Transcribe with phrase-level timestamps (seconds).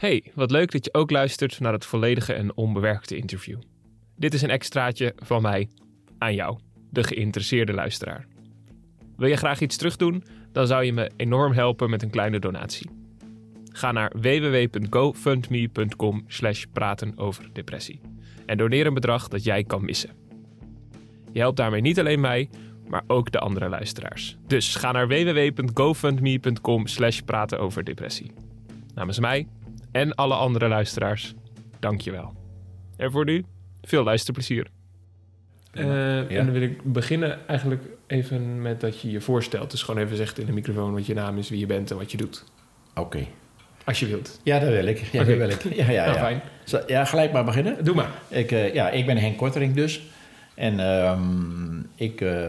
[0.00, 3.58] Hey, wat leuk dat je ook luistert naar het volledige en onbewerkte interview.
[4.16, 5.68] Dit is een extraatje van mij
[6.18, 6.58] aan jou,
[6.90, 8.26] de geïnteresseerde luisteraar.
[9.16, 10.24] Wil je graag iets terugdoen?
[10.52, 12.90] Dan zou je me enorm helpen met een kleine donatie.
[13.72, 18.00] Ga naar www.gofundme.com slash praten over depressie.
[18.46, 20.10] En doneer een bedrag dat jij kan missen.
[21.32, 22.48] Je helpt daarmee niet alleen mij,
[22.88, 24.36] maar ook de andere luisteraars.
[24.46, 28.30] Dus ga naar www.gofundme.com slash praten over depressie.
[28.94, 29.46] Namens mij
[29.96, 31.34] en alle andere luisteraars,
[31.78, 32.32] dank je wel.
[32.96, 33.44] En voor nu,
[33.82, 34.66] veel luisterplezier.
[35.72, 39.70] Eh, En dan wil ik beginnen eigenlijk even met dat je je voorstelt.
[39.70, 41.96] Dus gewoon even zegt in de microfoon wat je naam is, wie je bent en
[41.96, 42.44] wat je doet.
[42.94, 43.26] Oké.
[43.84, 44.40] Als je wilt.
[44.42, 44.98] Ja, dat wil ik.
[44.98, 45.62] Ja, dat wil ik.
[45.74, 46.22] Ja, ja, Nou, ja.
[46.24, 46.42] fijn.
[46.64, 47.84] Zo, ja, gelijk maar beginnen.
[47.84, 48.10] Doe maar.
[48.28, 50.00] Ik, eh, ja, ik ben Henk Kortering dus.
[50.54, 52.42] En ehm, ik eh,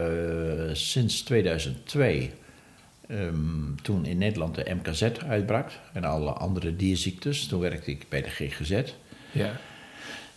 [0.72, 2.30] sinds 2002,
[3.08, 8.22] ehm, toen in Nederland de MKZ uitbrak en alle andere dierziektes, toen werkte ik bij
[8.22, 8.82] de GGZ.
[9.32, 9.52] Ja.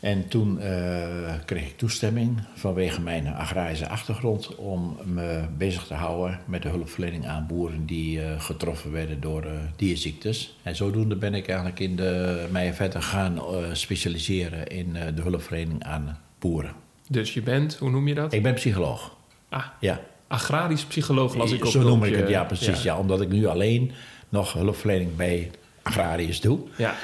[0.01, 6.39] En toen eh, kreeg ik toestemming vanwege mijn agrarische achtergrond om me bezig te houden
[6.45, 10.57] met de hulpverlening aan boeren die eh, getroffen werden door eh, dierziektes.
[10.63, 13.41] En zodoende ben ik eigenlijk in de, mij verder gaan
[13.73, 16.73] specialiseren in de hulpverlening aan boeren.
[17.07, 18.33] Dus je bent, hoe noem je dat?
[18.33, 19.17] Ik ben psycholoog.
[19.49, 22.29] Ah, Ja, agrarisch psycholoog las ik op zo noem ik het.
[22.29, 22.83] Ja, precies.
[22.83, 22.97] Ja.
[22.97, 23.91] omdat ik nu alleen
[24.29, 25.51] nog hulpverlening bij
[25.81, 26.59] agrariërs doe.
[26.75, 26.95] Ja.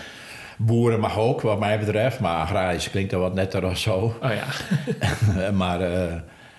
[0.58, 4.18] Boeren mag ook, wat mij betreft, maar agrarisch klinkt er wat netter of zo.
[4.22, 5.52] Oh ja.
[5.64, 6.16] maar eh,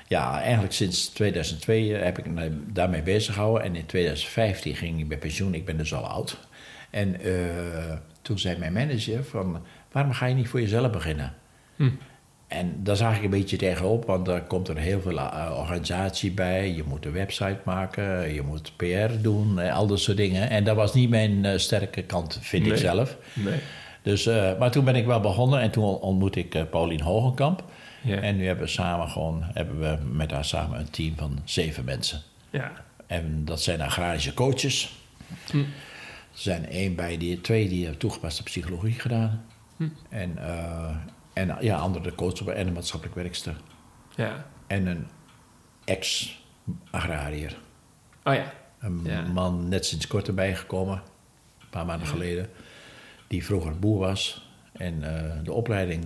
[0.07, 3.63] ja, eigenlijk sinds 2002 heb ik me daarmee bezig gehouden.
[3.63, 5.55] En in 2015 ging ik bij pensioen.
[5.55, 6.39] Ik ben dus al oud.
[6.91, 7.33] En eh,
[8.23, 9.63] toen zei mijn manager van...
[9.93, 11.35] waarom ga je niet voor jezelf beginnen?
[11.77, 11.91] Hm.
[12.49, 16.33] En daar zag ik een beetje tegenop, want daar komt er heel veel eh, organisatie
[16.33, 16.75] bij.
[16.75, 20.51] Je moet een website maken, je moet PR doen, eh, al dat soort dingen.
[20.51, 23.17] En dat was niet mijn eh, sterke kant, vind ik zelf.
[23.33, 23.61] Nee.
[24.03, 24.25] Dus,
[24.59, 27.65] maar toen ben ik wel begonnen en toen ontmoet ik eh, Paulien Hogenkamp.
[28.03, 28.17] Ja.
[28.17, 31.85] En nu hebben we samen gewoon, hebben we met haar samen een team van zeven
[31.85, 32.23] mensen.
[32.51, 32.73] Ja.
[33.07, 34.93] En dat zijn agrarische coaches.
[35.51, 35.59] Hm.
[35.59, 35.65] Er
[36.45, 39.45] zijn één bij die, twee die hebben toegepaste psychologie gedaan.
[39.77, 39.89] Hm.
[40.09, 40.39] En,
[41.39, 43.57] en ja, andere coaches en een maatschappelijk werkster.
[44.17, 44.47] Ja.
[44.67, 45.07] En een
[45.85, 47.57] ex-agrariër.
[48.25, 48.53] Oh ja.
[48.79, 49.23] Een Ja.
[49.23, 51.03] man net sinds kort erbij gekomen,
[51.61, 52.51] een paar maanden geleden,
[53.27, 54.47] die vroeger boer was.
[54.73, 56.05] En eh, de opleiding,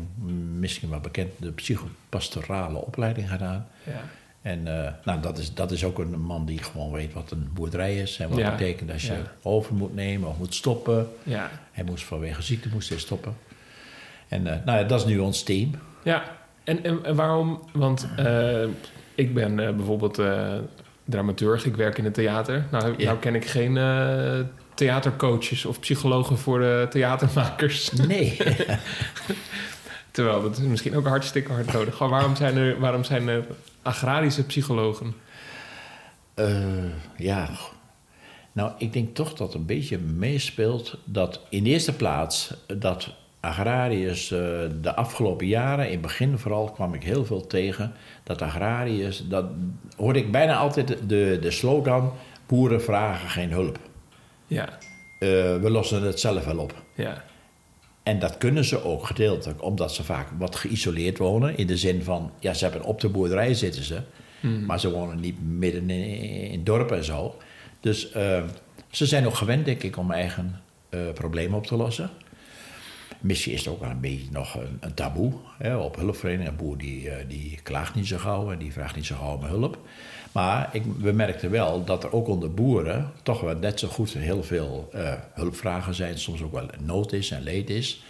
[0.58, 3.66] misschien wel bekend, de psychopastorale opleiding gedaan.
[3.84, 4.00] Ja.
[4.42, 7.50] En eh, nou, dat, is, dat is ook een man die gewoon weet wat een
[7.54, 8.18] boerderij is.
[8.18, 8.50] En wat Ja.
[8.50, 11.08] betekent als je over moet nemen of moet stoppen.
[11.22, 11.50] Ja.
[11.72, 13.36] Hij moest vanwege ziekte moest hij stoppen.
[14.32, 15.70] En eh, nou ja, dat is nu ons team.
[16.02, 16.22] Ja,
[16.64, 17.60] en, en, en waarom?
[17.72, 18.62] Want eh,
[19.14, 20.20] ik ben eh, bijvoorbeeld
[21.04, 22.66] dramaturg, ik werk in het theater.
[22.70, 23.04] Nou, Ja.
[23.04, 23.74] nou ken ik geen
[24.74, 27.90] theatercoaches of psychologen voor de theatermakers.
[27.92, 28.36] Nee.
[30.10, 31.96] Terwijl dat is misschien ook hartstikke hard nodig.
[31.96, 33.44] Gewoon, waarom zijn er, waarom zijn er
[33.82, 35.14] agrarische psychologen?
[37.16, 37.50] Ja,
[38.52, 43.10] nou, ik denk toch dat een beetje meespeelt dat in de eerste plaats dat
[43.42, 44.38] agrariërs eh,
[44.80, 47.92] de afgelopen jaren, in het begin vooral, kwam ik heel veel tegen
[48.22, 49.44] dat agrariërs, dat
[49.96, 52.12] hoorde ik bijna altijd de, de slogan:
[52.46, 53.78] boeren vragen geen hulp.
[54.46, 54.68] Ja,
[55.18, 55.28] Eh,
[55.60, 56.82] we lossen het zelf wel op.
[56.94, 57.24] ja,
[58.02, 61.56] En dat kunnen ze ook gedeeltelijk, omdat ze vaak wat geïsoleerd wonen.
[61.56, 64.00] In de zin van, ja, ze hebben op de boerderij zitten ze.
[64.40, 64.64] Hmm.
[64.64, 66.04] Maar ze wonen niet midden in,
[66.50, 67.36] in het dorp en zo.
[67.80, 68.42] Dus eh,
[68.90, 72.10] ze zijn ook gewend, denk ik, om eigen eh, problemen op te lossen.
[73.22, 75.32] Misschien is het ook wel een beetje nog een, een taboe.
[75.58, 78.96] Hè, op hulpverlening, een boer die, eh, die klaagt niet zo gauw en die vraagt
[78.96, 79.78] niet zo gauw om hulp.
[80.32, 84.12] Maar ik, we merkten wel dat er ook onder boeren toch wel net zo goed
[84.12, 86.18] heel veel eh, hulpvragen zijn.
[86.18, 88.04] Soms ook wel nood is en leed is.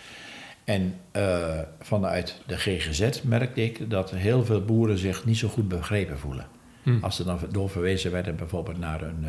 [0.65, 5.69] En eh, vanuit de GGZ merkte ik dat heel veel boeren zich niet zo goed
[5.69, 6.47] begrepen voelen.
[6.83, 6.99] Hm.
[7.01, 9.27] Als ze dan doorverwezen werden bijvoorbeeld naar een,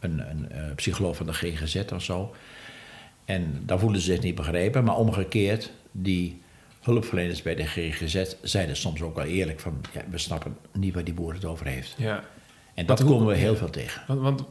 [0.00, 2.34] een, een psycholoog van de GGZ of zo.
[3.30, 4.84] En dan voelen ze zich niet begrepen.
[4.84, 6.42] Maar omgekeerd, die
[6.80, 9.80] hulpverleners bij de GGZ zeiden soms ook wel eerlijk van...
[9.94, 11.94] Ja, we snappen niet waar die boer het over heeft.
[11.98, 12.24] ja.
[12.74, 14.02] En dat komen we heel veel tegen.
[14.06, 14.44] Want, want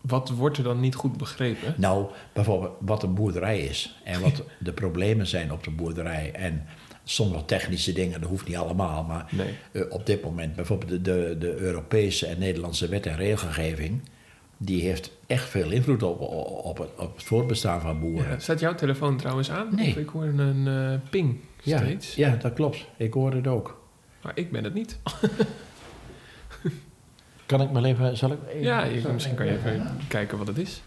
[0.00, 1.74] wat wordt er dan niet goed begrepen?
[1.76, 6.32] Nou, bijvoorbeeld wat een boerderij is en wat de problemen zijn op de boerderij.
[6.32, 6.64] En
[7.04, 9.54] sommige technische dingen, dat hoeft niet allemaal, maar Nee.
[9.72, 14.00] eh, op dit moment bijvoorbeeld de, de, de Europese en Nederlandse wet en regelgeving,
[14.56, 16.20] die heeft echt veel invloed op,
[16.64, 18.30] op, het, op het voortbestaan van boeren.
[18.30, 19.68] Ja, staat jouw telefoon trouwens aan?
[19.74, 19.88] Nee.
[19.90, 22.14] Of ik hoor een eh, ping Ja, steeds.
[22.14, 22.84] ja, dat klopt.
[22.96, 23.80] Ik hoor het ook.
[24.22, 24.98] Maar ik ben het niet.
[27.46, 28.60] Kan ik maar even, zal ik even...
[28.62, 30.82] Ja, je- zal ik misschien kan je even kijken wat het is.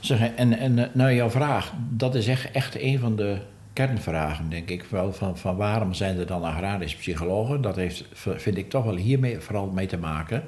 [0.00, 3.36] Zeg, en, en eh, nou, jouw vraag, dat is echt, echt een van de
[3.72, 4.84] kernvragen, denk ik.
[4.84, 7.60] Wel, van, van waarom zijn er dan agrarische psychologen?
[7.60, 10.44] Dat heeft, vind ik toch wel hiermee vooral mee te maken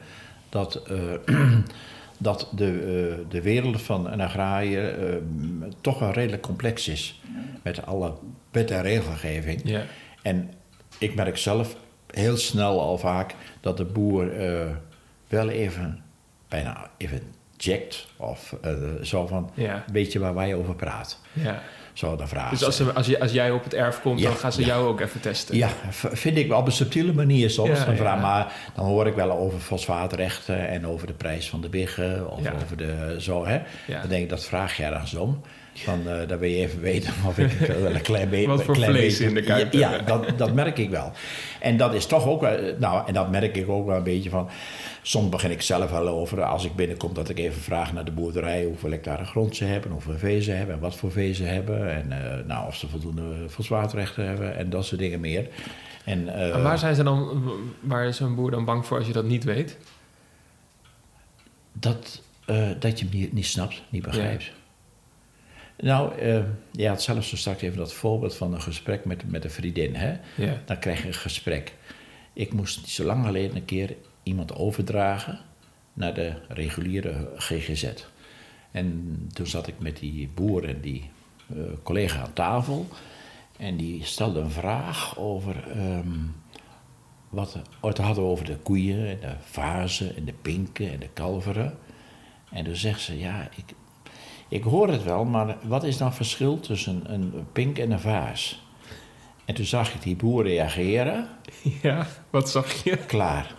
[0.49, 0.99] dat, eh,
[2.23, 5.17] dat de, eh, de wereld van een agrariër eh,
[5.81, 7.21] toch wel redelijk complex is.
[7.63, 8.13] Met alle
[8.51, 9.61] wet en regelgeving.
[9.65, 9.83] Ja.
[10.23, 10.51] En
[10.99, 11.77] ik merk zelf
[12.07, 14.67] heel snel al vaak dat de boer eh,
[15.29, 16.03] wel even,
[16.49, 17.23] bijna even
[17.57, 18.07] checkt.
[18.17, 18.57] Of
[19.03, 19.51] zo van,
[19.93, 21.21] weet je waar wij over praat?
[21.33, 21.63] ja.
[21.93, 22.17] Zo.
[22.51, 24.61] Dus als, ze, als, je, als jij op het erf komt, Ja, dan gaan ze
[24.61, 24.67] ja.
[24.67, 25.57] jou ook even testen.
[25.57, 27.79] Ja, vind ik wel op een subtiele manier soms.
[27.85, 28.21] Ja, vraag.
[28.21, 32.31] Maar dan hoor ik wel over fosfaatrechten en over de prijs van de biggen.
[32.31, 33.59] Of over de zo, hè.
[33.87, 35.41] Dan denk ik, dat vraag je ergens om.
[35.75, 38.47] Van, eh dan wil je even weten of ik wel een klein beetje...
[38.47, 41.13] Wat voor klein vlees beetje- in de kuip Ja, dat, dat merk ik wel.
[41.61, 42.47] En dat is toch ook.
[42.79, 44.49] Nou, en dat merk ik ook wel een beetje van...
[45.03, 48.11] Soms begin ik zelf wel over, als ik binnenkom, dat ik even vraag naar de
[48.11, 48.65] boerderij...
[48.65, 50.75] hoeveel hectare grond ze hebben, hoeveel vee ze hebben...
[50.75, 51.95] en wat voor vee ze hebben.
[51.95, 55.49] En eh, nou, of ze voldoende fosfaatrechten hebben en dat soort dingen meer.
[56.05, 57.43] En, eh, En waar zijn ze dan,
[57.81, 59.79] waar is een boer dan bang voor als je dat niet weet?
[61.73, 64.51] Dat, eh, dat je hem niet, niet snapt, niet begrijpt.
[65.77, 69.45] Nou, eh je had zelfs zo straks even dat voorbeeld van een gesprek met, met
[69.45, 69.95] een vriendin.
[69.95, 70.17] Hè?
[70.37, 70.63] Ja.
[70.65, 71.73] Dan krijg je een gesprek.
[72.33, 75.39] Ik moest zo lang geleden een keer iemand overdragen
[75.93, 77.93] naar de reguliere GGZ.
[78.71, 81.11] En toen zat ik met die boer en die
[81.51, 82.87] eh, collega aan tafel.
[83.59, 86.19] En die stelde een vraag over ehm,
[87.29, 91.09] wat het hadden we over de koeien en de vazen en de pinken en de
[91.09, 91.79] kalveren.
[92.51, 93.75] En toen zegt ze, ja, ik,
[94.49, 98.01] ik hoor het wel, maar wat is dan het verschil tussen een pink en een
[98.01, 98.63] vaas?
[99.45, 101.29] En toen zag ik die boer reageren,
[101.83, 102.97] ja, wat zag je?
[102.97, 103.55] klaar.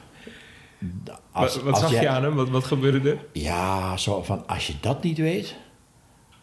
[1.31, 2.35] Wat wat zag jij- je aan hem?
[2.35, 3.17] Wat, wat gebeurde er?
[3.33, 5.55] Ja, zo van, als je dat niet weet...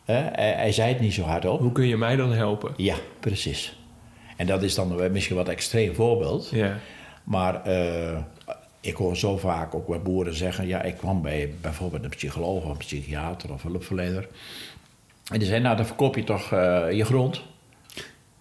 [0.04, 1.60] Hè, hij, hij zei het niet zo hard op.
[1.60, 2.72] Hoe kun je mij dan helpen?
[2.76, 3.78] Ja, precies.
[4.36, 6.50] En dat is dan misschien wat extreem voorbeeld.
[6.50, 6.76] Ja,
[7.24, 8.18] Maar eh,
[8.80, 10.66] ik hoor zo vaak ook bij boeren zeggen...
[10.66, 14.28] ja, ik kwam bij bijvoorbeeld een psycholoog of een psychiater of een hulpverlener...
[15.32, 17.42] en die zei, nou, dan verkoop je toch eh, je grond.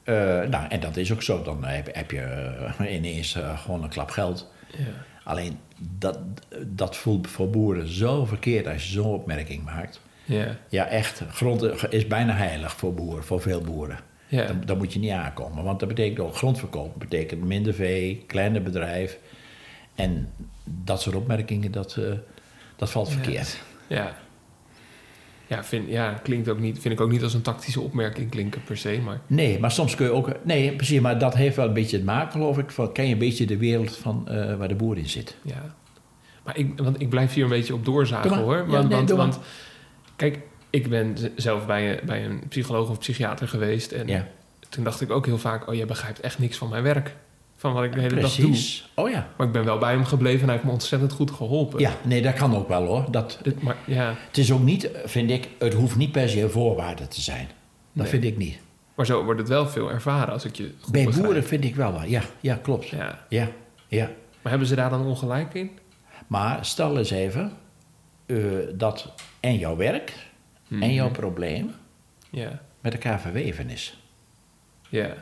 [0.04, 1.44] Eh, nou, en dat is ook zo.
[1.44, 2.56] Dan heb, heb je
[2.90, 4.51] ineens gewoon een klap geld.
[4.78, 4.84] ja.
[5.24, 5.60] Alleen,
[5.98, 6.19] dat,
[6.68, 10.01] dat voelt voor boeren zo verkeerd als je zo'n opmerking maakt.
[10.25, 10.57] ja.
[10.69, 11.63] Ja, echt, grond
[11.94, 14.00] is bijna heilig voor boeren, voor veel boeren.
[14.27, 14.45] Ja.
[14.45, 15.63] Dan, dan moet je niet aankomen.
[15.63, 16.89] Want dat betekent ook grondverkoop.
[17.00, 19.18] Dat betekent minder vee, kleiner bedrijf.
[19.95, 20.33] En
[20.63, 22.12] dat soort opmerkingen, dat, eh,
[22.75, 23.60] dat valt verkeerd.
[23.88, 23.98] Ja.
[23.98, 24.15] Ja,
[25.57, 28.78] vind, ja klinkt ook niet, vind ik ook niet als een tactische opmerking klinken per
[28.78, 29.19] se, maar...
[29.28, 30.31] Nee, maar soms kun je ook...
[30.44, 32.72] Nee, precies, maar dat heeft wel een beetje te maken, geloof ik.
[32.72, 35.36] Van, ken je een beetje de wereld van eh, waar de boer in zit?
[35.42, 35.75] Ja.
[36.44, 38.40] Maar ik, want ik blijf hier een beetje op doorzagen maar.
[38.40, 38.57] hoor.
[38.57, 39.40] Ja, Want, nee, want, want
[40.16, 43.92] kijk, ik ben zelf bij een, bij een psycholoog of psychiater geweest.
[43.92, 44.28] En Ja,
[44.69, 47.16] toen dacht ik ook heel vaak: oh, jij begrijpt echt niks van mijn werk.
[47.59, 48.45] Van wat ik de hele dag doe.
[48.50, 48.89] precies.
[48.95, 49.27] Oh ja.
[49.38, 51.79] Maar ik ben wel bij hem gebleven en hij heeft me ontzettend goed geholpen.
[51.79, 53.06] Ja, nee, dat kan ook wel hoor.
[53.11, 56.41] Dat, Dit, maar ja, het is ook niet, vind ik, het hoeft niet per se
[56.41, 57.45] een voorwaarde te zijn.
[57.47, 57.53] Dat
[57.91, 58.07] Nee.
[58.07, 58.59] vind ik niet.
[58.95, 61.25] maar zo wordt het wel veel ervaren als ik je goed Bij begrijp.
[61.25, 62.03] boeren vind ik wel wel.
[62.03, 62.88] Ja, ja klopt.
[62.88, 63.25] Ja.
[63.29, 63.47] Ja,
[63.88, 64.05] ja.
[64.41, 65.71] Maar hebben ze daar dan ongelijk in?
[66.27, 67.51] Maar stel eens even
[68.25, 68.38] eh,
[68.73, 70.13] dat en jouw werk
[70.69, 71.71] en jouw probleem
[72.29, 72.62] Ja.
[72.81, 74.00] met elkaar verweven is.
[74.89, 75.13] Ja.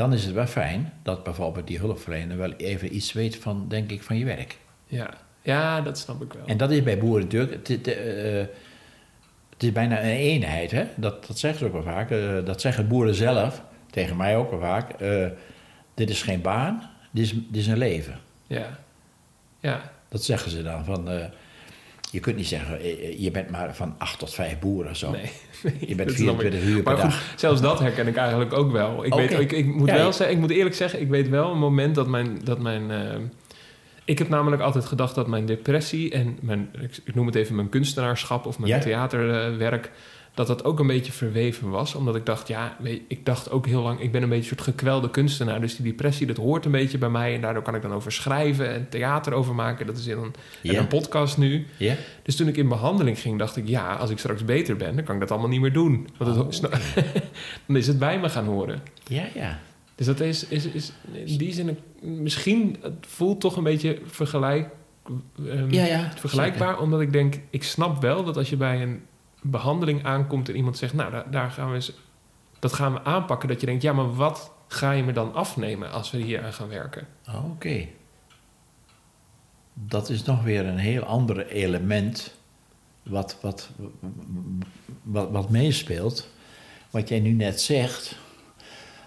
[0.00, 3.90] Dan is het wel fijn dat bijvoorbeeld die hulpverlener wel even iets weet van, denk
[3.90, 4.58] ik, van je werk.
[4.86, 5.10] Ja.
[5.42, 6.46] Ja, dat snap ik wel.
[6.46, 7.52] En dat is bij boeren natuurlijk.
[7.52, 8.46] Het, het, eh,
[9.50, 10.84] het is bijna een eenheid, hè?
[10.96, 12.10] Dat, dat zeggen ze ook wel vaak.
[12.10, 14.90] Eh, dat zeggen boeren zelf, tegen mij ook wel vaak.
[14.90, 15.26] eh,
[15.94, 18.18] dit is geen baan, dit is, dit is een leven.
[18.46, 18.78] Ja.
[19.58, 19.92] Ja.
[20.08, 20.84] Dat zeggen ze dan.
[20.84, 21.08] Van,
[22.10, 24.96] je kunt niet zeggen, eh, eh, je bent maar van acht tot vijf boeren.
[24.96, 25.10] Zo.
[25.62, 25.72] Nee.
[25.78, 26.40] Je bent dat snap ik.
[26.40, 27.34] 24 uur per goed, dag.
[27.36, 29.04] zelfs dat herken ik eigenlijk ook wel.
[29.04, 31.50] Ik, weet, ik, ik, moet Ja, wel zeggen, ik moet eerlijk zeggen, ik weet wel
[31.50, 32.38] een moment dat mijn...
[32.44, 33.18] Dat mijn eh,
[34.04, 37.54] ik heb namelijk altijd gedacht dat mijn depressie en mijn, ik, ik noem het even
[37.54, 38.78] mijn kunstenaarschap of mijn Ja.
[38.78, 39.90] theaterwerk,
[40.46, 41.94] dat dat ook een beetje verweven was.
[41.94, 42.76] Omdat ik dacht, ja,
[43.08, 45.60] ik dacht ook heel lang, ik ben een beetje een soort gekwelde kunstenaar.
[45.60, 47.34] Dus die depressie, dat hoort een beetje bij mij.
[47.34, 49.86] En daardoor kan ik dan over schrijven en theater over maken.
[49.86, 51.66] Dat is in een, in een podcast nu.
[51.76, 51.94] Ja?
[52.22, 53.68] Dus toen ik in behandeling ging, dacht ik...
[53.68, 56.08] ja, als ik straks beter ben, dan kan ik dat allemaal niet meer doen.
[56.16, 56.68] Want het, Oh, sna-
[57.66, 58.82] dan is het bij me gaan horen.
[59.06, 59.58] Ja, ja.
[59.94, 61.78] Dus dat is, is, is in die zin...
[62.02, 64.68] Misschien, het voelt toch een beetje vergelijk,
[65.46, 66.12] ehm, Ja, ja.
[66.16, 66.78] vergelijkbaar.
[66.80, 69.00] Omdat ik denk, ik snap wel dat als je bij een
[69.42, 70.48] behandeling aankomt...
[70.48, 71.92] en iemand zegt, nou, daar, daar gaan we eens...
[72.58, 73.48] dat gaan we aanpakken.
[73.48, 75.90] Dat je denkt, ja, maar wat ga je me dan afnemen...
[75.90, 77.06] als we hier aan gaan werken?
[77.26, 77.40] zeker.
[77.50, 77.86] Oké.
[79.74, 82.34] Dat is nog weer een heel ander element
[83.02, 83.70] wat, wat,
[85.02, 86.28] wat, wat meespeelt,
[86.90, 88.16] wat jij nu net zegt.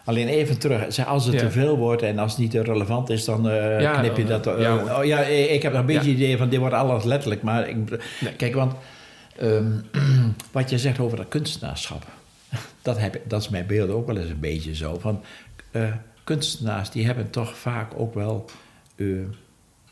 [0.05, 1.39] Alleen even terug, als het Ja.
[1.39, 4.41] te veel wordt en als het niet relevant is, dan eh, Ja, knip je dan,
[4.41, 4.57] dat.
[4.57, 7.03] eh, eh, ja, oh, ja, ik heb nog een beetje idee van dit wordt alles
[7.03, 7.75] letterlijk, maar ik,
[8.21, 8.33] Nee.
[8.37, 8.73] kijk, want
[9.37, 9.71] ehm,
[10.51, 12.05] wat je zegt over dat kunstenaarschap,
[12.81, 14.99] dat, heb, dat is mijn beeld ook wel eens een beetje zo.
[14.99, 15.23] Van,
[15.71, 18.45] eh, kunstenaars die hebben toch vaak ook wel,
[18.95, 19.07] eh,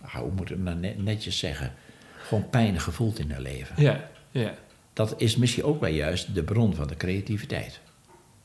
[0.01, 1.73] ah, hoe moet ik het nou net- netjes zeggen,
[2.17, 3.75] gewoon pijn gevoeld in hun leven.
[3.83, 4.53] Ja, ja,
[4.93, 7.79] Dat is misschien ook wel juist de bron van de creativiteit.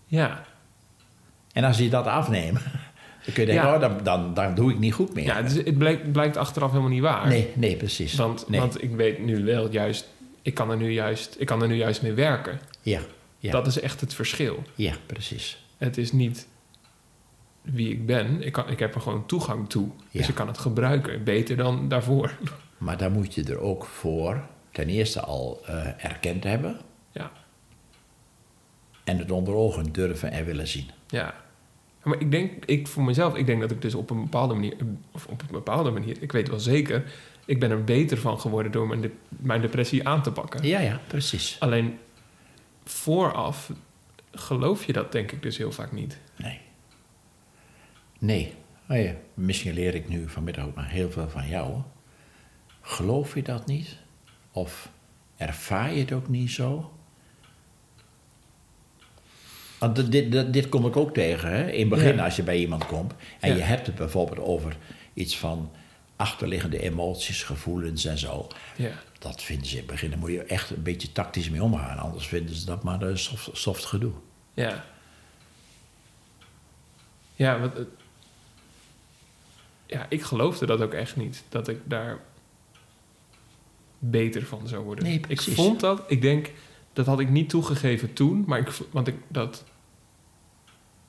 [0.07, 0.45] ja.
[1.53, 2.59] En als je dat afneemt,
[3.25, 3.75] dan kun je denken, Ja.
[3.75, 5.25] oh, dan, dan, dan doe ik niet goed meer.
[5.25, 7.29] Ja, dus het blijkt, blijkt achteraf helemaal niet waar.
[7.29, 8.15] nee, nee, precies.
[8.15, 8.61] Want, nee.
[8.61, 10.07] want ik weet nu wel juist,
[10.47, 12.61] ik kan er nu juist, ik kan er nu juist mee werken.
[12.83, 13.01] ja,
[13.39, 14.63] ja, Dat is echt het verschil.
[14.75, 15.65] ja, precies.
[15.77, 16.47] Het is niet
[17.63, 18.43] wie ik ben.
[18.43, 19.89] Ik, kan, ik heb er gewoon toegang toe.
[20.11, 21.25] Dus ik kan het gebruiken.
[21.25, 22.33] Beter dan daarvoor.
[22.79, 26.81] Maar dan moet je er ook voor ten eerste al eh, erkend hebben
[27.13, 27.31] Ja,
[29.05, 30.91] en het onder ogen durven en willen zien.
[31.07, 31.45] ja.
[32.03, 34.75] Maar ik denk, ik voor mezelf, ik denk dat ik dus op een bepaalde manier,
[35.13, 37.13] of op een bepaalde manier, ik weet wel zeker,
[37.47, 40.67] ik ben er beter van geworden door mijn, de- mijn depressie aan te pakken.
[40.67, 41.57] Ja, ja, precies.
[41.61, 41.99] Alleen
[42.85, 43.71] vooraf
[44.33, 46.19] geloof je dat denk ik dus heel vaak niet.
[46.37, 46.61] Nee.
[48.19, 48.55] Nee.
[48.89, 51.81] Oh ja, misschien leer ik nu vanmiddag ook nog heel veel van jou.
[52.81, 53.97] Geloof je dat niet?
[54.53, 54.91] Of
[55.37, 56.91] ervaar je het ook niet zo?
[59.79, 61.49] Want dit, dit, kom ik ook tegen.
[61.51, 61.71] Hè?
[61.71, 62.25] In het begin, Ja.
[62.25, 63.57] als je bij iemand komt en Ja.
[63.57, 64.77] je hebt het bijvoorbeeld over
[65.15, 65.71] iets van
[66.17, 68.47] achterliggende emoties, gevoelens en zo.
[68.77, 71.63] Ja, Dat vinden ze in het begin, daar moet je echt een beetje tactisch mee
[71.63, 71.99] omgaan.
[71.99, 74.13] Anders vinden ze dat maar een soft, soft gedoe.
[74.55, 74.85] ja.
[77.39, 77.73] Ja,
[79.87, 81.45] ja, ik geloofde dat ook echt niet.
[81.49, 82.19] Dat ik daar
[83.99, 85.05] beter van zou worden.
[85.05, 86.51] Nee, ik vond dat, ik denk,
[86.93, 89.65] dat had ik niet toegegeven toen, maar ik, want ik, dat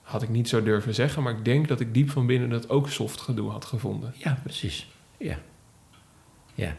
[0.01, 2.69] had ik niet zo durven zeggen, maar ik denk dat ik diep van binnen dat
[2.69, 4.13] ook soft gedoe had gevonden.
[4.17, 4.87] Ja, precies.
[5.17, 5.37] Ja.
[6.53, 6.75] Ja.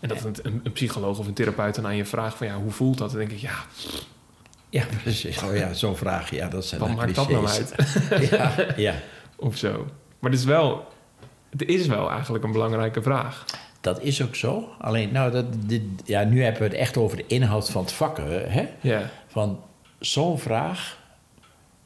[0.00, 2.56] En dat een, een, een psycholoog of een therapeut dan aan je vraagt van ja,
[2.56, 3.10] hoe voelt dat?
[3.10, 3.54] Dan denk ik, ja,
[4.68, 5.42] Ja, precies.
[5.42, 6.30] Oh ja, zo'n vraag.
[6.30, 7.74] Ja, dat zijn wat maakt dat nou uit?
[8.30, 8.94] Ja, ja,
[9.36, 9.86] of zo.
[10.18, 10.88] Maar het is wel,
[11.50, 13.44] het is wel eigenlijk een belangrijke vraag.
[13.80, 14.68] dat is ook zo.
[14.78, 17.92] Alleen, nou, dat, dit, ja, nu hebben we het echt over de inhoud van het
[17.92, 18.16] vak.
[18.18, 18.68] Hè?
[18.80, 19.62] Ja, Van
[19.98, 20.98] zo'n vraag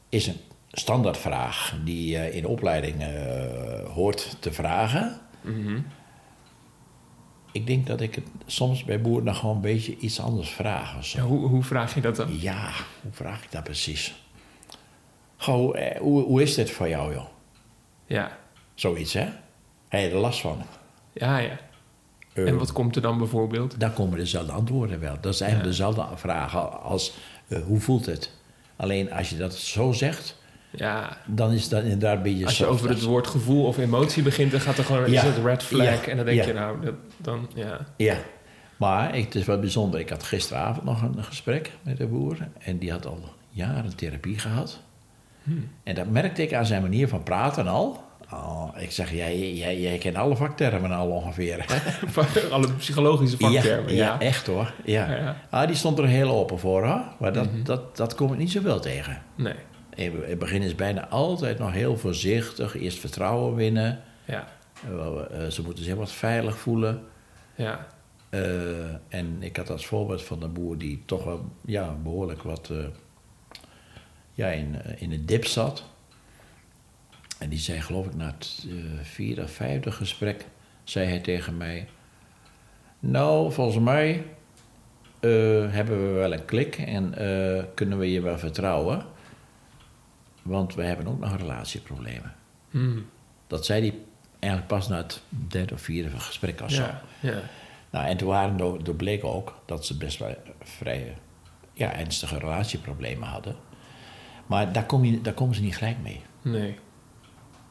[0.09, 0.39] is een
[0.71, 5.19] standaardvraag die je in opleiding eh, hoort te vragen.
[5.41, 5.79] Mhm.
[7.51, 10.97] Ik denk dat ik het soms bij boeren nog gewoon een beetje iets anders vraag.
[10.97, 11.17] Of zo.
[11.17, 12.39] ja hoe, hoe vraag je dat dan?
[12.39, 12.69] Ja,
[13.01, 14.23] hoe vraag ik dat precies?
[15.37, 17.25] Goh, eh, hoe, hoe is dit voor jou, joh?
[18.05, 18.37] Ja,
[18.73, 19.27] Zoiets, hè?
[19.87, 20.61] Heb je er last van?
[21.13, 21.59] ja, ja.
[22.33, 23.79] En wat komt er dan bijvoorbeeld?
[23.79, 25.17] Dan komen dezelfde antwoorden wel.
[25.21, 25.61] Dat Ja.
[25.61, 27.13] dezelfde vraag als
[27.47, 28.31] eh, hoe voelt het?
[28.75, 30.37] Alleen als je dat zo zegt,
[30.71, 34.23] Ja, dan is dat inderdaad een beetje als je over het woord gevoel of emotie
[34.23, 35.23] begint, dan gaat er gewoon Ja.
[35.23, 36.05] is het red flag.
[36.05, 36.11] Ja.
[36.11, 36.47] En dan denk Ja.
[36.47, 37.85] je nou, dat, dan ja.
[37.97, 38.15] Ja,
[38.77, 39.99] maar het is wel bijzonder.
[39.99, 42.37] Ik had gisteravond nog een gesprek met de boer.
[42.59, 44.79] En die had al jaren therapie gehad.
[45.43, 45.69] Hmm.
[45.83, 48.03] En dat merkte ik aan zijn manier van praten al.
[48.33, 51.65] Oh, ik zeg, jij, jij, jij kent alle vaktermen al ongeveer.
[52.51, 53.93] Alle psychologische vaktermen.
[53.95, 54.73] ja, Ja, echt hoor.
[54.85, 55.35] Ja.
[55.49, 57.01] Ah, die stond er heel open voor hoor.
[57.19, 57.63] Maar dat, Mhm.
[57.63, 59.21] dat, dat kom ik niet zoveel tegen.
[59.35, 59.53] Nee,
[59.99, 62.75] In het begin is bijna altijd nog heel voorzichtig.
[62.75, 64.01] Eerst vertrouwen winnen.
[64.25, 64.47] ja,
[64.83, 67.03] Eh, ze moeten zich wat veilig voelen.
[67.55, 67.87] ja,
[68.29, 72.69] Eh, en ik had als voorbeeld van een boer die toch wel ja, behoorlijk wat
[72.69, 72.77] eh,
[74.33, 75.83] ja, in, in de dip zat.
[77.39, 78.67] En die zei, geloof ik, na het
[79.01, 80.45] vierde of vijfde gesprek,
[80.83, 81.87] zei hij tegen mij...
[82.99, 84.23] Nou, volgens mij
[85.71, 87.13] hebben we wel een klik en
[87.73, 89.05] kunnen we je wel vertrouwen.
[90.49, 92.35] Want we hebben ook nog relatieproblemen.
[92.69, 93.09] Hmm.
[93.47, 93.99] Dat zei hij
[94.39, 96.81] eigenlijk pas na het derde of vierde gesprek of zo.
[96.81, 97.41] ja, ja.
[97.89, 101.17] Nou, en toen waren er, er bleek ook dat ze best wel vrij
[101.73, 103.55] ja, ernstige relatieproblemen hadden.
[104.45, 106.21] Maar daar, kom je, daar komen ze niet gelijk mee.
[106.41, 106.79] Nee.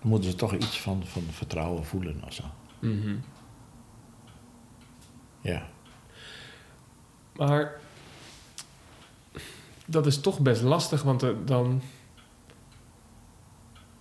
[0.00, 2.44] Dan moeten ze toch iets van, van vertrouwen voelen of zo.
[2.78, 3.16] Mhm.
[5.40, 5.66] Ja.
[7.37, 7.80] Maar
[9.85, 11.82] dat is toch best lastig, want dan.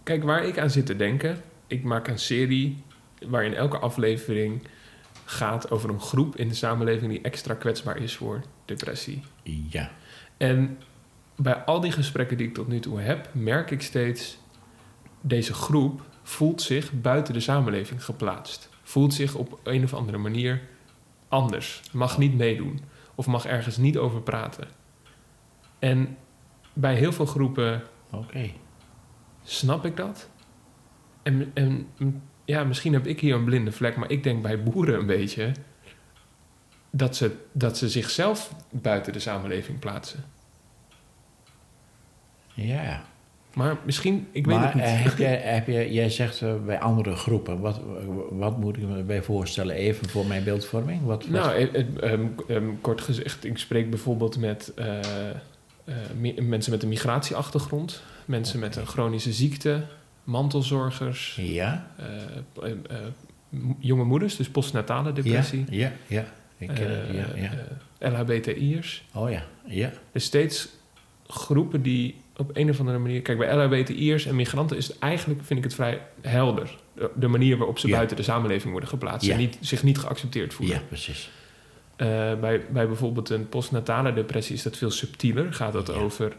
[0.08, 1.42] Kijk, waar ik aan zit te denken.
[1.68, 2.84] Ik maak een serie
[3.26, 4.68] waarin elke aflevering
[5.26, 9.22] gaat over een groep in de samenleving die extra kwetsbaar is voor depressie.
[9.70, 9.92] Ja.
[10.38, 10.80] En
[11.36, 14.38] bij al die gesprekken die ik tot nu toe heb, merk ik steeds:
[15.22, 18.70] deze groep voelt zich buiten de samenleving geplaatst.
[18.84, 20.62] Voelt zich op een of andere manier
[21.28, 22.80] anders, mag niet meedoen
[23.16, 24.68] of mag ergens niet over praten.
[25.80, 26.18] En
[26.74, 28.52] bij heel veel groepen Oké.
[29.50, 30.30] Snap ik dat.
[31.24, 31.88] En, en
[32.46, 35.52] ja, misschien heb ik hier een blinde vlek, maar ik denk bij boeren een beetje
[36.90, 40.24] dat ze, dat ze zichzelf buiten de samenleving plaatsen.
[42.54, 43.04] Ja.
[43.54, 44.84] Maar misschien, ik weet maar het niet.
[44.84, 47.82] eh, heb jij, heb jij, jij zegt eh, bij andere groepen, wat,
[48.30, 51.04] wat moet ik me bij voorstellen, even voor mijn beeldvorming?
[51.06, 54.74] Wat, wat- Nou, eh, eh, ehm, ehm, kort gezegd, ik spreek bijvoorbeeld met
[56.42, 59.84] mensen met een migratieachtergrond, mensen met een chronische ziekte,
[60.24, 62.06] mantelzorgers, ja, eh,
[62.64, 62.98] eh, eh,
[63.80, 66.26] jonge moeders, dus postnatale depressie, ja, ja,
[66.58, 67.28] ja, ik ja,
[68.00, 68.10] ja.
[68.10, 69.04] LHBTI'ers.
[69.14, 70.68] Oh ja, ja, Dus steeds
[71.28, 73.22] groepen die op een of andere manier...
[73.22, 76.76] Kijk, bij LHBTI'ers en migranten is het eigenlijk, vind ik het vrij helder.
[76.94, 77.96] De, de manier waarop ze Ja.
[77.96, 79.28] buiten de samenleving worden geplaatst.
[79.28, 79.34] Ja.
[79.34, 80.76] En niet, zich niet geaccepteerd voelen.
[80.76, 81.30] ja, precies.
[81.96, 85.54] Bij, bij bijvoorbeeld een postnatale depressie is dat veel subtieler.
[85.54, 85.94] Gaat dat Ja.
[85.94, 86.36] over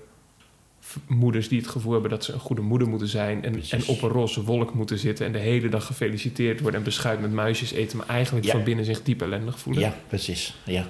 [1.07, 3.45] moeders die het gevoel hebben dat ze een goede moeder moeten zijn...
[3.45, 5.26] En, en op een roze wolk moeten zitten...
[5.26, 7.99] en de hele dag gefeliciteerd worden en beschuit met muisjes eten...
[7.99, 8.52] maar eigenlijk Ja.
[8.52, 9.83] van binnen zich diep ellendig voelen.
[9.83, 10.57] Ja, precies.
[10.64, 10.87] Ja,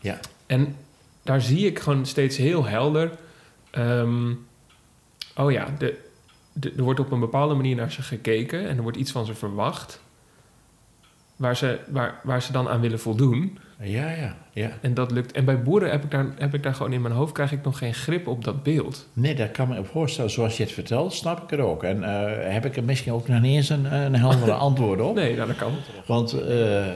[0.00, 0.76] ja, En
[1.22, 3.10] daar zie ik gewoon steeds heel helder.
[3.70, 4.32] ehm,
[5.36, 5.98] oh ja, de,
[6.52, 9.26] de- er wordt op een bepaalde manier naar ze gekeken en er wordt iets van
[9.26, 10.00] ze verwacht.
[11.36, 13.58] Waar ze, waar, waar ze dan aan willen voldoen.
[13.80, 14.70] ja, ja, ja.
[14.80, 15.32] En dat lukt.
[15.32, 17.62] En bij boeren heb ik, daar, heb ik daar gewoon in mijn hoofd krijg ik
[17.64, 19.08] nog geen grip op dat beeld.
[19.12, 20.30] Nee, dat kan me voorstellen.
[20.30, 21.82] Zoals je het vertelt, snap ik het ook.
[21.84, 25.14] En eh, heb ik er misschien ook nog niet eens een, een heldere antwoord op.
[25.14, 25.72] Nee, nou, dat kan.
[26.06, 26.94] Want eh, eh,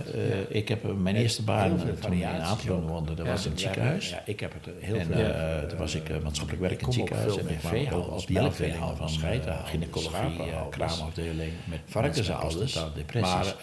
[0.49, 3.15] ik heb mijn eerste baan toen ik in Apeldoorn woonde.
[3.15, 3.33] Dat Ja.
[3.33, 4.11] was in het ziekenhuis.
[4.11, 5.15] Ja, ik heb het heel En veel.
[5.25, 7.37] eh, toen was ik maatschappelijk werk in het ziekenhuis.
[7.37, 11.53] En kwam ook op die afdeling van uh, gynaecologie, kraamafdeling.
[11.65, 12.79] Met varkensouders.
[13.21, 13.55] Maar,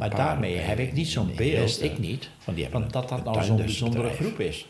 [0.00, 3.08] eh, daarmee heb ik niet zo'n in beeld, ik niet, Want die hebben van dat
[3.08, 4.66] dat een nou zo'n bijzondere groep is.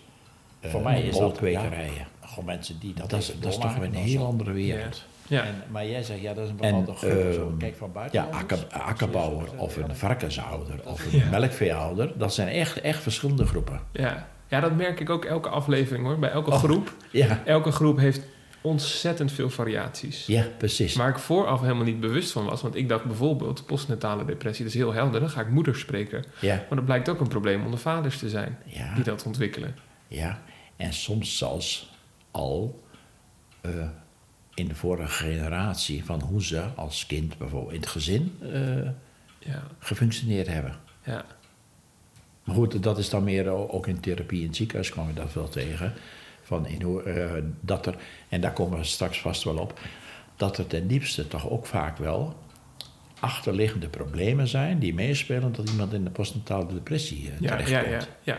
[0.60, 1.94] Eh, Voor mij is dat, molkwekerijen.
[1.94, 5.04] ja, Gewoon mensen die dat Dat is, dat is toch een heel andere wereld.
[5.26, 5.42] Ja.
[5.44, 7.32] En, maar jij zegt, ja, dat is een En, bepaalde groep.
[7.32, 7.46] zo.
[7.48, 8.20] ehm, Kijk, van buiten.
[8.20, 11.30] Ja, akker, akkerbouwer of een varkenshouder of een Ja.
[11.30, 13.80] melkveehouder, dat zijn echt, echt verschillende groepen.
[13.92, 14.28] Ja.
[14.48, 16.18] ja, dat merk ik ook elke aflevering hoor.
[16.18, 16.56] Bij elke Oh.
[16.58, 16.92] groep.
[17.10, 18.20] Ja, Elke groep heeft
[18.62, 20.26] ontzettend veel variaties.
[20.26, 20.94] ja precies.
[20.96, 22.62] Waar ik vooraf helemaal niet bewust van was.
[22.62, 25.20] Want ik dacht bijvoorbeeld, postnatale depressie, dat is heel helder.
[25.20, 26.24] Dan ga ik moeders spreken.
[26.40, 28.58] Ja, Maar dat blijkt ook een probleem onder vaders te zijn.
[28.64, 29.74] ja, Die dat ontwikkelen.
[30.08, 30.42] ja.
[30.76, 31.90] En soms zelfs
[32.30, 32.82] al
[33.60, 33.70] eh,
[34.54, 38.74] in de vorige generatie van hoe ze als kind bijvoorbeeld in het gezin eh,
[39.38, 40.74] Ja, gefunctioneerd hebben.
[41.04, 41.24] ja,
[42.44, 45.32] Maar goed, dat is dan meer ook in therapie in het ziekenhuis kwam je dat
[45.32, 45.92] wel tegen.
[46.52, 47.94] Van in hoe, eh, dat er,
[48.28, 49.80] en daar komen we straks vast wel op,
[50.36, 52.36] dat er ten diepste toch ook vaak wel
[53.22, 58.08] achterliggende problemen zijn die meespelen dat iemand in de postnatale depressie eh, ja, ja, terechtkomt.
[58.22, 58.38] ja, ja.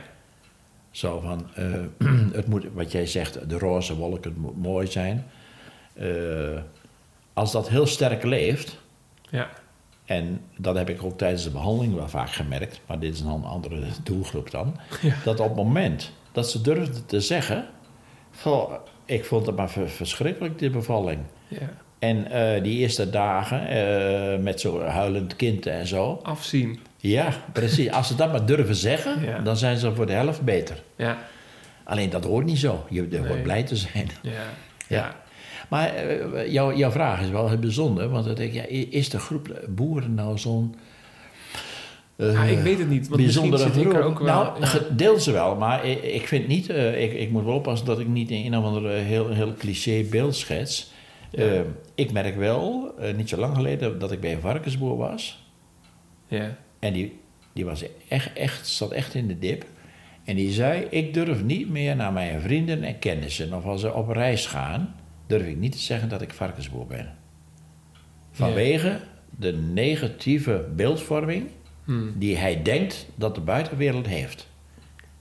[0.91, 1.73] Zo van, eh,
[2.39, 5.25] het moet, wat jij zegt, de roze wolk, het moet mooi zijn.
[5.93, 6.07] Eh,
[7.33, 8.77] als dat heel sterk leeft,
[9.29, 9.49] ja.
[10.05, 13.43] en dat heb ik ook tijdens de behandeling wel vaak gemerkt, maar dit is een
[13.43, 14.77] andere doelgroep dan.
[15.01, 15.15] Ja.
[15.23, 17.67] Dat op het moment dat ze durfden te zeggen:
[18.41, 18.73] Goh,
[19.05, 21.19] ik vond het maar ver- verschrikkelijk, die bevalling.
[21.47, 21.57] ja.
[21.99, 26.19] En eh, die eerste dagen eh, met zo'n huilend kind en zo.
[26.23, 26.79] Afzien.
[26.97, 27.91] Ja, precies.
[27.91, 29.39] Als ze dat maar durven zeggen, Ja.
[29.39, 30.83] dan zijn ze voor de helft beter.
[30.95, 31.17] Ja,
[31.83, 32.85] Alleen dat hoort niet zo.
[32.89, 33.27] Je Nee.
[33.27, 34.09] hoort blij te zijn.
[34.21, 34.31] ja,
[34.87, 35.15] Ja.
[35.69, 38.09] Maar eh, jouw, jouw vraag is wel heel bijzonder.
[38.09, 40.75] Want dan denk ik, ja, is de groep boeren nou zo'n.
[42.15, 44.27] Eh, Ah, ik weet het niet, want bijzondere zit ik er ook wel...
[44.27, 44.65] Nou,
[44.97, 45.31] ja.
[45.31, 46.69] wel, maar ik, ik vind niet.
[46.69, 49.53] eh, ik, ik moet wel oppassen dat ik niet in een of andere heel, heel
[49.53, 50.91] cliché beeld schets.
[51.31, 51.43] Ja.
[51.43, 51.61] Eh,
[51.95, 55.43] ik merk wel, eh, niet zo lang geleden, dat ik bij een varkensboer was.
[56.27, 57.19] ja, En die,
[57.53, 59.65] die was echt, echt, zat echt in de dip.
[60.23, 63.53] En die zei: Ik durf niet meer naar mijn vrienden en kennissen.
[63.53, 64.95] Of als ze op reis gaan,
[65.27, 67.15] durf ik niet te zeggen dat ik varkensboer ben.
[68.31, 68.99] Vanwege
[69.39, 71.47] de negatieve beeldvorming
[71.85, 74.47] hm, die hij denkt dat de buitenwereld heeft.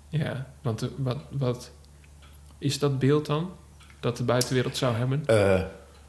[0.09, 0.47] ja.
[0.63, 1.71] Want de- wat, wat
[2.59, 3.51] is dat beeld dan?
[4.01, 5.23] Dat de buitenwereld zou hebben?
[5.27, 5.63] Eh,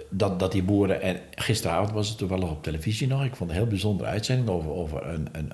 [0.10, 1.02] dat, dat die boeren.
[1.02, 3.24] En gisteravond was het toevallig op televisie nog.
[3.24, 5.52] Ik vond een heel bijzondere uitzending over, over een, een,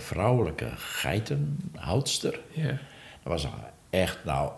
[0.00, 2.40] vrouwelijke geitenhoudster.
[2.50, 2.78] Ja, Dat
[3.22, 3.46] was
[3.90, 4.52] echt, nou,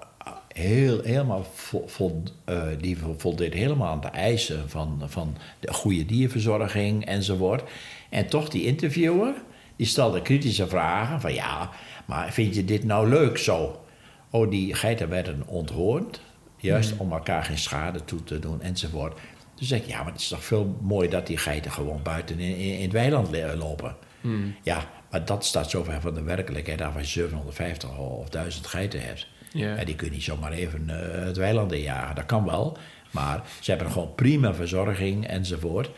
[0.52, 6.07] heel, helemaal vol, vol- eh, die voldeed helemaal aan de eisen van, van de goede
[6.07, 7.62] dierverzorging enzovoort.
[8.11, 9.35] En toch die interviewer,
[9.76, 11.70] die stelde kritische vragen van ja,
[12.04, 13.84] maar vind je dit nou leuk zo?
[14.30, 16.20] Oh, die geiten werden onthoornd,
[16.56, 19.14] juist om elkaar geen schade toe te doen enzovoort.
[19.14, 19.22] Dus
[19.54, 22.38] Toen zei ik, ja, maar het is toch veel mooi dat die geiten gewoon buiten
[22.38, 23.96] in, in, in het weiland lopen.
[24.20, 24.54] Hmm.
[24.62, 28.66] Ja, maar dat staat zo ver van de werkelijkheid af als je 750 of 1000
[28.66, 29.26] geiten hebt.
[29.52, 32.14] Ja, die kun je niet zomaar even eh, het weiland injagen.
[32.14, 32.78] Dat kan wel,
[33.10, 35.90] maar ze hebben gewoon prima verzorging enzovoort.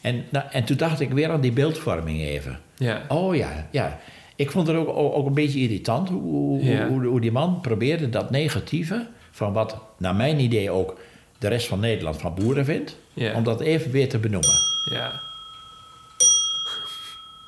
[0.00, 2.58] En, nou, en toen dacht ik weer aan die beeldvorming even.
[2.76, 3.02] Ja.
[3.08, 3.98] Oh ja, ja.
[4.36, 6.88] Ik vond het ook, ook, een beetje irritant hoe, hoe, Ja.
[6.88, 9.06] hoe, hoe die man probeerde dat negatieve...
[9.30, 10.98] van wat naar mijn idee ook
[11.38, 12.96] de rest van Nederland van boeren vindt...
[13.14, 13.34] Ja.
[13.34, 14.54] om dat even weer te benoemen.
[14.90, 15.20] Ja.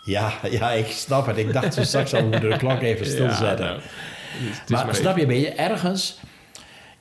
[0.04, 1.36] Ja, ja, ik snap het.
[1.36, 3.66] Ik dacht zo straks al we de klok even stilzetten.
[3.66, 3.80] Ja, nou,
[4.68, 5.20] maar maar snap even.
[5.20, 6.18] je, ben je ergens...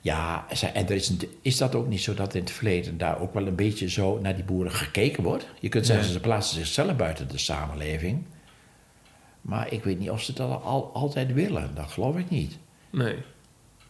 [0.08, 3.34] Ja, en er is, is dat ook niet zo dat in het verleden daar ook
[3.34, 5.46] wel een beetje zo naar die boeren gekeken wordt?
[5.60, 6.14] Je kunt zeggen, Nee.
[6.14, 8.24] ze plaatsen zichzelf buiten de samenleving.
[9.40, 11.70] Maar ik weet niet of ze dat al, altijd willen.
[11.74, 12.58] Dat geloof ik niet.
[12.90, 13.14] Nee.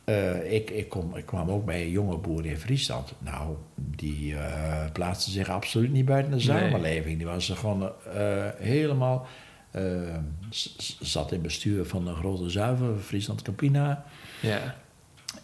[0.05, 3.13] Eh, ik, ik, kom, ik kwam ook bij een jonge boer in Friesland.
[3.19, 4.35] Nou, die
[4.93, 6.45] plaatste zich absoluut niet buiten de Nee.
[6.47, 7.17] samenleving.
[7.17, 7.83] Die was er gewoon
[8.15, 9.27] eh, helemaal...
[11.01, 14.05] zat in bestuur van een grote zuiver, Friesland Campina.
[14.41, 14.75] Ja.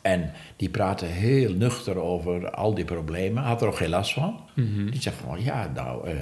[0.04, 3.42] En die praatte heel nuchter over al die problemen.
[3.42, 4.40] Had er ook geen last van.
[4.54, 4.90] Mhm.
[4.90, 6.14] Die zegt gewoon, ja, nou, eh,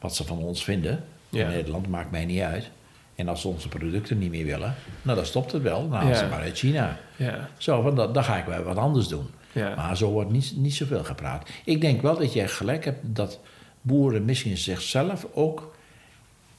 [0.00, 1.04] wat ze van ons vinden...
[1.28, 1.44] Ja.
[1.44, 2.70] in Nederland maakt mij niet uit.
[3.14, 4.74] En als ze onze producten niet meer willen...
[5.02, 5.86] nou, dan stopt het wel.
[5.86, 6.14] Nou, Ja.
[6.14, 6.98] ze maar uit China.
[7.16, 7.48] Ja.
[7.56, 9.26] Zo, van, dan, dan ga ik wel wat anders doen.
[9.52, 9.74] Ja.
[9.74, 11.48] Maar zo wordt niet, niet zoveel gepraat.
[11.64, 13.40] Ik denk wel dat jij gelijk hebt dat
[13.82, 15.74] boeren misschien zichzelf ook...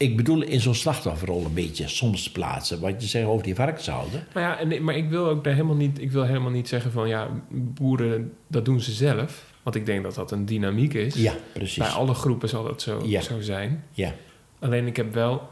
[0.03, 2.79] Ik bedoel in zo'n slachtofferrol een beetje soms plaatsen.
[2.79, 4.23] Wat je zegt over die varkenshouden.
[4.33, 6.91] Maar ja, en, maar ik wil ook daar helemaal niet, ik wil helemaal niet zeggen
[6.91, 9.51] van ja, boeren, dat doen ze zelf.
[9.63, 11.15] Want ik denk dat dat een dynamiek is.
[11.15, 11.77] Ja, precies.
[11.77, 13.21] Bij alle groepen zal dat zo, Ja.
[13.21, 13.83] zo zijn.
[13.91, 14.13] Ja,
[14.59, 15.49] Alleen ik heb wel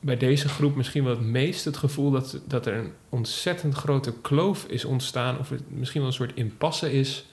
[0.00, 4.12] bij deze groep misschien wel het meest het gevoel dat, dat er een ontzettend grote
[4.20, 5.38] kloof is ontstaan.
[5.38, 7.26] Of het misschien wel een soort impasse is.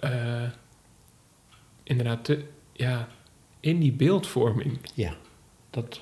[0.00, 0.42] Eh,
[1.82, 3.08] inderdaad, te, ja,
[3.68, 4.78] in die beeldvorming.
[4.94, 5.12] ja.
[5.70, 6.00] Dat,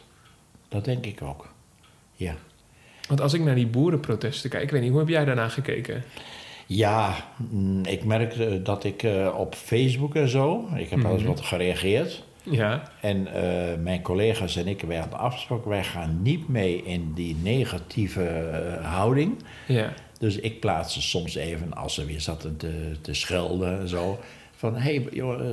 [0.69, 1.53] dat denk ik ook.
[2.15, 2.35] Ja.
[3.09, 6.03] Want als ik naar die boerenprotesten kijk, ik weet niet, hoe heb jij daarna gekeken?
[6.67, 7.15] Ja,
[7.51, 10.69] mm, ik merk eh, dat ik eh, op Facebook en zo...
[10.75, 11.31] Ik heb wel eens Mhm.
[11.31, 12.23] wat gereageerd.
[12.43, 15.71] Ja, En eh, mijn collega's en ik, wij hadden afgesproken...
[15.71, 19.37] wij gaan niet mee in die negatieve houding...
[19.67, 24.19] ja, Dus ik plaatste soms even, als ze weer zaten te, te schelden en zo...
[24.57, 25.09] van, hé hey,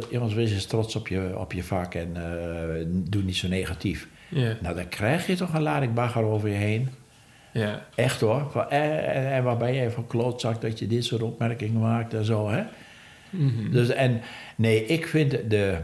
[0.09, 4.07] jongens, wees eens trots op je, op je vak en eh, doe niet zo negatief.
[4.61, 6.89] Nou, dan krijg je toch een lading bagger over je heen.
[7.53, 8.47] ja, Echt hoor.
[8.51, 12.25] Van, eh, en waar ben jij van klootzak dat je dit soort opmerkingen maakt en
[12.25, 12.63] zo, hè?
[13.29, 13.71] Mhm.
[13.71, 14.21] Dus, en
[14.55, 15.77] nee, ik vind de,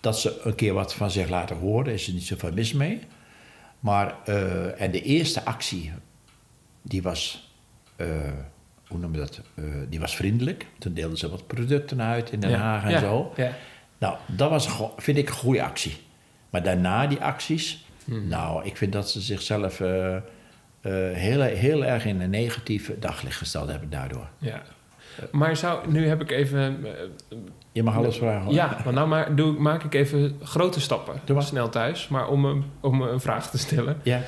[0.00, 3.00] dat ze een keer wat van zich laten horen, is er niet zoveel mis mee.
[3.80, 5.92] Maar, eh, en de eerste actie,
[6.82, 7.52] die was,
[7.96, 8.08] eh,
[8.94, 9.40] hoe noem je dat?
[9.54, 10.66] Eh, die was vriendelijk.
[10.78, 13.32] Toen deelden ze wat producten uit in Den ja, Haag en ja, zo.
[13.36, 13.52] Ja,
[13.98, 15.96] Nou, dat was, vind ik, een goede actie.
[16.50, 18.28] Maar daarna die acties, Mhm.
[18.28, 20.22] nou, ik vind dat ze zichzelf eh, eh,
[21.12, 24.28] heel, heel erg in een negatief daglicht gesteld hebben daardoor.
[24.38, 24.62] ja.
[25.30, 26.86] Maar zou, nu heb ik even...
[27.72, 28.54] Je mag alles vragen hoor.
[28.54, 31.20] Ja, maar nou maar, doe, maak ik even grote stappen.
[31.24, 31.44] Doe maar.
[31.44, 32.08] Snel thuis.
[32.08, 34.00] Maar om een, om een vraag te stellen.
[34.02, 34.20] Ja.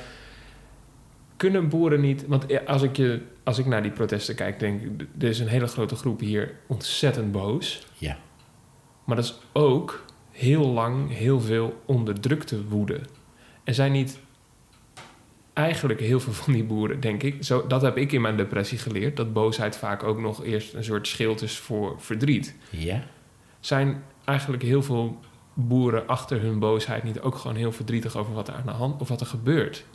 [1.37, 2.27] Kunnen boeren niet...
[2.27, 5.07] Want ja, als ik, je, als ik naar die protesten kijk, denk ik...
[5.19, 7.87] Er is een hele grote groep hier ontzettend boos.
[7.97, 8.17] Ja.
[9.03, 12.99] Maar dat is ook heel lang heel veel onderdrukte woede.
[13.63, 14.19] Er zijn niet
[15.53, 17.43] eigenlijk heel veel van die boeren, denk ik.
[17.43, 19.17] Zo, dat heb ik in mijn depressie geleerd.
[19.17, 22.55] Dat boosheid vaak ook nog eerst een soort schild is voor verdriet.
[22.69, 23.03] Ja.
[23.59, 25.19] Zijn eigenlijk heel veel
[25.53, 29.01] boeren achter hun boosheid niet ook gewoon heel verdrietig over wat er aan de hand
[29.01, 29.85] of wat er gebeurt?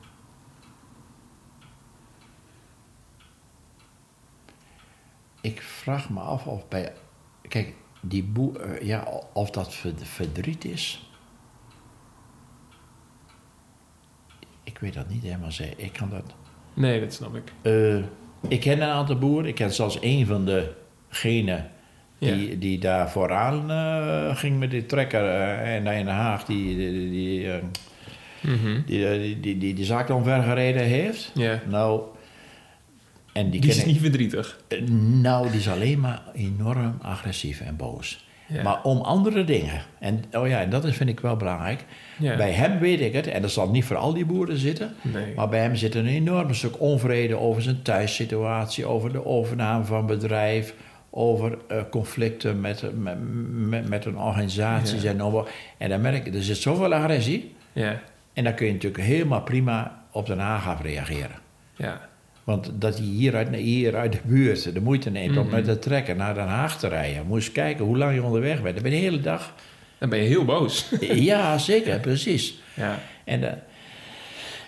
[5.43, 6.93] Ik vraag me af of bij...
[7.49, 8.61] Kijk, die boer...
[8.61, 11.11] eh, ja, of dat verd- verdriet is...
[14.65, 15.85] Ik weet dat niet helemaal zeker.
[15.85, 16.35] Ik kan dat...
[16.75, 17.53] Nee, dat snap ik.
[17.63, 17.97] Eh,
[18.49, 19.47] ik ken een aantal boeren.
[19.49, 21.71] Ik ken zelfs een van degenen
[22.19, 22.57] die, Ja.
[22.57, 25.25] die daar vooraan eh, ging met die trekker.
[25.61, 30.09] en daar in Den Haag die die, die, die, eh, die, die, die, die zaak
[30.11, 31.31] omvergereden heeft.
[31.35, 31.61] Ja.
[31.69, 32.03] Nou,
[33.33, 34.59] en die, is ik- niet verdrietig.
[34.69, 34.81] Eh,
[35.23, 38.27] Nou, die is alleen maar enorm agressief en boos.
[38.49, 38.63] Ja.
[38.63, 39.83] Maar om andere dingen.
[39.99, 41.85] En oh ja, dat is, vind ik wel belangrijk.
[42.19, 42.37] Ja.
[42.37, 44.95] Bij hem weet ik het, en dat zal niet voor al die boeren zitten.
[45.03, 45.35] Nee.
[45.37, 50.07] Maar bij hem zit een enorm stuk onvrede over zijn thuissituatie, over de overname van
[50.07, 50.75] bedrijf,
[51.11, 53.17] over eh, conflicten met, met,
[53.69, 55.01] met, met een organisatie.
[55.01, 55.11] Ja.
[55.11, 55.45] En, noem-
[55.79, 57.55] en dan merk ik, er zit zoveel agressie.
[57.73, 58.01] Ja.
[58.33, 61.37] En dan kun je natuurlijk helemaal prima op Den Haag af reageren.
[61.77, 62.09] Ja.
[62.45, 65.55] Want dat hij hier uit, hier uit de buurt de moeite neemt om Mhm.
[65.55, 67.27] met de trekker naar Den Haag te rijden.
[67.33, 68.75] Eens kijken hoe lang je onderweg bent.
[68.75, 69.55] Dan ben je de hele dag.
[69.99, 70.89] Dan ben je heel boos.
[71.31, 72.61] ja, zeker, precies.
[72.75, 72.99] ja.
[73.25, 73.57] En, eh,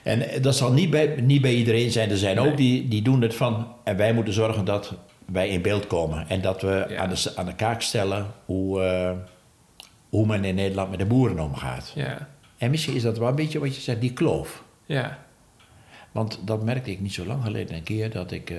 [0.02, 2.10] en dat zal niet bij, niet bij iedereen zijn.
[2.10, 2.50] Er zijn Nee.
[2.50, 3.66] ook die, die doen het van...
[3.84, 4.94] En wij moeten zorgen dat
[5.32, 6.28] wij in beeld komen.
[6.28, 6.96] En dat we Ja.
[6.96, 9.10] aan, de, aan de kaak stellen hoe, eh,
[10.08, 11.92] hoe men in Nederland met de boeren omgaat.
[11.94, 12.28] Ja.
[12.58, 14.62] En misschien is dat wel een beetje wat je zegt, die kloof.
[14.86, 15.18] Ja.
[16.14, 18.10] Want dat merkte ik niet zo lang geleden een keer...
[18.10, 18.58] dat ik eh,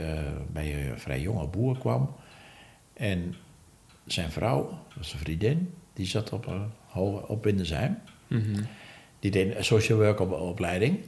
[0.52, 2.16] bij een vrij jonge boer kwam.
[2.94, 3.36] En
[4.06, 5.74] zijn vrouw, dat was een vriendin...
[5.94, 7.98] die zat op, een hoge op Windesheim.
[8.28, 8.64] Mhm.
[9.20, 11.00] Die deed een social work op, opleiding.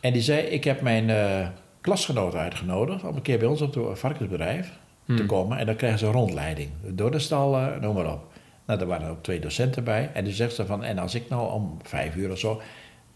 [0.00, 1.48] En die zei, ik heb mijn eh
[1.80, 3.04] klasgenoot uitgenodigd...
[3.04, 4.66] om een keer bij ons op het varkensbedrijf
[5.06, 5.26] te Hmm.
[5.26, 5.58] komen.
[5.58, 6.70] En dan krijgen ze een rondleiding.
[6.86, 8.32] Door de stal, eh, noem maar op.
[8.66, 10.10] Nou, er waren ook twee docenten bij.
[10.14, 12.60] En die zegt ze van, en als ik nou om vijf uur of zo...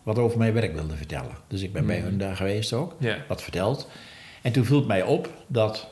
[0.07, 1.37] wat over mijn werk wilde vertellen.
[1.49, 2.05] Dus ik ben bij Hmm.
[2.05, 2.97] hun daar geweest ook.
[3.29, 3.88] Wat verteld.
[4.42, 5.88] En toen viel het mij op dat...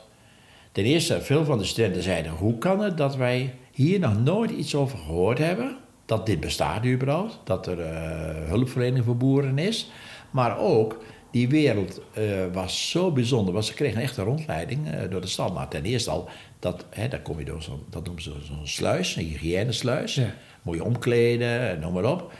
[0.71, 2.31] Ten eerste, veel van de studenten zeiden...
[2.31, 5.77] hoe kan het dat wij hier nog nooit iets over gehoord hebben...
[6.05, 9.91] dat dit bestaat überhaupt, dat er eh, hulpverlening voor boeren is...
[10.31, 12.23] maar ook, die wereld eh,
[12.53, 13.53] was zo bijzonder...
[13.53, 15.53] want ze kregen echt een rondleiding eh, door de stad.
[15.53, 17.83] Maar ten eerste al, dat, hè, daar kom je door zo'n...
[17.89, 20.15] dat noemen ze zo'n sluis, een hygiënesluis.
[20.15, 20.33] Ja.
[20.61, 22.33] Moet je omkleden, en noem maar op.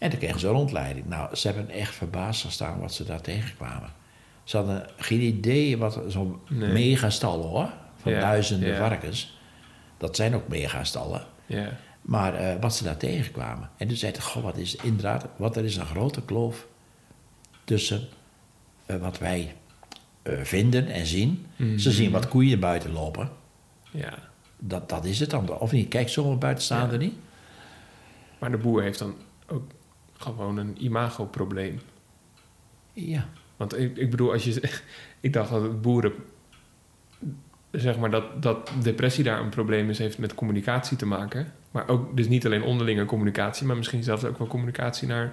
[0.00, 1.06] En toen kregen ze een rondleiding.
[1.06, 3.90] Nou, ze hebben echt verbaasd gestaan wat ze daar tegenkwamen.
[4.44, 6.72] Ze hadden geen idee wat zo'n Nee.
[6.72, 7.70] megastallen hoor.
[7.96, 8.76] Van Ja, duizenden ja.
[8.88, 9.38] varkens.
[9.96, 11.24] Dat zijn ook megastallen.
[11.46, 11.76] Ja.
[12.02, 13.70] Maar eh, wat ze daar tegenkwamen.
[13.76, 16.66] En toen zeiden ze, goh, wat is inderdaad, wat er is een grote kloof
[17.64, 18.08] tussen
[18.86, 19.54] eh, wat wij
[20.22, 21.46] eh, vinden en zien.
[21.56, 21.78] Mhm.
[21.78, 23.30] Ze zien wat koeien buiten lopen.
[23.90, 24.14] Ja.
[24.58, 25.58] Dat, dat is het dan.
[25.58, 25.88] Of niet?
[25.88, 27.00] Kijk, zomaar buitenstaande Ja.
[27.00, 27.14] niet.
[28.38, 29.14] Maar de boer heeft dan
[29.48, 29.70] ook
[30.20, 31.80] gewoon een imagoprobleem.
[32.92, 33.28] Ja.
[33.56, 34.60] Want ik, ik bedoel, als je...
[35.20, 36.12] Ik dacht dat boeren...
[37.70, 41.52] Zeg maar dat, dat depressie daar een probleem is, heeft met communicatie te maken.
[41.70, 45.32] Maar ook dus niet alleen onderlinge communicatie, maar misschien zelfs ook wel communicatie naar...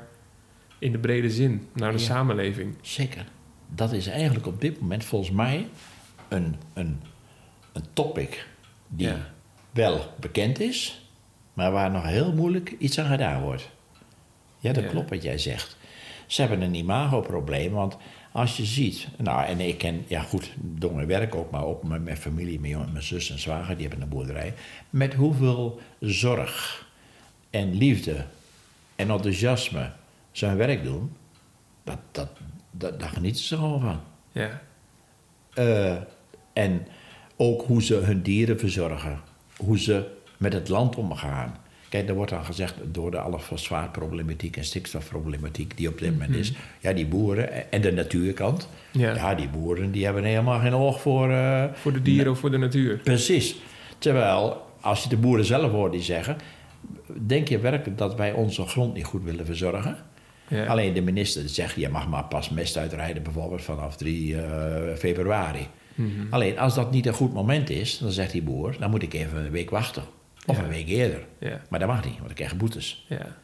[0.80, 2.04] In de brede zin, naar de Ja.
[2.04, 2.76] samenleving.
[2.82, 3.26] Zeker.
[3.76, 5.68] Dat is eigenlijk op dit moment volgens mij
[6.28, 7.02] een, een,
[7.74, 8.48] een topic
[8.88, 9.34] die Ja.
[9.72, 11.10] wel bekend is,
[11.54, 13.70] maar waar nog heel moeilijk iets aan gedaan wordt.
[14.60, 14.90] Ja, dat Ja.
[14.90, 15.78] klopt wat jij zegt.
[16.28, 17.98] Ze hebben een imagoprobleem, want
[18.32, 20.54] als je ziet, nou en ik ken, ja goed,
[20.94, 24.04] mijn werk ook, maar ook met mijn familie, mijn, mijn zus en zwager, die hebben
[24.04, 24.54] een boerderij,
[24.90, 26.86] met hoeveel zorg
[27.50, 28.26] en liefde
[28.96, 29.92] en enthousiasme
[30.32, 31.12] ze hun werk doen,
[31.84, 32.30] dat, dat,
[32.72, 34.00] dat, daar genieten ze gewoon van.
[34.32, 34.62] Ja.
[35.54, 35.96] Eh,
[36.54, 36.88] en
[37.36, 39.20] ook hoe ze hun dieren verzorgen.
[39.58, 41.58] Hoe ze met het land omgaan.
[41.90, 46.36] Kijk, er wordt dan gezegd door de alle fosfaatproblematiek en stikstofproblematiek die op dit moment
[46.36, 46.54] is.
[46.80, 48.70] Ja, die boeren en de natuurkant.
[48.92, 49.16] Ja.
[49.16, 51.32] Ja, die boeren die hebben helemaal geen oog voor.
[51.32, 52.98] eh, Voor de dieren of voor de natuur.
[52.98, 53.56] Precies.
[53.98, 56.38] Terwijl, als je de boeren zelf hoort die zeggen...
[57.28, 59.96] denk je werkelijk dat wij onze grond niet goed willen verzorgen?
[60.48, 60.66] Ja.
[60.66, 65.68] Alleen de minister zegt, je mag maar pas mest uitrijden bijvoorbeeld vanaf 3 eh, februari.
[65.96, 66.10] Mhm.
[66.30, 69.14] Alleen als dat niet een goed moment is, dan zegt die boer, dan moet ik
[69.14, 70.04] even een week wachten.
[70.48, 71.26] Of een week eerder.
[71.40, 71.62] Ja.
[71.70, 73.06] Maar dat mag niet, want ik krijg boetes.
[73.10, 73.36] Ja.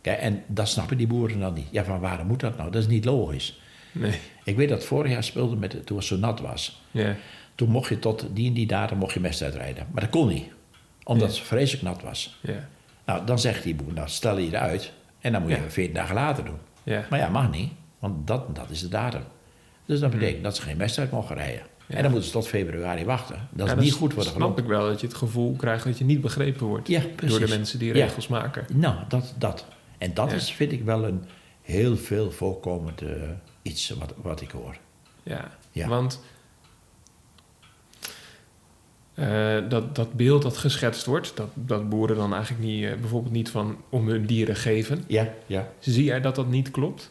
[0.00, 1.66] Kijk, en dat snappen die boeren dan niet.
[1.70, 2.70] Ja, van waarom moet dat nou?
[2.70, 3.60] Dat is niet logisch.
[3.92, 4.18] Nee.
[4.44, 6.82] Ik weet dat vorig jaar speelde met, toen het zo nat was.
[6.90, 7.14] Ja.
[7.54, 9.86] Toen mocht je tot die en die datum mocht je mest uitrijden.
[9.92, 10.46] Maar dat kon niet.
[11.04, 11.34] Omdat Ja.
[11.38, 12.38] het vreselijk nat was.
[12.42, 12.68] Ja.
[13.06, 14.92] Nou, dan zegt die boer, nou stel je eruit.
[15.20, 15.70] En dan moet je Ja.
[15.70, 16.58] 14 dagen later doen.
[16.82, 17.04] Ja.
[17.10, 17.72] Maar ja, mag niet.
[17.98, 19.22] Want dat, dat is de datum.
[19.86, 21.62] Dus dat betekent dat ze geen mest uit mogen rijden.
[21.90, 21.96] Ja.
[21.96, 23.48] En dan moeten ze tot februari wachten.
[23.50, 25.84] Dat is Ja, niet goed voor de snap ik wel, dat je het gevoel krijgt
[25.84, 26.88] dat je niet begrepen wordt.
[26.88, 28.04] Ja, door de mensen die Ja.
[28.04, 28.64] regels maken.
[28.72, 29.34] Nou, dat.
[29.38, 29.64] dat.
[29.98, 31.24] En dat is, vind ik wel een
[31.62, 33.08] heel veel voorkomend eh,
[33.62, 34.76] iets wat, wat ik hoor.
[35.22, 35.88] Ja, Ja.
[35.88, 36.20] want
[39.14, 43.32] eh, dat, dat beeld dat geschetst wordt, dat, dat boeren dan eigenlijk niet, eh, bijvoorbeeld
[43.32, 45.04] niet van om hun dieren geven.
[45.06, 45.68] Ja, ja.
[45.78, 47.10] Zie jij dat dat niet klopt?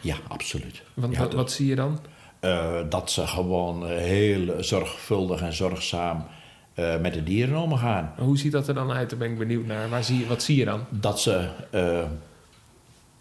[0.00, 0.82] Ja, absoluut.
[0.94, 1.98] Want wat, dat- wat zie je dan?
[2.44, 6.26] Eh, dat ze gewoon heel zorgvuldig en zorgzaam
[6.74, 8.14] eh, met de dieren omgaan.
[8.18, 9.10] Hoe ziet dat er dan uit?
[9.10, 9.88] Daar ben ik benieuwd naar.
[9.88, 10.84] Waar zie je, wat zie je dan?
[10.90, 12.04] Dat ze, eh,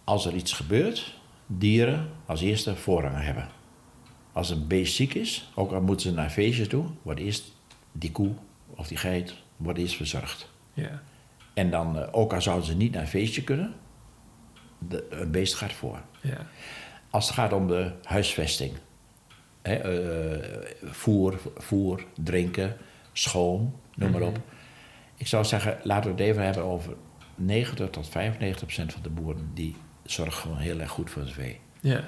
[0.03, 1.13] als er iets gebeurt,
[1.47, 3.47] dieren als eerste voorrang hebben.
[4.31, 7.51] Als een beest ziek is, ook al moeten ze naar feestjes toe, wordt eerst
[7.91, 8.31] die koe
[8.75, 10.49] of die geit wordt eerst verzorgd.
[10.73, 11.01] Ja,
[11.53, 13.73] En dan, ook al zouden ze niet naar een feestje kunnen,
[14.77, 16.01] de, het beest gaat voor.
[16.21, 16.47] ja,
[17.09, 18.73] Als het gaat om de huisvesting,
[19.63, 22.77] hè, eh, voer, voer, drinken,
[23.13, 24.37] schoon, noem maar op.
[25.15, 26.93] Ik zou zeggen, laten we het even hebben over
[27.35, 31.31] 90 tot 95 procent van de boeren die zorgen gewoon heel erg goed voor het
[31.31, 31.59] vee.
[31.79, 32.03] ja,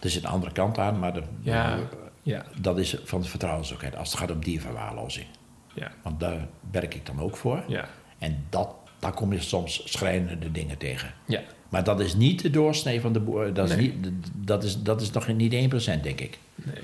[0.00, 1.78] Er zit een andere kant aan, maar de, Ja.
[2.22, 5.26] Ja, Dat is van de vertrouwenselijkheid als het gaat om dierverwaarlozing.
[5.74, 7.64] ja, Want daar werk ik dan ook voor.
[7.66, 7.88] ja,
[8.18, 11.14] En dat, daar kom je soms schrijnende dingen tegen.
[11.26, 11.40] ja.
[11.68, 13.54] Maar dat is niet de doorsnee van de boer.
[13.54, 13.94] Dat is, niet,
[14.34, 16.38] dat is, dat is nog niet 1%, denk ik.
[16.54, 16.74] Nee.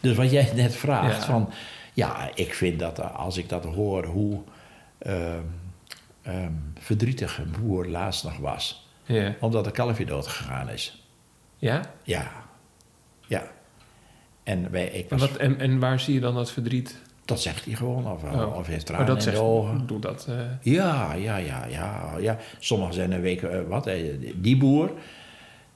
[0.00, 1.24] Dus wat jij net vraagt, Ja.
[1.26, 1.50] van...
[1.94, 4.40] Ja, ik vind dat eh, als ik dat hoor, hoe
[4.98, 8.88] ehm, verdrietig een boer laatst nog was.
[9.04, 9.34] Ja.
[9.40, 11.02] Omdat een kalfje dood gegaan is.
[11.56, 11.80] Ja?
[12.02, 12.32] Ja,
[13.26, 13.50] ja.
[14.42, 17.00] En, wij, ik En, was, wat, en, en waar zie je dan dat verdriet?
[17.24, 18.56] Dat zegt hij gewoon, of, Oh.
[18.56, 19.86] of heeft Oh, tranen dat in zegt, ogen.
[19.86, 20.26] doe dat.
[20.28, 20.36] eh,
[20.72, 22.38] Ja, ja, ja, ja, ja.
[22.58, 23.94] Sommigen zijn een week, eh, wat, eh,
[24.36, 24.90] die boer,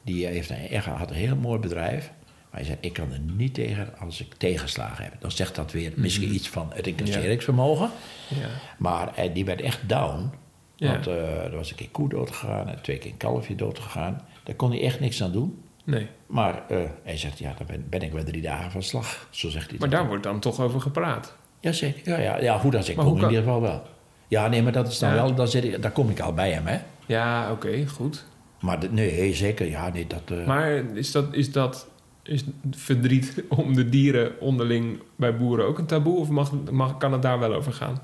[0.02, 2.12] die heeft een, echt, had een heel mooi bedrijf.
[2.50, 5.12] Maar hij zei, ik kan er niet tegen als ik tegenslagen heb.
[5.18, 7.90] Dan zegt dat weer misschien iets van het incasseringsvermogen.
[8.28, 8.48] ja.
[8.78, 10.30] Maar die werd echt down.
[10.78, 14.20] Want er was een keer koe dood gegaan en twee keer een kalfje dood gegaan.
[14.44, 15.62] Daar kon hij echt niks aan doen.
[15.86, 16.06] Nee.
[16.26, 19.26] Maar eh, hij zegt, ja, dan ben, ben ik wel drie dagen van slag.
[19.30, 21.36] Zo zegt hij Maar daar wordt dan toch over gepraat.
[21.60, 23.82] Jazeker, ja, ja, ja, hoe dat ik Maar kom hoe in ieder geval wel.
[24.28, 25.14] Ja, nee, maar dat is dan Ja.
[25.14, 26.78] wel, dan zit ik, daar kom ik al bij hem, hè.
[27.06, 28.24] Ja, oké, goed.
[28.60, 30.38] Maar de- nee, zeker, ja, nee, dat...
[30.38, 31.88] eh, Maar is dat, is dat
[32.22, 36.18] is verdriet om de dieren onderling bij boeren ook een taboe?
[36.18, 38.00] Of mag, mag, kan het daar wel over gaan?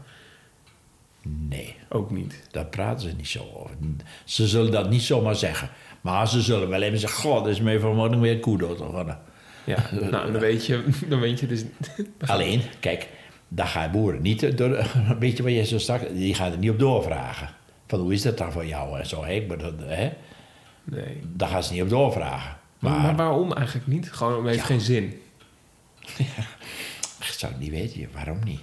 [1.24, 2.42] Nee, Ook niet.
[2.50, 3.76] daar praten ze niet zo over.
[4.24, 5.68] Ze zullen dat niet zomaar zeggen.
[6.02, 9.18] Maar ze zullen wel even zeggen, god, is mee vanmorgen weer een koe dood geworden.
[9.64, 9.78] Ja,
[10.10, 11.64] nou, dan weet je, dan weet je dus...
[12.26, 13.08] Alleen, kijk,
[13.48, 14.86] daar gaan boeren niet door...
[15.18, 16.04] Weet je wat je zo straks...
[16.12, 17.48] Die gaan er niet op doorvragen.
[17.86, 19.32] Van, hoe is dat dan voor jou en zo, hè?
[19.32, 20.12] Ik bedoel, hè?
[20.84, 21.20] Nee.
[21.24, 22.56] Daar gaan ze niet op doorvragen.
[22.78, 24.12] Maar, Maar, maar waarom eigenlijk niet?
[24.12, 24.64] Gewoon, het heeft Ja.
[24.64, 25.04] geen zin.
[27.20, 28.60] ik zou het niet weten, waarom niet?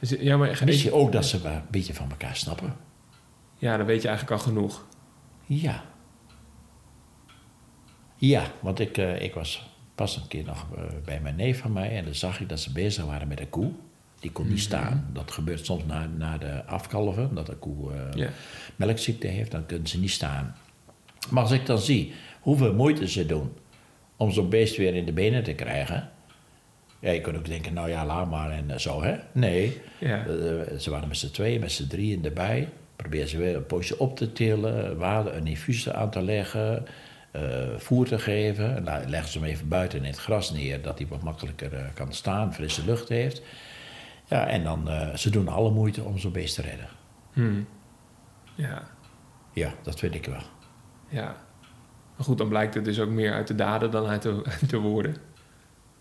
[0.00, 2.76] Dus, ja, maar Misschien ook dat ze een beetje van elkaar snappen.
[3.58, 4.84] ja, dan weet je eigenlijk al genoeg.
[5.46, 5.84] Ja.
[8.16, 11.72] Ja, want ik, eh, ik was pas een keer nog eh, bij mijn neef van
[11.72, 13.72] mij en dan zag ik dat ze bezig waren met een koe.
[14.20, 15.10] Die kon niet staan.
[15.12, 18.28] Dat gebeurt soms na, na de afkalven, dat een koe eh,
[18.76, 20.56] melkziekte heeft, dan kunnen ze niet staan.
[21.30, 23.52] Maar als ik dan zie hoeveel moeite ze doen
[24.16, 26.10] om zo'n beest weer in de benen te krijgen.
[27.00, 29.16] Ja, je kunt ook denken, nou ja, laat maar en zo, hè?
[29.32, 30.24] Nee, Ja.
[30.78, 32.68] ze waren met z'n tweeën, met z'n drieën erbij.
[32.96, 35.02] Probeer ze weer een poosje op te tillen,
[35.36, 36.86] een infuus aan te leggen,
[37.30, 37.42] eh,
[37.76, 38.76] voer te geven.
[38.76, 41.72] En dan leggen ze hem even buiten in het gras neer, dat hij wat makkelijker
[41.72, 43.42] eh, kan staan, frisse lucht heeft.
[44.24, 46.88] Ja, en dan, eh, ze doen alle moeite om zo'n beest te redden.
[47.32, 47.66] Hmm.
[48.54, 48.82] Ja.
[49.52, 50.42] Ja, dat vind ik wel.
[51.08, 51.36] Ja.
[52.16, 54.70] Maar goed, dan blijkt het dus ook meer uit de daden dan uit de, uit
[54.70, 55.16] de woorden.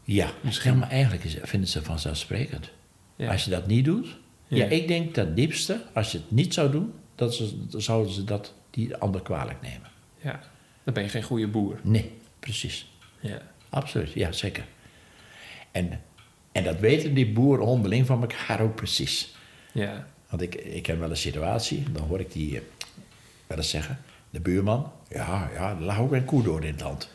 [0.03, 0.27] Ja,
[0.63, 2.71] ja maar eigenlijk is, vinden ze vanzelfsprekend.
[3.15, 3.31] Ja.
[3.31, 4.17] Als je dat niet doet.
[4.47, 4.57] Ja.
[4.57, 4.69] Ja.
[4.71, 8.23] ik denk dat diepste, als je het niet zou doen, dat ze, dan zouden ze
[8.23, 9.89] dat die ander kwalijk nemen.
[10.21, 10.39] ja.
[10.83, 11.79] Dan ben je geen goede boer.
[11.81, 12.91] Nee, precies.
[13.19, 13.37] Ja.
[13.69, 14.65] Absoluut, ja, zeker.
[15.71, 16.01] En,
[16.51, 19.35] en dat weten die boeren onderling van elkaar ook precies.
[19.71, 20.07] Ja.
[20.29, 22.61] Want ik, ik heb wel een situatie, dan hoor ik die eh,
[23.47, 26.81] wel eens zeggen, de buurman, ja, ja, er lag ook een koe door in het
[26.81, 27.09] land.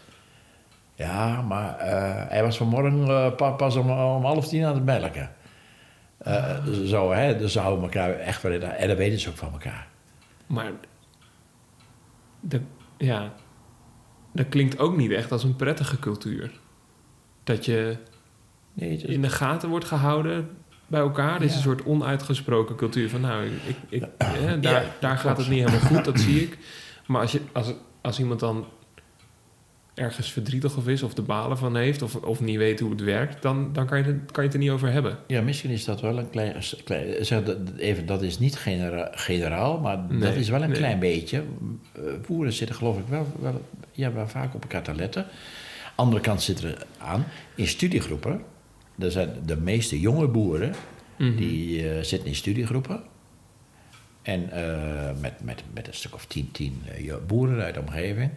[0.94, 4.84] Ja, maar eh, hij was vanmorgen eh, pa- pas om, om half tien aan het
[4.84, 5.30] melken.
[6.64, 9.36] Dus Zo, hè, dus ze houden elkaar echt wel in En dat weten ze ook
[9.36, 9.88] van elkaar.
[10.46, 10.72] Maar...
[12.40, 12.60] De,
[12.98, 13.32] ja.
[14.32, 16.50] Dat klinkt ook niet echt als een prettige cultuur.
[17.44, 17.96] Dat je
[18.72, 20.50] Nee, in de gaten wordt gehouden
[20.86, 21.38] bij elkaar.
[21.38, 21.56] Dit is Ja.
[21.56, 25.58] een soort onuitgesproken cultuur van nou, ik, ik, hè, daar, Ja, daar gaat het niet
[25.58, 26.58] helemaal goed, dat zie ik.
[27.06, 28.66] Maar als, je, als, als iemand dan
[30.00, 33.02] ergens verdrietig of is, of de balen van heeft, of, of niet weet hoe het
[33.02, 35.18] werkt, dan, dan kan, je het, kan je het er niet over hebben.
[35.26, 36.56] Ja, misschien is dat wel een klein...
[36.84, 40.78] klein zeg, dat, even, dat is niet genera- generaal, maar dat is wel een nee.
[40.78, 41.44] klein beetje.
[41.92, 45.26] Eh, Boeren zitten geloof ik wel, wel, ja, wel vaak op elkaar te letten.
[45.94, 47.24] Andere kant zit er aan.
[47.54, 48.42] In studiegroepen,
[48.98, 50.74] er zijn de meeste jonge boeren...
[51.18, 51.36] Mhm.
[51.36, 53.00] die eh, zitten in studiegroepen.
[54.22, 58.30] En eh, met, met, met een stuk of tien, tien jo- boeren uit de omgeving.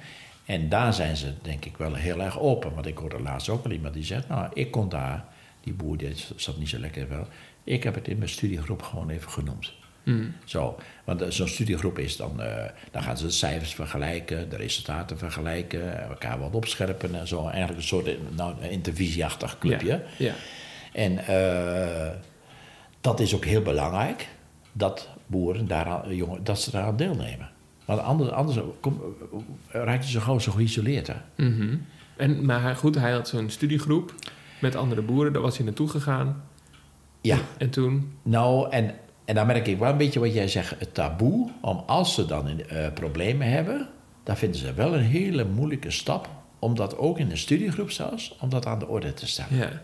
[0.46, 2.74] En daar zijn ze denk ik wel heel erg open.
[2.74, 4.28] Want ik hoorde laatst ook al iemand die zegt...
[4.28, 5.26] nou, ik kon daar,
[5.62, 7.28] die boer die zat niet zo lekker wel...
[7.64, 9.74] ik heb het in mijn studiegroep gewoon even genoemd.
[10.04, 10.26] Mhm.
[10.46, 12.42] Zo, want eh, zo'n studiegroep is dan...
[12.42, 16.08] eh, dan gaan ze de cijfers vergelijken, de resultaten vergelijken...
[16.10, 17.48] elkaar wat opscherpen en zo.
[17.48, 19.88] Eigenlijk een soort nou, een intervisieachtig clubje.
[19.88, 20.34] Ja, ja.
[20.94, 22.12] En eh,
[23.02, 24.28] dat is ook heel belangrijk,
[24.72, 27.50] dat boeren daaraan, jongen, dat ze daaraan deelnemen.
[27.86, 29.02] Want anders, anders kom,
[29.68, 31.08] raak je zo gauw zo geïsoleerd.
[31.08, 31.46] Hè?
[31.46, 31.76] Mhm.
[32.18, 34.14] en, maar goed, hij had zo'n studiegroep
[34.62, 36.44] met andere boeren, daar was hij naartoe gegaan.
[37.22, 38.94] Ja, En toen, nou, en,
[39.26, 42.26] en dan merk ik wel een beetje wat jij zegt, het taboe, om als ze
[42.26, 43.88] dan eh, problemen hebben,
[44.24, 46.30] dan vinden ze wel een hele moeilijke stap
[46.60, 49.58] om dat ook in een studiegroep zelfs, om dat aan de orde te stellen.
[49.58, 49.82] Ja.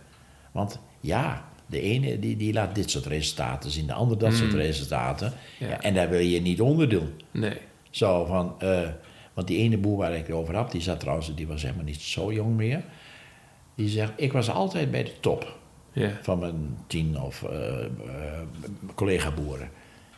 [0.52, 4.52] Want ja, de ene die, die laat dit soort resultaten zien, de ander dat soort
[4.52, 4.58] Mm.
[4.58, 5.34] resultaten.
[5.60, 7.10] Ja, en daar wil je niet onder doen.
[7.32, 7.58] Nee.
[7.90, 8.90] Zo van, eh,
[9.34, 11.84] want die ene boer waar ik het over had, die zat trouwens, die was helemaal
[11.84, 12.84] niet zo jong meer.
[13.76, 15.58] Die zegt, ik was altijd bij de top
[16.22, 17.90] van mijn tien of eh, eh,
[18.96, 19.70] collega-boeren.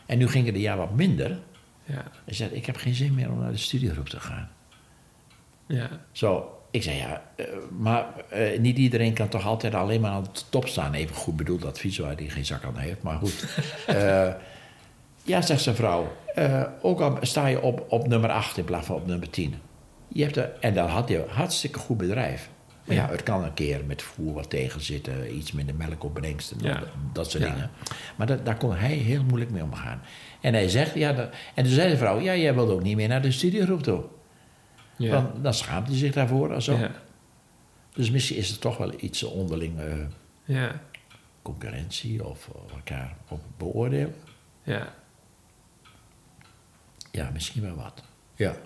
[0.06, 1.38] En nu ging het een jaar wat minder.
[1.84, 2.04] Ja.
[2.24, 4.50] Hij zegt, ik heb geen zin meer om naar de studiegroep te gaan.
[5.66, 5.88] Ja.
[6.12, 7.22] Zo, ik zei ja,
[7.78, 8.06] maar
[8.58, 10.94] niet iedereen kan toch altijd alleen maar aan de top staan.
[10.94, 13.44] Even goed bedoeld advies waar hij geen zak aan heeft, maar goed.
[13.86, 14.32] Eh,
[15.24, 18.86] ja, zegt zijn vrouw, eh, ook al sta je op, op nummer 8 in plaats
[18.86, 19.54] van op nummer 10.
[20.08, 22.50] Je hebt er, en dan had je een hartstikke goed bedrijf.
[22.84, 23.10] Maar ja, Ja.
[23.10, 26.78] het kan een keer met voer wat tegenzitten, iets minder melkopbrengsten, Ja.
[26.78, 27.50] dat, dat soort Ja.
[27.52, 27.70] dingen.
[28.16, 30.00] Maar dat, daar kon hij heel moeilijk mee omgaan.
[30.40, 32.96] En hij zegt, ja, dat- en toen zei de vrouw, ja, jij wilt ook niet
[32.96, 34.02] meer naar de studiegroep toe.
[34.96, 35.12] Ja.
[35.12, 36.76] Want dan schaamt hij zich daarvoor of zo.
[37.94, 39.86] Dus misschien is er toch wel iets onderling eh,
[40.44, 40.80] Ja.
[41.42, 44.14] concurrentie of eh, elkaar op beoordelen.
[44.62, 44.94] Ja.
[47.12, 48.02] Ja, misschien wel wat.
[48.36, 48.56] Ja.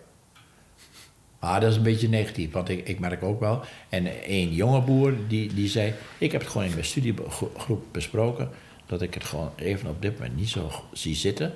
[1.40, 3.60] Maar dat is een beetje negatief, want ik, ik merk ook wel...
[3.88, 5.94] En een jonge boer die, die zei...
[6.18, 8.50] Ik heb het gewoon in mijn studiegroep besproken...
[8.86, 11.52] dat ik het gewoon even op dit moment niet zo zie zitten.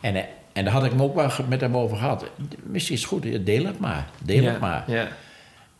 [0.00, 0.22] En, eh,
[0.52, 2.30] en daar had ik hem ook wel met hem over gehad.
[2.62, 4.10] Misschien is het goed, deel het maar.
[4.24, 4.50] Deel ja.
[4.50, 4.90] het maar.
[4.90, 5.08] Ja.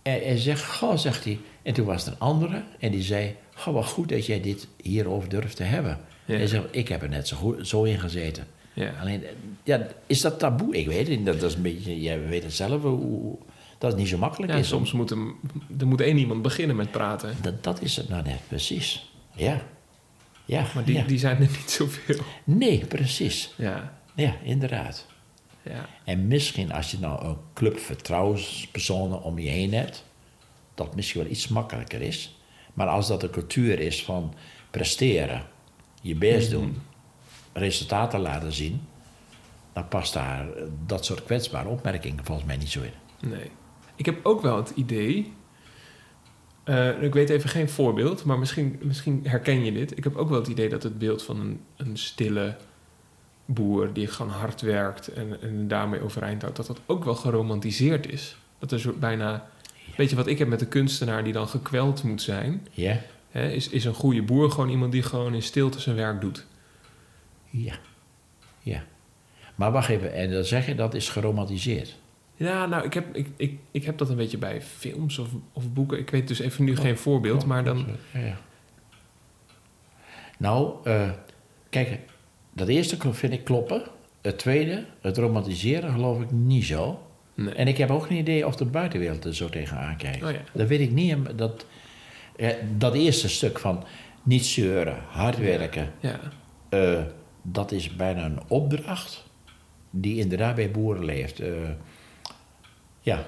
[0.02, 1.38] En hij zegt, goh, zegt hij.
[1.62, 3.36] En toen was er een andere en die zei...
[3.54, 5.98] Goh, wat goed dat jij dit hierover durft te hebben.
[6.24, 6.36] Ja.
[6.36, 8.46] Hij zegt, ik heb er net zo, goed, zo in gezeten.
[8.74, 8.92] Ja.
[9.00, 9.22] Alleen,
[9.62, 10.76] ja, is dat taboe?
[10.76, 11.26] Ik weet het niet.
[11.26, 13.38] Dat is een beetje, jij weet het zelf, hoe,
[13.78, 14.68] dat het niet zo makkelijk Ja, is.
[14.68, 15.36] soms moet, hem,
[15.78, 17.36] er moet één iemand beginnen met praten.
[17.42, 19.12] Dat, dat is het nou net, precies.
[19.34, 19.62] Ja.
[20.44, 21.04] Ja, Maar die, ja.
[21.04, 22.18] die zijn er niet zoveel.
[22.44, 23.52] Nee, precies.
[23.56, 23.98] Ja.
[24.14, 25.06] Ja, inderdaad.
[25.62, 25.88] Ja.
[26.04, 30.04] En misschien als je nou een club vertrouwenspersonen om je heen hebt,
[30.74, 32.38] dat misschien wel iets makkelijker is.
[32.74, 34.34] Maar als dat een cultuur is van
[34.70, 35.42] presteren,
[36.02, 36.82] je best doen,
[37.54, 38.80] resultaten laten zien,
[39.72, 40.46] dan past daar
[40.86, 43.28] dat soort kwetsbare opmerkingen volgens mij niet zo in.
[43.28, 43.50] Nee.
[43.96, 45.32] Ik heb ook wel het idee.
[46.64, 49.96] eh, ik weet even geen voorbeeld, maar misschien, misschien herken je dit.
[49.96, 52.56] Ik heb ook wel het idee dat het beeld van een, een stille
[53.46, 58.12] boer die gewoon hard werkt en, en daarmee overeind houdt, dat dat ook wel geromantiseerd
[58.12, 58.36] is.
[58.58, 59.46] Dat er zo bijna.
[59.96, 62.66] Weet je wat ik heb met de kunstenaar die dan gekweld moet zijn?
[62.70, 63.00] Ja?
[63.30, 66.46] Hè, is, is een goede boer gewoon iemand die gewoon in stilte zijn werk doet.
[67.62, 67.74] Ja.
[68.60, 68.84] Ja.
[69.54, 71.96] Maar wacht even, en dan zeg je dat is geromantiseerd.
[72.36, 75.72] Ja, nou, ik heb, ik, ik, ik heb dat een beetje bij films of, of
[75.72, 75.98] boeken.
[75.98, 77.86] Ik weet dus even nu geen voorbeeld, Oh, maar dan...
[78.12, 78.36] Ja, ja.
[80.38, 81.10] Nou, eh,
[81.70, 81.98] kijk,
[82.52, 83.82] dat eerste vind ik kloppen.
[84.22, 87.02] Het tweede, het romantiseren, geloof ik niet zo.
[87.34, 87.54] Nee.
[87.54, 90.24] En ik heb ook geen idee of de buitenwereld er zo tegenaan kijkt.
[90.24, 90.40] Oh ja.
[90.52, 91.16] Dat weet ik niet.
[91.36, 91.66] Dat,
[92.36, 93.84] eh, dat eerste stuk van
[94.22, 96.20] niet zeuren, hard werken, Ja,
[96.68, 97.02] eh,
[97.46, 99.24] dat is bijna een opdracht
[99.90, 101.40] die inderdaad bij boeren leeft.
[101.40, 101.50] Eh,
[103.00, 103.26] ja.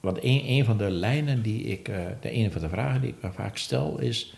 [0.00, 3.14] Want een, een van de lijnen die ik, eh, de ene van de vragen die
[3.20, 4.34] ik vaak stel is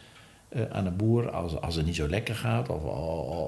[0.49, 2.83] eh, aan een boer als, als het niet zo lekker gaat of,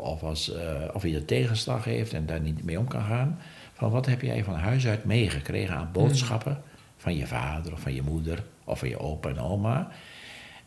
[0.05, 0.53] of, als,
[0.93, 3.39] of hij een tegenslag heeft en daar niet mee om kan gaan.
[3.73, 6.63] Van wat heb jij van huis uit meegekregen aan boodschappen
[6.97, 9.89] van je vader of van je moeder of van je opa en oma?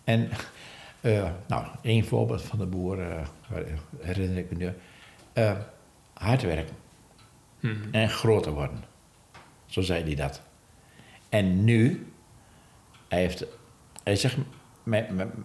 [0.03, 0.29] En
[1.15, 3.27] eh, nou, één voorbeeld van de boer eh,
[3.99, 4.73] herinner ik me nu.
[5.33, 5.57] Eh,
[6.13, 6.75] hard werken
[7.59, 7.91] Mhm.
[7.91, 8.83] en groter worden.
[9.65, 10.41] Zo zei hij dat.
[11.29, 12.11] En nu,
[13.07, 13.45] hij, heeft,
[14.03, 14.37] hij zegt,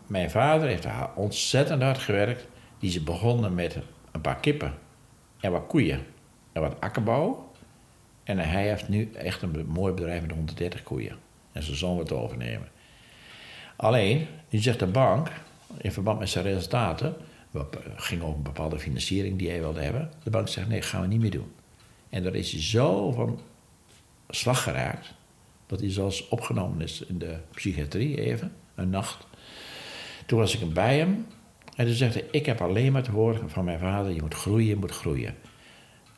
[0.06, 2.46] mijn, vader heeft ontzettend hard gewerkt.
[2.78, 3.78] Die is begonnen met
[4.12, 4.74] een paar kippen
[5.40, 6.06] en wat koeien
[6.52, 7.50] en wat akkerbouw.
[8.24, 11.16] En hij heeft nu echt een mooi bedrijf met 130 koeien.
[11.52, 12.68] En zijn zoon wordt overnemen.
[13.76, 15.30] Alleen, nu zegt de bank,
[15.78, 17.14] in verband met zijn resultaten,
[17.50, 20.10] wat ging over een bepaalde financiering die hij wilde hebben.
[20.22, 21.52] De bank zegt, nee, gaan we niet meer doen.
[22.08, 23.40] En daar is hij zo van
[24.28, 25.14] slag geraakt,
[25.66, 29.26] dat hij zelfs opgenomen is in de psychiatrie even, een nacht.
[30.26, 31.26] Toen was ik bij hem
[31.76, 34.34] en toen zegt hij, ik heb alleen maar te horen van mijn vader, je moet
[34.34, 35.34] groeien, je moet groeien.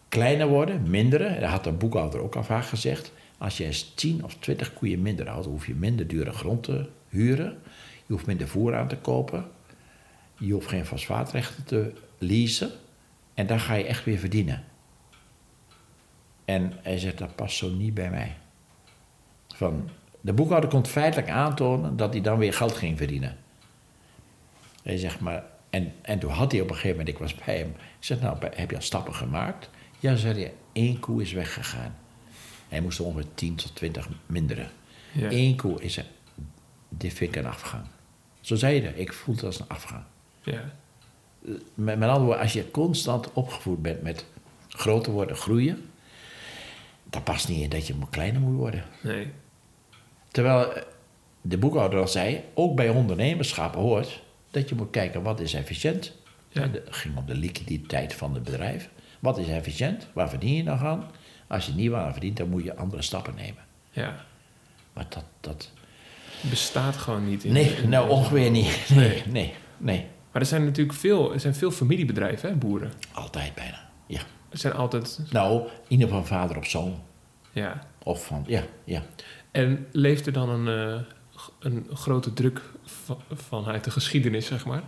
[0.08, 3.12] Kleiner worden, minderen, dat had de boekhouder ook al vaak gezegd.
[3.38, 6.88] Als je eens 10 of 20 koeien minder houdt, hoef je minder dure grond te
[7.08, 7.58] huren.
[8.06, 9.50] Je hoeft minder voer aan te kopen.
[10.38, 12.70] Je hoeft geen fosfaatrechten te leasen.
[13.34, 14.64] En dan ga je echt weer verdienen.
[16.44, 18.36] En hij zegt, dat past zo niet bij mij.
[19.54, 19.88] Van,
[20.20, 23.36] de boekhouder komt feitelijk aantonen dat hij dan weer geld ging verdienen.
[24.82, 27.58] Hij zegt maar, en, en toen had hij op een gegeven moment, ik was bij
[27.58, 27.68] hem.
[27.68, 27.74] Ik
[28.04, 29.70] zeg, nou, heb je al stappen gemaakt?
[29.98, 31.96] Ja, zei hij, één koe is weggegaan.
[32.68, 34.70] Hij moest ongeveer 10 tot 20 minderen.
[35.12, 35.30] Ja.
[35.30, 36.06] Eén koe is er.
[36.96, 37.84] Dit vind ik een afgang.
[38.40, 38.92] Zo zei je dat.
[38.94, 40.02] Ik voel het als een afgang.
[40.42, 40.72] Ja.
[41.74, 44.24] Met, met andere woorden, als je constant opgevoed bent met
[44.68, 45.90] groter worden, groeien,
[47.10, 48.84] dan past niet in dat je kleiner moet worden.
[49.02, 49.32] Nee.
[50.30, 50.82] Terwijl eh,
[51.40, 56.12] de boekhouder al zei, ook bij ondernemerschap hoort dat je moet kijken wat is efficiënt.
[56.48, 56.62] Ja.
[56.62, 58.88] Het ging om de liquiditeit van het bedrijf.
[59.20, 60.06] Wat is efficiënt?
[60.12, 61.10] Waar verdien je nog aan?
[61.46, 63.64] Als je niet waar verdient, dan moet je andere stappen nemen.
[63.90, 64.24] Ja.
[64.92, 65.70] Maar dat, dat...
[66.50, 67.52] Bestaat gewoon niet in.
[67.52, 68.88] Nee, in- nou ongeveer niet.
[68.94, 70.06] Nee, nee, nee.
[70.32, 72.92] Maar er zijn natuurlijk veel, er zijn veel familiebedrijven, hè, boeren.
[73.12, 73.88] Altijd bijna.
[74.06, 74.20] Ja.
[74.50, 75.20] Er zijn altijd.
[75.30, 77.02] Nou, in ieder geval vader op zoon.
[77.52, 77.86] Ja.
[78.02, 79.02] Of van, ja, ja.
[79.50, 81.00] En leeft er dan een, eh,
[81.60, 84.82] een grote druk va- vanuit de geschiedenis, zeg maar?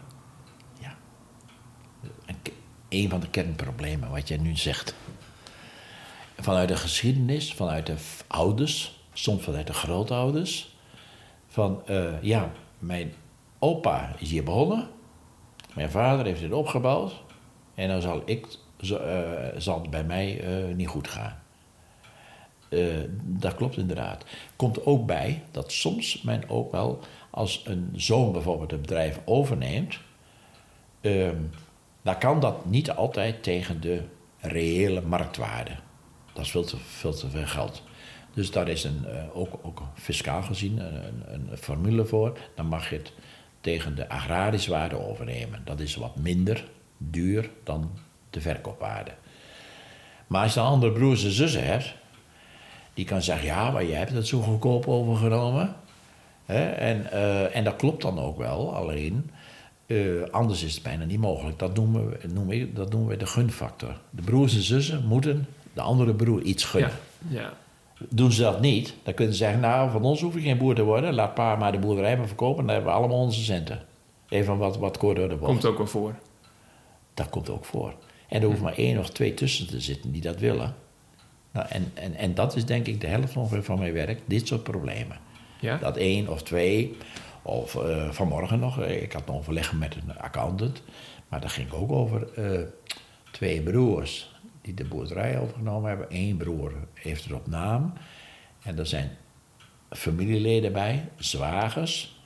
[0.80, 0.94] ja.
[2.26, 2.36] Een,
[2.88, 4.94] een van de kernproblemen wat jij nu zegt.
[6.38, 7.94] Vanuit de geschiedenis, vanuit de
[8.26, 10.75] ouders, soms vanuit de grootouders.
[11.56, 13.12] Van, eh, ja, mijn
[13.58, 14.88] opa is hier begonnen.
[15.74, 17.22] Mijn vader heeft dit opgebouwd.
[17.74, 18.46] En dan zal, ik,
[18.80, 18.88] eh,
[19.56, 21.38] zal het bij mij eh, niet goed gaan.
[23.22, 24.24] Dat klopt inderdaad.
[24.56, 27.00] Komt ook bij dat soms men ook wel,
[27.30, 29.98] als een zoon bijvoorbeeld een bedrijf overneemt,
[31.00, 31.42] ehm,
[32.02, 34.02] dan kan dat niet altijd tegen de
[34.40, 35.76] reële marktwaarde.
[36.32, 37.82] Dat is veel te, veel te veel geld.
[38.36, 42.38] Dus daar is een, eh, ook, ook fiscaal gezien een, een, formule voor.
[42.54, 43.12] Dan mag je het
[43.60, 45.60] tegen de agrarische waarde overnemen.
[45.64, 46.64] Dat is wat minder
[46.98, 47.90] duur dan
[48.30, 49.10] de verkoopwaarde.
[50.26, 51.94] Maar als je dan andere broers en zussen hebt,
[52.94, 55.74] die kan zeggen, ja, maar jij hebt het zo goedkoop overgenomen.
[56.46, 59.30] En, eh, en dat klopt dan ook wel, alleen
[59.86, 61.58] eh, anders is het bijna niet mogelijk.
[61.58, 64.00] Dat noemen, we, noem ik, dat noemen we de gunfactor.
[64.10, 66.90] De broers en zussen moeten de andere broer iets gunnen.
[67.28, 67.40] Ja.
[67.40, 67.52] ja.
[68.08, 70.74] Doen ze dat niet, dan kunnen ze zeggen, nou, van ons hoef je geen boer
[70.74, 71.14] te worden.
[71.14, 73.84] Laat pa maar de boerderij maar verkopen, dan hebben we allemaal onze centen.
[74.28, 75.50] Even wat, wat kort door de bocht.
[75.50, 76.14] Komt ook wel voor.
[77.14, 77.94] Dat komt ook voor.
[78.28, 80.74] En er hoeft maar één of twee tussen te zitten die dat willen.
[81.52, 84.46] Nou, en, en, en dat is denk ik de helft ongeveer van mijn werk, dit
[84.46, 85.18] soort problemen.
[85.60, 85.76] Ja?
[85.76, 86.96] Dat één of twee,
[87.42, 90.82] of eh, vanmorgen nog, eh, ik had een overleg met een accountant,
[91.28, 92.60] maar dat ging ook over eh,
[93.30, 94.34] twee broers
[94.66, 96.06] die de boerderij overgenomen hebben.
[96.10, 97.92] Eén broer heeft het op naam
[98.62, 99.10] en er zijn
[99.90, 102.20] familieleden bij, zwagers.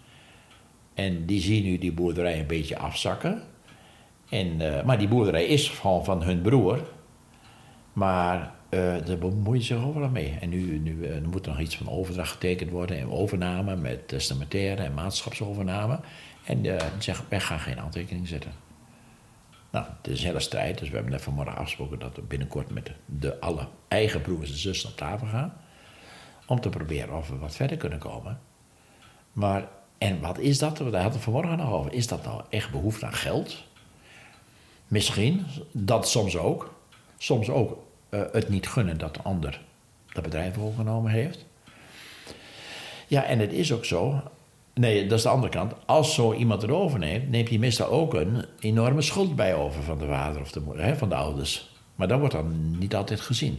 [0.95, 3.43] En die zien nu die boerderij een beetje afzakken.
[4.28, 6.88] En, eh, maar die boerderij is gewoon van hun broer.
[7.93, 10.36] Maar eh daar bemoeien zich overal mee.
[10.41, 12.99] En nu, nu eh, er moet nog iets van overdracht getekend worden.
[12.99, 16.01] En overname met testamentaire en maatschapsovername.
[16.45, 18.69] En die zeggen, wij gaan geen handtekening zetten.
[19.70, 20.78] Nou, het is een hele strijd.
[20.78, 24.56] Dus we hebben net vanmorgen afgesproken dat we binnenkort met de, alle eigen broers en
[24.56, 25.52] zussen op tafel gaan.
[26.46, 28.40] Om te proberen of we wat verder kunnen komen.
[29.32, 29.68] Maar,
[29.98, 30.76] en wat is dat?
[30.76, 31.92] Daar hadden we vanmorgen nog over.
[31.92, 33.64] Is dat nou echt behoefte aan geld?
[34.86, 36.74] Misschien, dat soms ook.
[37.18, 39.60] Soms ook eh, het niet gunnen dat de ander
[40.12, 41.46] dat bedrijf overgenomen heeft.
[43.06, 44.22] Ja, en het is ook zo.
[44.74, 45.72] Nee, dat is de andere kant.
[45.86, 49.98] Als zo iemand het overneemt, neemt hij meestal ook een enorme schuld bij over van
[49.98, 51.70] de vader of de moeder, hè, van de ouders.
[51.94, 53.58] Maar dat wordt dan niet altijd gezien.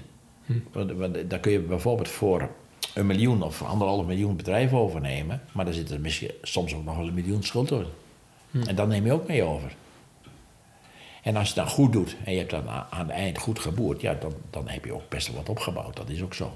[0.72, 2.50] Want, want dan kun je bijvoorbeeld voor
[2.94, 6.98] een miljoen of anderhalf miljoen bedrijf overnemen, maar dan zit er misschien soms ook nog
[6.98, 7.86] wel een miljoen schuld door.
[8.66, 9.76] En dat neem je ook mee over.
[11.24, 13.60] En als je het dan goed doet en je hebt dan aan het eind goed
[13.60, 15.96] geboerd, ja, dan, dan heb je ook best wel wat opgebouwd.
[15.96, 16.56] Dat is ook zo.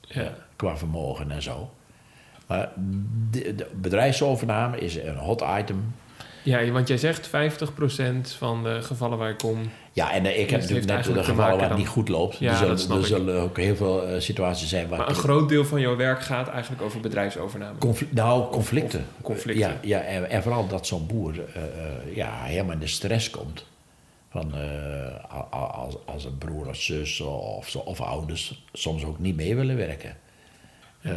[0.00, 0.34] Ja.
[0.56, 1.70] Qua vermogen en zo.
[2.50, 2.72] Maar
[3.30, 5.94] de, de bedrijfsovername is een hot item.
[6.42, 7.30] ja, want jij zegt 50%
[8.38, 9.70] van de gevallen waar ik kom.
[9.92, 12.38] Ja, en eh, ik heb natuurlijk net de gevallen waar het niet goed loopt.
[12.38, 13.08] Ja, er zullen, dat snap er ik.
[13.08, 14.98] zullen ook heel veel eh, situaties zijn waar...
[14.98, 17.78] Maar een groot deel van jouw werk gaat eigenlijk over bedrijfsovername.
[17.78, 19.00] Confl- nou, conflicten.
[19.16, 19.68] of conflicten.
[19.68, 21.62] Ja, ja en, en vooral dat zo'n boer eh,
[22.16, 23.64] ja, helemaal in de stress komt.
[24.30, 24.52] Van,
[25.50, 30.16] als, als een broer of zus of, of ouders soms ook niet mee willen werken.
[31.00, 31.12] Eh,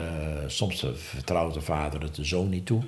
[0.48, 2.84] soms eh, vertrouwt de vader het de zoon niet toe.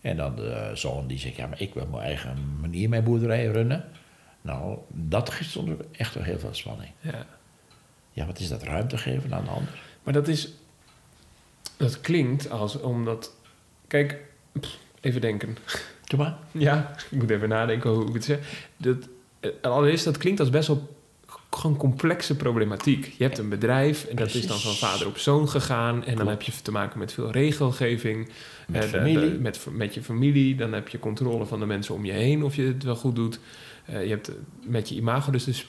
[0.00, 3.46] En dan de zoon die zegt, ja, maar ik wil mijn eigen manier mijn boerderij
[3.46, 3.84] runnen.
[4.40, 6.90] Nou, dat ook echt wel heel veel spanning.
[7.00, 7.26] Ja.
[8.12, 9.82] Ja, wat is dat ruimte geven aan de ander?
[10.02, 10.48] Maar dat is.
[11.76, 13.34] Dat klinkt als omdat.
[13.86, 14.18] Kijk,
[14.60, 15.56] pff, even denken.
[16.04, 16.36] Doe maar.
[16.50, 18.66] Ja, ik moet even nadenken hoe ik het zeg.
[18.76, 19.08] Dat,
[19.40, 20.96] eh, allereerst, dat klinkt als best wel
[21.56, 23.14] gewoon complexe problematiek.
[23.18, 26.04] Je hebt een bedrijf en dat is dan van vader op zoon gegaan.
[26.04, 28.28] En dan heb je te maken met veel regelgeving.
[28.66, 29.30] Met Eh, familie.
[29.32, 30.54] de- met, met je familie.
[30.54, 33.16] Dan heb je controle van de mensen om je heen of je het wel goed
[33.16, 33.38] doet.
[33.84, 34.30] Eh, je hebt
[34.64, 35.30] met je imago.
[35.30, 35.64] Dus er,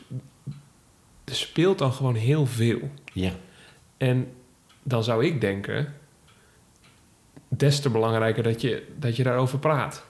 [1.24, 2.90] er speelt dan gewoon heel veel.
[3.14, 3.32] Ja,
[3.98, 4.28] En
[4.84, 5.94] dan zou ik denken,
[7.48, 10.06] des te belangrijker dat je, dat je daarover praat.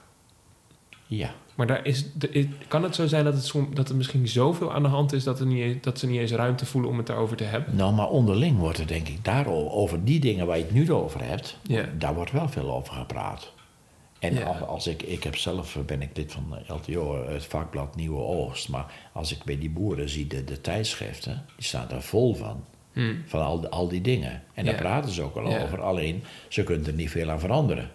[1.06, 1.34] Ja.
[1.54, 4.72] Maar daar is, de- kan het zo zijn dat, het som, dat er misschien zoveel
[4.72, 6.96] aan de hand is dat, er niet, eens- dat ze niet eens ruimte voelen om
[6.96, 7.76] het daarover te hebben?
[7.76, 10.92] Nou, maar onderling wordt er denk ik daarover, over die dingen waar je het nu
[10.92, 11.84] over hebt, Ja.
[11.98, 13.52] daar wordt wel veel over gepraat.
[14.18, 17.44] En als, als ik, ik heb zelf, eh, ben ik lid van de LTO, het
[17.44, 21.90] vakblad Nieuwe Oogst, maar als ik bij die boeren zie, de, de tijdschriften, die staan
[21.90, 22.64] er vol van.
[22.92, 23.22] Hmm.
[23.26, 24.42] Van al, die- al die dingen.
[24.54, 25.80] En daar praten ze ook al over.
[25.82, 27.90] Alleen, ze kunnen er niet veel aan veranderen.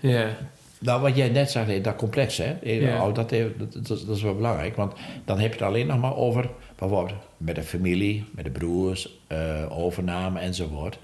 [0.00, 0.36] Ja,
[0.82, 2.56] Nou, wat jij net zei, dat complex, hè?
[2.62, 3.06] Ja.
[3.08, 4.76] Oh, dat, heeft- dat, dat, is- dat is wel belangrijk.
[4.76, 4.92] Want
[5.24, 9.18] dan heb je het alleen nog maar over, bijvoorbeeld, met de familie, met de broers,
[9.26, 10.98] eh, overname enzovoort.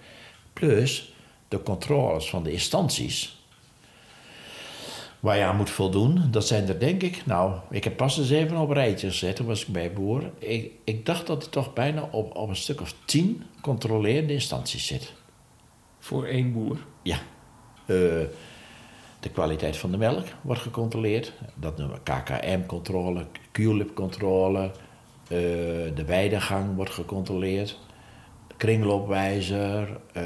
[0.53, 1.13] Plus
[1.49, 3.37] de controles van de instanties.
[5.21, 8.31] Waar je aan moet voldoen, dat zijn er denk ik, nou, ik heb pas eens
[8.31, 10.31] even op een rijtje gezet, toen was ik bij boer.
[10.39, 14.87] Ik, ik dacht dat er toch bijna op, op een stuk of tien controlerende instanties
[14.87, 15.13] zit.
[15.99, 16.77] voor één boer.
[17.03, 17.19] Ja.
[17.87, 17.97] Eh,
[19.21, 21.33] de kwaliteit van de melk wordt gecontroleerd.
[21.55, 24.63] Dat noemen we KKM-controle, QLIP-controle.
[24.63, 24.71] Eh,
[25.95, 27.79] de weidegang wordt gecontroleerd.
[28.57, 29.99] Kringloopwijzer.
[30.13, 30.23] eh,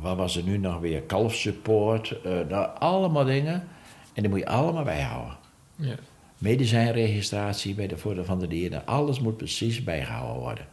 [0.00, 1.02] wat was er nu nog weer?
[1.02, 2.20] Kalfsupport.
[2.24, 3.68] eh, nou, allemaal dingen.
[4.14, 5.36] En die moet je allemaal bijhouden.
[5.76, 5.94] Ja.
[6.38, 8.86] Medicijnregistratie bij de voordeel van de dieren.
[8.86, 10.64] Alles moet precies bijgehouden worden.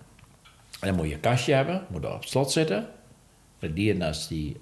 [0.80, 2.88] En dan moet je een kastje hebben, moet er op slot zitten.
[3.60, 4.58] De dierenarts die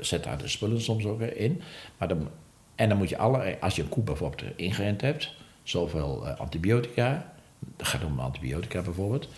[0.00, 1.62] zet daar de spullen soms ook in.
[1.98, 2.28] Maar dan,
[2.74, 7.32] en dan moet je alle, als je een koe bijvoorbeeld ingeënt hebt, zoveel eh, antibiotica,
[7.76, 9.28] dat gaat om antibiotica bijvoorbeeld,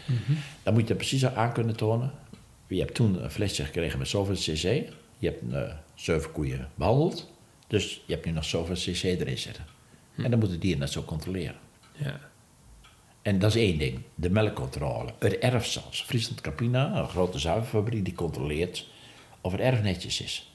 [0.62, 2.12] dan moet je dat precies aan kunnen tonen.
[2.66, 4.62] Je hebt toen een flesje gekregen met zoveel cc.
[5.18, 7.30] Je hebt eh, zeven koeien behandeld.
[7.66, 9.64] Dus je hebt nu nog zoveel cc erin zitten.
[10.16, 11.56] En dan moet de dierenarts ook controleren.
[11.92, 12.20] Ja.
[13.22, 15.12] En dat is één ding, de melkcontrole.
[15.18, 16.02] Het erf zelfs.
[16.02, 18.88] Friesland Campina, een grote zuivelfabriek, die controleert
[19.42, 20.52] of het erf netjes is.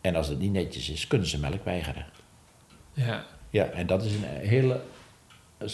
[0.00, 2.06] En als het niet netjes is, kunnen ze melk weigeren.
[2.92, 3.24] Ja.
[3.50, 4.80] Ja, en dat is een hele,
[5.58, 5.68] dat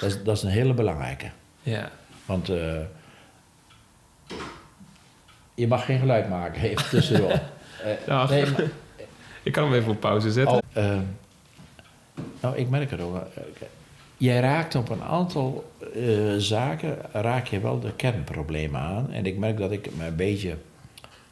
[0.00, 1.30] is, dat is, een hele belangrijke.
[1.62, 1.90] Ja.
[2.26, 2.80] Want eh,
[5.54, 7.40] je mag geen geluid maken, even tussendoor.
[8.06, 8.26] Ja.
[8.30, 8.70] nee, maar-
[9.42, 10.56] Ik kan hem even op pauze zetten.
[10.56, 10.98] Oh, eh,
[12.40, 13.26] nou, ik merk het ook.
[14.16, 15.72] Jij raakt op een aantal
[16.38, 19.12] zaken raak je wel de kernproblemen aan.
[19.12, 20.56] En ik merk dat ik me een beetje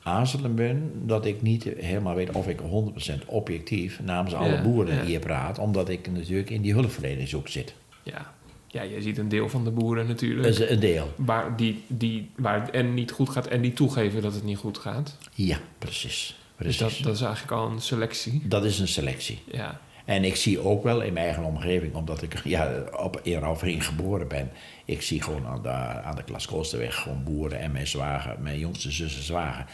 [0.03, 0.93] aarzelen ben.
[1.07, 5.05] Dat ik niet helemaal weet of ik 100% objectief namens alle Ja, boeren ja.
[5.05, 5.59] hier praat.
[5.59, 7.75] Omdat ik natuurlijk in die hulpverleningshoek zit.
[8.03, 8.37] Ja.
[8.71, 10.43] Ja, je ziet een deel van de boeren natuurlijk.
[10.43, 11.13] Dat is een deel.
[11.17, 14.59] Waar, die, die, waar het en niet goed gaat en die toegeven dat het niet
[14.59, 15.17] goed gaat.
[15.35, 16.37] Ja, precies.
[16.59, 18.43] Dus dat, dat is eigenlijk al een selectie.
[18.49, 19.39] dat is een selectie.
[19.47, 19.81] Ja.
[20.05, 24.29] En ik zie ook wel in mijn eigen omgeving, omdat ik ja, op Eerauvering geboren
[24.29, 24.51] ben.
[24.85, 25.69] Ik zie gewoon aan de,
[26.03, 29.67] aan de Klas gewoon boeren en mijn zwager, mijn jongste zus en zwager.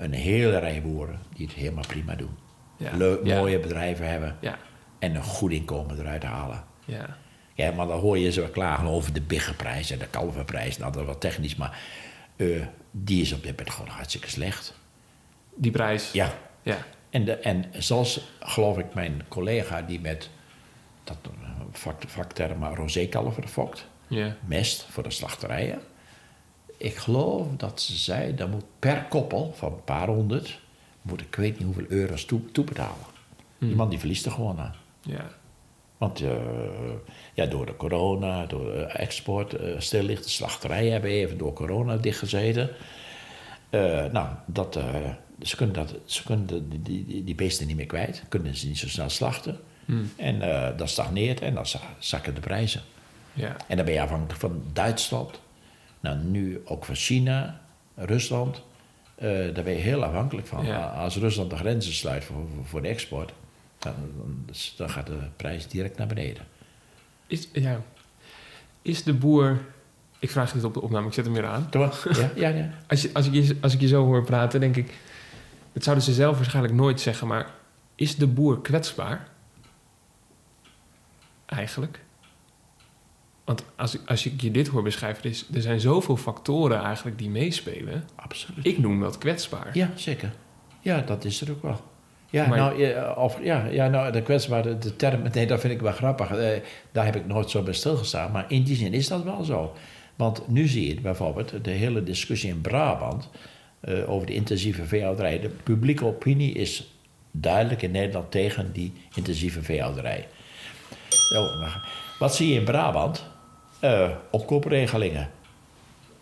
[0.00, 2.36] Een hele rij boeren die het helemaal prima doen.
[2.76, 2.96] Ja.
[2.96, 3.36] Leuk, Ja.
[3.38, 4.58] mooie bedrijven hebben Ja.
[4.98, 6.64] en een goed inkomen eruit halen.
[6.84, 7.16] Ja.
[7.54, 10.78] Ja, maar dan hoor je ze wel klagen over de biggenprijs en de kalverprijs.
[10.78, 11.78] Nou, dat is wat technisch, maar
[12.36, 12.46] eh,
[12.90, 14.74] die is op dit moment gewoon hartstikke slecht.
[15.54, 16.12] Die prijs.
[16.12, 16.32] Ja,
[16.62, 16.76] Ja.
[17.10, 20.30] en, de, en zoals, geloof ik, mijn collega die met
[21.04, 24.36] dat eh, vak, maar rosékalver fokt, Ja.
[24.46, 25.80] mest voor de slachterijen.
[26.82, 30.60] Ik geloof dat ze zei, dat moet per koppel van een paar honderd,
[31.02, 33.08] moet ik weet niet hoeveel euro's toe, toebetalen.
[33.58, 34.74] Die man die verliest er gewoon aan.
[35.00, 35.30] Ja.
[35.98, 36.30] Want eh,
[37.34, 41.52] ja, door de corona, door de export, eh stil ligt, de slachterijen hebben even door
[41.52, 42.70] corona dichtgezeten.
[43.70, 44.78] Eh, nou, dat,
[45.42, 48.78] ze kunnen, dat, ze kunnen die, die, die beesten niet meer kwijt, kunnen ze niet
[48.78, 49.58] zo snel slachten.
[50.16, 52.80] En eh, dat stagneert en dan za- zakken de prijzen.
[53.32, 53.56] Ja.
[53.68, 55.40] En dan ben je afhankelijk van Duitsland,
[56.00, 57.60] nou nu ook van China,
[57.94, 58.62] Rusland.
[59.14, 60.64] Eh, daar ben je heel afhankelijk van.
[60.64, 60.86] Ja.
[60.86, 62.24] Als Rusland de grenzen sluit
[62.64, 63.32] voor, de export,
[63.78, 64.44] dan, dan,
[64.76, 66.46] dan gaat de prijs direct naar beneden.
[67.26, 67.80] Is, ja.
[68.82, 69.60] Is de boer...
[70.18, 71.68] Ik vraag dit op de opname, ik zet hem weer aan.
[71.70, 72.08] Toch?
[72.16, 72.70] Ja, ja, ja.
[72.88, 74.94] Als, je, als, ik je, als ik je zo hoor praten, denk ik...
[75.72, 77.50] Dat zouden ze zelf waarschijnlijk nooit zeggen, maar...
[77.94, 79.28] Is de boer kwetsbaar?
[81.46, 82.00] Eigenlijk.
[83.44, 85.24] Want als, als ik je dit hoor beschrijven...
[85.24, 88.04] Er, is, er zijn zoveel factoren eigenlijk die meespelen.
[88.14, 88.66] Absoluut.
[88.66, 89.70] Ik noem dat kwetsbaar.
[89.72, 90.32] Ja, zeker.
[90.80, 91.80] Ja, dat is er ook wel.
[92.30, 95.72] Ja, Maar- nou, ja, of, ja, ja, nou, de kwetsbare de term, nee, dat vind
[95.72, 96.30] ik wel grappig.
[96.30, 96.48] Eh,
[96.92, 98.32] daar heb ik nooit zo bij stilgestaan.
[98.32, 99.72] Maar in die zin is dat wel zo.
[100.16, 103.28] Want nu zie je bijvoorbeeld de hele discussie in Brabant
[103.80, 105.40] eh, over de intensieve veehouderij.
[105.40, 106.94] De publieke opinie is
[107.30, 110.28] duidelijk in Nederland tegen die intensieve veehouderij.
[111.36, 111.76] Oh,
[112.18, 113.24] wat zie je in Brabant?
[113.80, 115.30] Eh, opkoopregelingen.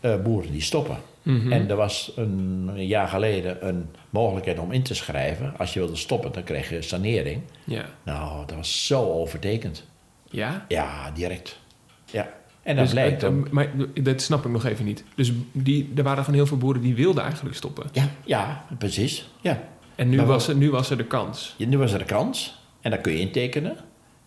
[0.01, 0.97] Eh, boeren die stoppen.
[1.23, 1.53] Mhm.
[1.53, 5.55] En er was een, een jaar geleden een mogelijkheid om in te schrijven.
[5.59, 7.43] Als je wilde stoppen, dan kreeg je sanering.
[7.65, 7.85] Ja.
[8.03, 9.85] Nou, dat was zo overtekend.
[10.31, 10.65] Ja?
[10.69, 11.59] Ja, direct.
[12.05, 12.29] Ja.
[12.63, 13.51] En dat Dus, blijkt eh, ook.
[13.51, 13.71] maar
[14.03, 15.05] dat snap ik nog even niet.
[15.15, 17.87] Dus die, er waren gewoon heel veel boeren die wilden eigenlijk stoppen.
[17.93, 19.29] Ja, ja, precies.
[19.41, 19.61] Ja.
[19.95, 21.55] En nu, Maar was er, nu was er de kans.
[21.57, 22.63] Ja, Nu was er een kans.
[22.81, 23.77] En dan kun je intekenen.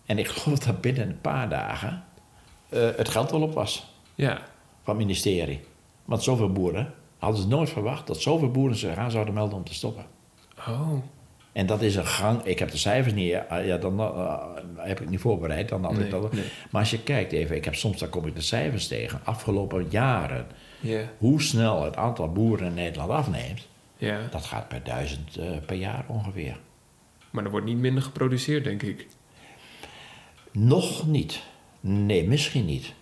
[0.06, 2.04] En ik geloof dat binnen een paar dagen
[2.72, 4.36] eh, het geld al op was Ja.
[4.82, 5.60] van het ministerie.
[6.04, 9.64] Want zoveel boeren hadden ze nooit verwacht dat zoveel boeren zich aan zouden melden om
[9.64, 10.04] te stoppen.
[10.68, 10.92] Oh.
[11.52, 12.42] En dat is een gang.
[12.44, 13.32] Ik heb de cijfers niet.
[13.32, 14.36] eh, Ja, dan eh,
[14.76, 15.68] heb ik niet voorbereid.
[15.68, 16.32] Dan had Nee, ik dat.
[16.32, 16.44] nee.
[16.70, 19.20] Maar als je kijkt even, ik heb soms dan kom ik de cijfers tegen.
[19.24, 20.46] Afgelopen jaren,
[20.80, 21.00] Ja.
[21.18, 23.68] hoe snel het aantal boeren in Nederland afneemt,
[24.30, 26.56] dat gaat per duizend per jaar ongeveer.
[27.30, 29.06] Maar er wordt niet minder geproduceerd, denk ik.
[30.52, 31.42] Nog niet.
[31.84, 32.94] Nee, misschien niet.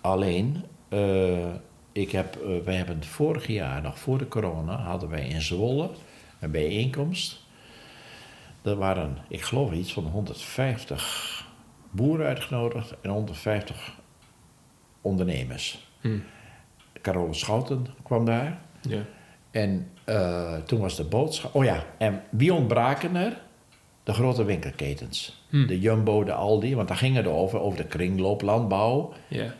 [0.00, 1.54] Alleen, eh,
[1.92, 5.90] ik heb, eh, wij hebben vorig jaar, nog voor de corona, hadden wij in Zwolle
[6.40, 7.44] een bijeenkomst.
[8.62, 11.46] Er waren, ik geloof iets van 150
[11.90, 13.94] boeren uitgenodigd en 150
[15.00, 15.88] ondernemers.
[16.00, 16.18] Hm.
[17.02, 18.60] Carole Schouten kwam daar.
[18.80, 19.02] Ja.
[19.50, 21.54] En eh, toen was de boodschap.
[21.54, 23.40] Oh ja, en wie ontbraken er?
[24.02, 25.45] De grote winkelketens.
[25.62, 25.66] Hm.
[25.66, 29.12] De Jumbo, de Aldi, want daar ging het over, over de kringlooplandbouw.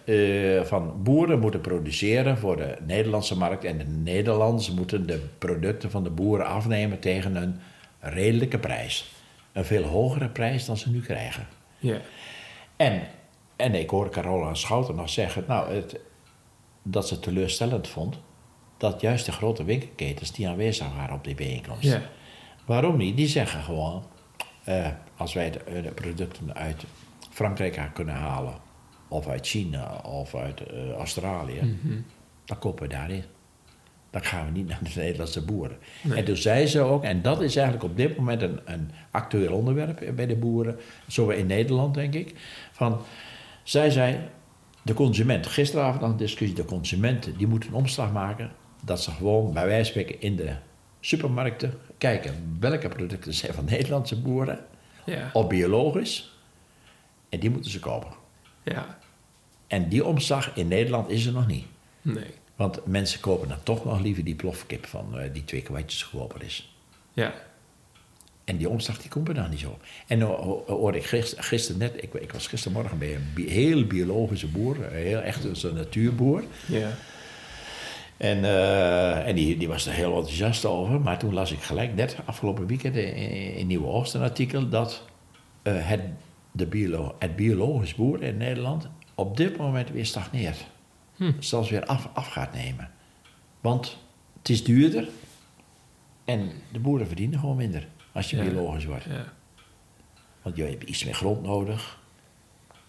[0.04, 3.64] Eh, van boeren moeten produceren voor de Nederlandse markt.
[3.64, 7.60] En de Nederlanders moeten de producten van de boeren afnemen tegen een
[8.00, 9.12] redelijke prijs.
[9.52, 11.46] Een veel hogere prijs dan ze nu krijgen.
[12.76, 13.02] En,
[13.56, 16.00] en ik hoorde Carola Schouten nog zeggen nou, het,
[16.82, 18.18] dat ze het teleurstellend vond
[18.76, 21.98] dat juist de grote winkelketens die aanwezig waren op die bijeenkomst.
[22.66, 23.16] Waarom niet?
[23.16, 24.04] Die zeggen gewoon,
[24.66, 24.86] eh,
[25.16, 26.84] als wij de, eh, de producten uit
[27.30, 28.54] Frankrijk kunnen halen,
[29.08, 32.00] of uit China, of uit eh, Australië, Mhm.
[32.44, 33.22] dan kopen we daarin.
[34.10, 35.76] Dan gaan we niet naar de Nederlandse boeren.
[36.02, 36.18] Nee.
[36.18, 39.52] En toen zei ze ook, en dat is eigenlijk op dit moment een, een actueel
[39.52, 40.76] onderwerp bij de boeren,
[41.08, 42.34] zo in Nederland denk ik,
[42.72, 43.00] van,
[43.62, 44.18] zij zei,
[44.82, 48.50] de consument, gisteravond aan de discussie, de consumenten, die moeten een omslag maken,
[48.84, 50.52] dat ze gewoon bij wijze van spreken in de
[51.06, 54.64] supermarkten kijken welke producten zijn van Nederlandse boeren,
[55.04, 55.30] Ja.
[55.32, 56.32] of biologisch,
[57.28, 58.10] en die moeten ze kopen.
[58.62, 58.98] Ja.
[59.66, 61.64] En die omslag in Nederland is er nog niet.
[62.02, 62.30] Nee.
[62.56, 66.42] Want mensen kopen dan toch nog liever die plofkip van eh, die twee kwartjes geworpen
[66.42, 66.76] is.
[67.12, 67.34] Ja.
[68.44, 69.78] En die omslag die komt er dan niet zo.
[70.06, 73.48] En dan ho- hoorde ik gisteren, gisteren net, ik, ik was gistermorgen bij een bi-
[73.50, 76.44] heel biologische boer, een heel echt zo'n natuurboer.
[76.66, 76.90] Ja.
[78.16, 81.00] En, eh, en die, die was er heel enthousiast over.
[81.00, 83.14] Maar toen las ik gelijk net afgelopen weekend in,
[83.54, 85.04] in Nieuwe Oost een artikel dat
[85.62, 86.00] eh, het,
[86.52, 90.66] de biolo, het biologisch boeren in Nederland op dit moment weer stagneert.
[91.16, 91.32] Hm.
[91.38, 92.90] Zelfs weer af, af gaat nemen.
[93.60, 93.96] Want
[94.38, 95.08] het is duurder
[96.24, 98.42] en de boeren verdienen gewoon minder als je Ja.
[98.42, 99.04] biologisch wordt.
[99.04, 99.32] Ja.
[100.42, 101.98] Want je hebt iets meer grond nodig.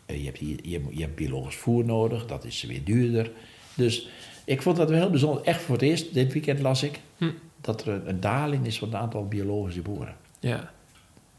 [0.06, 3.32] Eh, Je hebt, je, je hebt biologisch voer nodig, dat is weer duurder.
[3.76, 4.10] Dus
[4.48, 5.44] ik vond dat wel heel bijzonder.
[5.44, 7.32] Echt voor het eerst, dit weekend las ik, Hm.
[7.62, 10.16] dat er een, een daling is van het aantal biologische boeren.
[10.40, 10.72] Ja.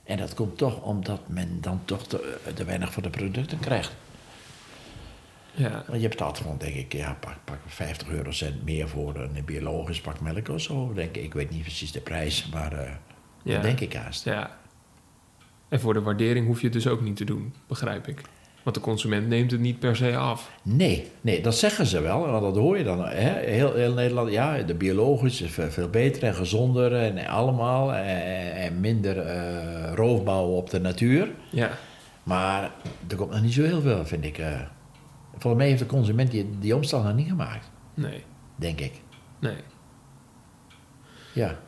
[0.04, 3.92] En dat komt toch omdat men dan toch te, te weinig voor de producten krijgt.
[5.54, 5.84] Ja.
[5.88, 10.00] Want je betaalt gewoon, denk ik, ja, pak, pak 50 eurocent meer voor een biologisch
[10.00, 10.92] pak melk of zo.
[10.94, 11.22] Denk ik.
[11.24, 12.90] ik weet niet precies de prijs, maar eh
[13.42, 13.54] Ja.
[13.54, 14.24] dat denk ik haast.
[14.24, 14.58] Ja.
[15.68, 18.20] En voor de waardering hoef je het dus ook niet te doen, begrijp ik.
[18.62, 20.50] Want de consument neemt het niet per se af.
[20.62, 22.26] Nee, nee, dat zeggen ze wel.
[22.26, 23.04] Want dat hoor je dan.
[23.04, 23.30] Hè?
[23.40, 27.94] Heel, heel Nederland, ja, de biologisch is veel beter en gezonder en allemaal.
[27.94, 31.28] En, en minder eh, roofbouw op de natuur.
[31.50, 31.70] Ja.
[32.22, 32.70] Maar
[33.08, 34.38] er komt nog niet zo heel veel, vind ik.
[34.38, 34.60] eh.
[35.30, 38.24] volgens mij heeft de consument die, die omslag nog niet gemaakt, Nee.
[38.56, 38.92] denk ik.
[39.38, 39.56] Nee.
[41.34, 41.58] Ja.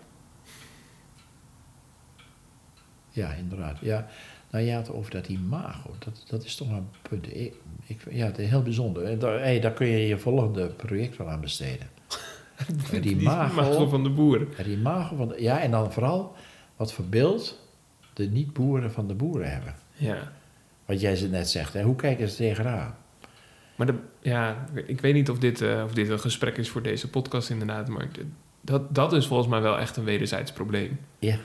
[3.11, 3.79] Ja, inderdaad.
[3.81, 4.07] Ja.
[4.51, 5.91] Nou, het over dat imago.
[5.99, 7.37] Dat, dat is toch een punt.
[7.37, 7.55] Ik,
[7.87, 9.05] ik, ja, het is heel bijzonder.
[9.05, 11.89] En daar, hey, daar kun je je volgende project wel aan besteden.
[12.91, 14.49] Het Die imago, van de boeren.
[14.55, 16.35] het imago van de, ja, en dan vooral
[16.77, 17.59] wat voor beeld
[18.13, 19.75] de niet-boeren van de boeren hebben.
[19.93, 20.33] Ja.
[20.87, 21.83] Wat jij ze net zegt, hè?
[21.83, 22.97] hoe kijken ze tegenaan?
[23.77, 26.83] Maar de, ja, ik weet niet of dit, eh, of dit een gesprek is voor
[26.83, 27.89] deze podcast inderdaad.
[27.89, 28.09] Maar
[28.61, 31.01] dat, dat is volgens mij wel echt een wederzijds probleem.
[31.19, 31.37] Ja,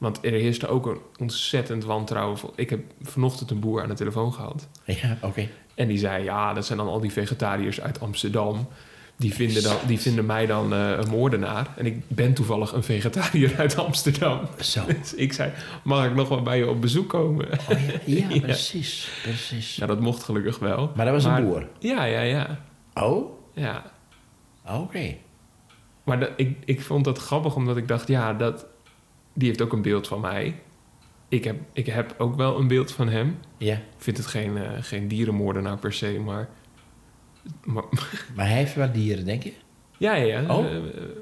[0.00, 2.38] Want er heerste ook een ontzettend wantrouwen.
[2.54, 4.68] Ik heb vanochtend een boer aan de telefoon gehad.
[4.84, 5.48] ja oké.
[5.74, 8.68] En die zei, ja, dat zijn dan al die vegetariërs uit Amsterdam.
[9.16, 11.66] Die vinden, dan, die vinden mij dan eh, een moordenaar.
[11.76, 14.40] En ik ben toevallig een vegetariër uit Amsterdam.
[14.60, 14.82] Zo.
[15.00, 17.48] Dus ik zei, mag ik nog wel bij je op bezoek komen?
[17.52, 17.76] Oh, ja,
[18.18, 18.40] ja, Ja.
[18.40, 19.76] precies, precies.
[19.76, 20.92] Ja, dat mocht gelukkig wel.
[20.96, 21.68] Maar dat was Maar- een boer.
[21.78, 22.60] Ja, ja, ja.
[22.94, 23.82] Oh, Ja,
[24.68, 25.14] oké.
[26.04, 28.66] Maar dat, ik, ik vond dat grappig omdat ik dacht, ja, dat,
[29.32, 30.54] die heeft ook een beeld van mij.
[31.28, 33.38] Ik heb, ik heb ook wel een beeld van hem.
[33.56, 33.74] Ja.
[33.74, 36.48] Ik vind het geen, eh, geen dierenmoordenaar per se, maar...
[37.64, 37.84] maar
[38.36, 39.52] Maar hij heeft wel dieren, denk je?
[39.98, 40.56] ja, ja, ja.
[40.56, 40.64] Oh.
[40.66, 40.76] Eh,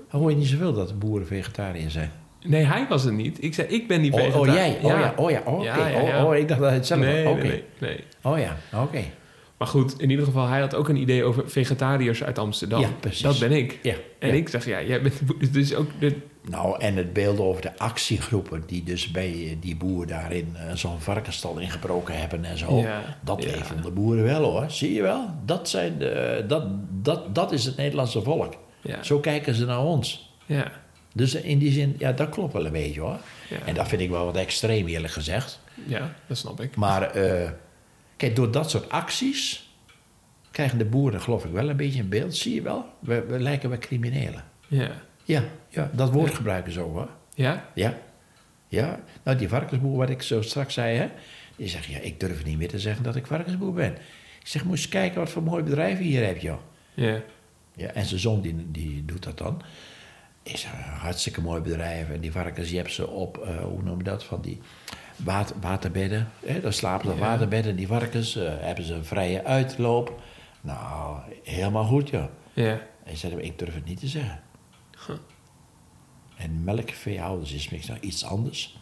[0.09, 2.11] Hoor je niet zoveel dat de boeren vegetariër zijn?
[2.47, 3.43] nee, hij was het niet.
[3.45, 4.49] Ik zei, ik ben die Oh, vegetariër.
[4.51, 4.79] oh, jij?
[4.83, 5.63] Oh ja, oh ja, oh.
[5.63, 6.23] Ja, ja, ja.
[6.23, 7.35] Oh, oh, ik dacht dat hij het zelf nee, was.
[7.35, 7.47] nee, Oké.
[7.53, 8.05] nee, nee.
[8.23, 9.05] Oh ja, oké.
[9.59, 12.81] Maar goed, in ieder geval, hij had ook een idee over vegetariërs uit Amsterdam.
[12.81, 13.23] Ja, precies.
[13.23, 13.79] Dat ben ik.
[13.83, 13.95] Ja.
[14.19, 14.35] En ja.
[14.35, 15.21] ik zeg, ja, jij bent
[15.53, 15.89] dus ook...
[16.01, 20.57] De, Nou, en het beeld over de actiegroepen die dus bij eh, die boer daarin
[20.57, 22.79] eh, zo'n varkenstal ingebroken hebben en zo.
[22.79, 23.51] Ja, dat ja.
[23.51, 24.71] leven de boeren wel hoor.
[24.71, 25.31] Zie je wel?
[25.45, 28.55] Dat, zijn de, dat, dat, dat is het Nederlandse volk.
[28.81, 30.35] ja, Zo kijken ze naar ons.
[30.47, 30.73] ja,
[31.13, 33.19] Dus in die zin, ja, dat klopt wel een beetje hoor.
[33.49, 33.57] ja.
[33.65, 35.61] En dat vind ik wel wat extreem eerlijk gezegd.
[35.87, 36.77] ja, dat snap ik.
[36.77, 37.51] Maar eh,
[38.19, 39.73] kijk, door dat soort acties
[40.51, 42.37] krijgen de boeren geloof ik wel een beetje een beeld.
[42.37, 42.87] Zie je wel?
[42.99, 44.45] We, we lijken wel criminelen.
[44.69, 44.91] Ja.
[45.25, 47.09] Ja, ja dat woord gebruiken ze ook hoor.
[47.35, 47.69] Ja?
[47.75, 47.99] Ja.
[48.69, 49.01] Ja.
[49.23, 51.11] Nou, die varkensboer wat ik zo straks zei, hè.
[51.57, 53.93] Die zegt, ja, ik durf niet meer te zeggen dat ik varkensboer ben.
[54.41, 56.59] Ik zeg, moet je eens kijken wat voor mooi bedrijf je hier hebt, joh.
[56.95, 57.23] Ja.
[57.75, 59.63] Ja, en zijn zoon, die, die doet dat dan.
[60.43, 62.11] Is een hartstikke mooi bedrijf.
[62.11, 64.61] En die varkens, je hebt ze op, eh, hoe noem je dat, van die
[65.25, 66.29] water, waterbedden.
[66.47, 66.61] Hè?
[66.61, 67.19] Daar slapen Ja.
[67.19, 67.77] waterbedden.
[67.77, 70.21] Die varkens eh, hebben ze een vrije uitloop.
[70.61, 72.25] Nou, helemaal goed, joh.
[72.53, 72.81] Ja.
[73.05, 74.41] Hij zei, ik durf het niet te zeggen.
[75.07, 75.17] Huh.
[76.37, 78.77] En melkveehouders is misschien iets anders.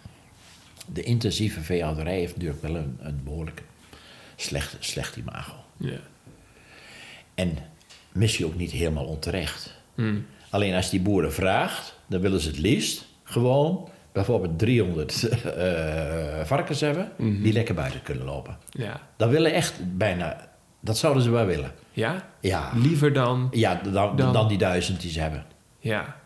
[0.93, 3.63] De intensieve veehouderij heeft natuurlijk wel een, een behoorlijk
[4.37, 5.55] slecht, slecht imago.
[5.77, 5.99] Ja.
[7.35, 7.59] En
[8.13, 9.75] misschien ook niet helemaal onterecht.
[9.95, 10.19] Hm.
[10.51, 16.81] Alleen als die boeren vraagt, dan willen ze het liefst gewoon bijvoorbeeld 300 eh, varkens
[16.81, 17.43] hebben Mhm.
[17.43, 18.59] die lekker buiten kunnen lopen.
[18.71, 19.01] Ja.
[19.17, 20.49] Dat willen echt bijna,
[20.81, 21.73] dat zouden ze wel willen.
[21.93, 22.29] Ja?
[22.41, 23.49] Ja, Liever dan...
[23.51, 25.45] ja dan, Dan- dan die duizend die ze hebben.
[25.79, 26.17] Ja.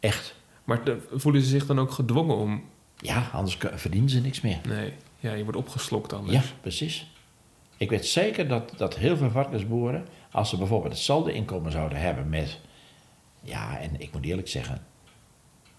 [0.00, 0.34] Echt.
[0.64, 2.64] Maar de- voelen ze zich dan ook gedwongen om...
[2.96, 4.58] Ja, anders verdienen ze niks meer.
[4.68, 4.92] Nee.
[5.20, 6.34] Ja, je wordt opgeslokt anders.
[6.36, 7.12] Ja, precies.
[7.76, 12.28] Ik weet zeker dat, dat heel veel varkensboeren, als ze bijvoorbeeld hetzelfde inkomen zouden hebben
[12.28, 12.60] met,
[13.42, 14.82] ja, en ik moet eerlijk zeggen,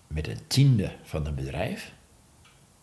[0.07, 1.93] met een tiende van een bedrijf,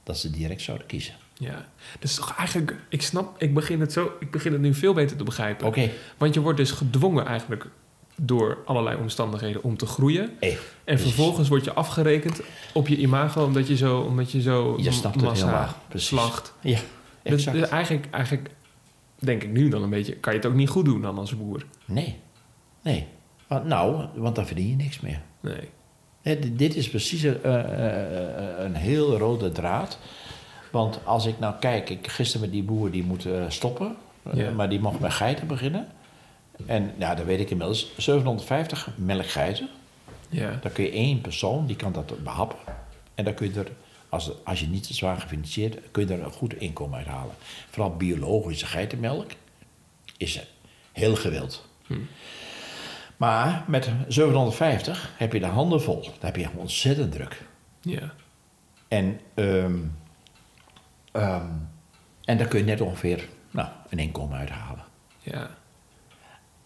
[0.02, 1.14] dat ze direct zouden kiezen.
[1.34, 1.68] Ja.
[1.98, 2.76] Dus toch eigenlijk...
[2.88, 3.42] Ik snap...
[3.42, 4.12] Ik begin het zo...
[4.20, 5.66] Ik begin het nu veel beter te begrijpen.
[5.66, 7.66] Oké, Want je wordt dus gedwongen eigenlijk
[8.16, 10.30] door allerlei omstandigheden om te groeien.
[10.84, 12.40] En vervolgens word je afgerekend
[12.74, 16.08] op je imago omdat je zo, omdat je zo Je snapt het massa helemaal, precies.
[16.08, 16.54] slacht.
[16.60, 16.78] Ja,
[17.22, 17.56] Dus, exact.
[17.56, 18.50] dus eigenlijk, eigenlijk
[19.18, 21.36] denk ik nu dan een beetje, kan je het ook niet goed doen dan als
[21.36, 21.66] boer?
[21.84, 22.18] Nee,
[22.82, 23.06] nee.
[23.46, 25.20] Want, nou, want dan verdien je niks meer.
[25.40, 25.68] Nee.
[26.52, 29.98] Dit is precies een, eh, eh, een heel rode draad.
[30.70, 34.34] Want als ik nou kijk, ik, gisteren met die boer die moet eh, stoppen, eh,
[34.34, 34.50] Ja.
[34.50, 35.88] maar die mocht met geiten beginnen.
[36.66, 39.68] En ja, dan weet ik inmiddels, 750 melkgeiten.
[40.28, 40.58] Ja.
[40.62, 42.58] Dan kun je één persoon, die kan dat behappen.
[43.14, 43.72] En dan kun je er,
[44.08, 47.34] als, als je niet te zwaar gefinancierd, kun je er een goed inkomen uit halen.
[47.70, 49.30] Vooral biologische geitenmelk
[50.16, 50.40] is
[50.92, 51.68] heel gewild.
[51.86, 51.94] Hm.
[53.22, 56.02] Maar met 750 heb je de handen vol.
[56.02, 57.42] Dan heb je ontzettend druk.
[57.80, 58.12] Ja.
[58.88, 59.78] En, ehm,
[62.24, 64.84] en daar kun je net ongeveer nou, een inkomen uithalen.
[65.18, 65.50] Ja.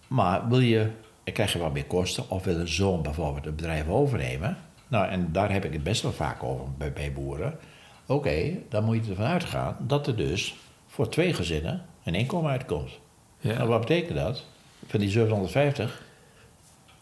[0.07, 0.91] Maar wil je,
[1.25, 2.31] krijg je wat meer kosten.
[2.31, 4.57] Of wil een zoon bijvoorbeeld het bedrijf overnemen.
[4.89, 7.59] Nou, en daar heb ik het best wel vaak over bij, bij boeren.
[8.07, 12.91] Oké, dan moet je ervan uitgaan dat er dus voor twee gezinnen een inkomen uitkomt.
[13.39, 13.57] Ja.
[13.57, 14.45] Nou, wat betekent dat?
[14.87, 16.05] Van die 750,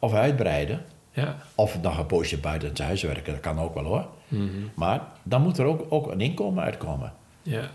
[0.05, 1.37] of uitbreiden, Ja.
[1.55, 4.07] of nog een poosje buiten het huis werken, dat kan ook wel hoor.
[4.29, 4.49] Mhm.
[4.75, 7.13] Maar dan moet er ook, ook een inkomen uitkomen.
[7.43, 7.71] Ja.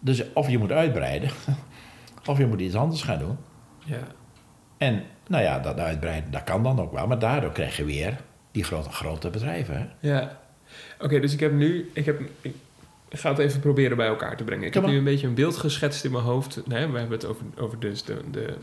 [0.00, 1.30] Dus of je moet uitbreiden,
[2.30, 3.36] of je moet iets anders gaan doen.
[3.84, 3.98] Ja.
[4.78, 7.06] En nou ja, dat uitbreiden, dat kan dan ook wel.
[7.06, 8.16] Maar daardoor krijg je weer
[8.50, 9.76] die grote, grote bedrijven.
[9.78, 10.08] Hè?
[10.08, 10.38] Ja.
[11.00, 12.54] Oké, dus ik heb nu, ik heb, ik
[13.10, 14.66] ga het even proberen bij elkaar te brengen.
[14.66, 16.66] Ik Kom heb nu een beetje een beeld geschetst in mijn hoofd.
[16.66, 18.56] Nee, we hebben het over, over dus de, de,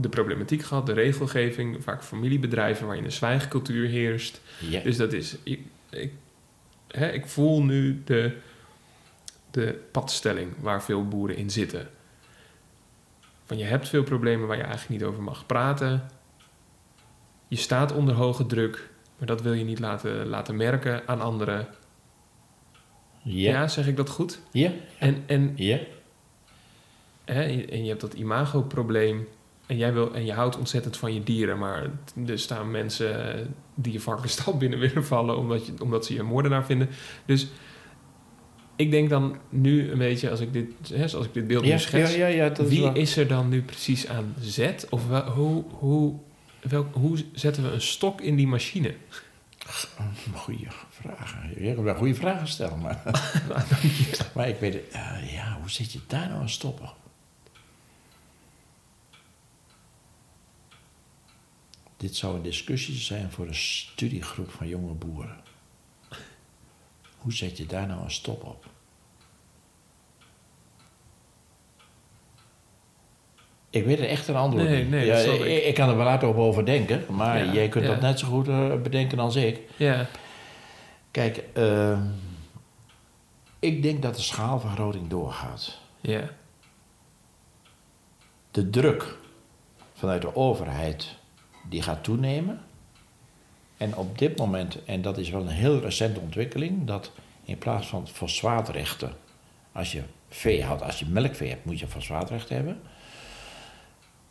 [0.00, 4.40] de problematiek gehad, de regelgeving, vaak familiebedrijven waarin een zwijgcultuur heerst.
[4.84, 5.36] Dus dat is.
[5.42, 6.12] Ik, ik,
[6.88, 8.36] hè, ik voel nu de,
[9.50, 11.88] de padstelling waar veel boeren in zitten.
[13.44, 16.08] Van je hebt veel problemen waar je eigenlijk niet over mag praten.
[17.48, 21.66] Je staat onder hoge druk, maar dat wil je niet laten, laten merken aan anderen.
[23.22, 23.50] Ja.
[23.50, 23.68] Ja.
[23.68, 24.40] zeg ik dat goed?
[24.52, 24.72] Ja.
[24.98, 25.78] En, en, Ja.
[27.24, 29.28] hè, en je hebt dat imagoprobleem.
[29.68, 31.90] En, jij wil, en je houdt ontzettend van je dieren, maar
[32.26, 36.26] er staan mensen die je varkenstal binnen willen vallen omdat, je, omdat ze je een
[36.26, 36.88] moordenaar vinden.
[37.26, 37.46] Dus
[38.76, 41.72] ik denk dan nu een beetje, als ik dit, hè, zoals ik dit beeld Ja,
[41.72, 44.86] nu schets, ja, ja, dat wie wel- is er dan nu precies aan zet?
[44.90, 46.14] Of wel, hoe, hoe,
[46.60, 48.94] welk, hoe zetten we een stok in die machine?
[50.34, 51.62] Goeie vragen.
[51.62, 53.02] Je hebt wel goede vragen stellen, maar...
[54.34, 54.82] maar ik weet het...
[54.92, 56.90] eh, ja, hoe zit je daar nou aan stoppen?
[61.98, 65.40] Dit zou een discussie zijn voor een studiegroep van jonge boeren.
[67.18, 68.66] Hoe zet je daar nou een stop op?
[73.70, 75.40] Ik weet er echt een antwoord Nee, nee, ja, ik.
[75.40, 75.64] ik.
[75.64, 77.90] Ik kan er wel op over denken, maar Ja, jij kunt ja.
[77.90, 79.60] dat net zo goed eh, bedenken als ik.
[79.76, 80.06] Ja.
[81.10, 82.00] Kijk, eh,
[83.58, 85.78] ik denk dat de schaalvergroting doorgaat.
[86.00, 86.30] Ja.
[88.50, 89.16] De druk
[89.94, 91.16] vanuit de overheid
[91.68, 92.60] die gaat toenemen.
[93.76, 97.12] En op dit moment, en dat is wel een heel recente ontwikkeling, dat
[97.44, 99.12] in plaats van fosfaatrechten,
[99.72, 102.80] als je vee had, als je melkvee hebt, moet je fosfaatrechten hebben.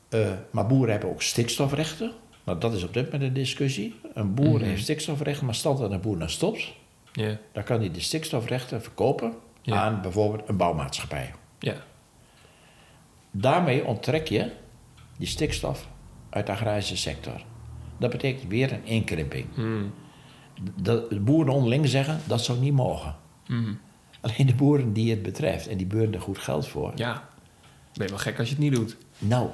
[0.09, 2.11] Eh, maar boeren hebben ook stikstofrechten.
[2.43, 3.95] Nou, dat is op dit moment een discussie.
[4.13, 4.63] Een boer Mhm.
[4.63, 6.73] heeft stikstofrechten, maar stel dat een boer nou stopt,
[7.13, 7.37] Ja.
[7.51, 9.33] dan kan hij de stikstofrechten verkopen
[9.65, 11.33] aan bijvoorbeeld een bouwmaatschappij.
[11.59, 11.75] Ja.
[13.31, 14.51] Daarmee onttrek je
[15.17, 15.87] die stikstof
[16.37, 17.41] uit de agrarische sector.
[17.99, 19.45] Dat betekent weer een inkrimping.
[19.53, 19.93] Hmm.
[20.81, 23.15] De boeren onderling zeggen dat zou niet mogen.
[23.45, 23.79] Hmm.
[24.21, 26.91] Alleen de boeren die het betreft, en die beuren er goed geld voor.
[26.95, 27.29] Ja.
[27.93, 28.97] Ben je wel gek als je het niet doet.
[29.17, 29.49] Nou,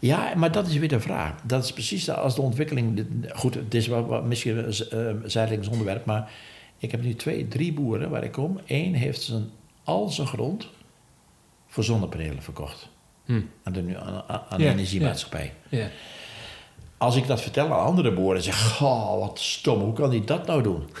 [0.00, 1.34] ja, maar dat is weer de vraag.
[1.44, 3.06] Dat is precies de- als de ontwikkeling.
[3.32, 6.30] Goed, het is wel, wel misschien een z- eh, zijdelings onderwerp, maar
[6.78, 8.60] ik heb nu twee, drie boeren waar ik kom.
[8.66, 9.50] Eén heeft zijn,
[9.84, 10.68] al zijn grond
[11.66, 12.90] voor zonnepanelen verkocht
[13.24, 13.50] Hmm.
[13.62, 15.52] aan de, aan, aan de energiemaatschappij.
[15.68, 15.88] Ja.
[16.96, 20.24] Als ik dat vertel aan andere boeren, zeg ik, oh, wat stom, hoe kan hij
[20.24, 20.88] dat nou doen?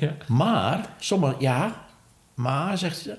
[0.00, 0.16] Ja.
[0.28, 1.86] Maar, sommige, ja,
[2.34, 3.18] maar, zegt ze,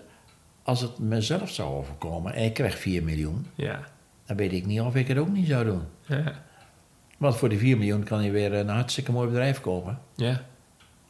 [0.64, 3.80] als het mezelf zou overkomen en ik krijg 4 miljoen, Ja.
[4.26, 5.82] dan weet ik niet of ik het ook niet zou doen.
[6.06, 6.42] Ja.
[7.18, 10.00] Want voor die 4 miljoen kan je weer een hartstikke mooi bedrijf kopen.
[10.16, 10.42] Ja.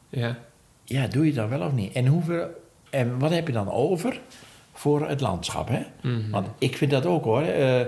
[0.10, 0.38] Ja.
[0.84, 1.94] Ja, doe je dat wel of niet?
[1.94, 2.48] En, hoeveel,
[2.90, 4.20] en wat heb je dan over
[4.74, 5.82] voor het landschap, hè?
[6.02, 6.30] Mhm.
[6.30, 7.42] Want ik vind dat ook, hoor.
[7.42, 7.82] eh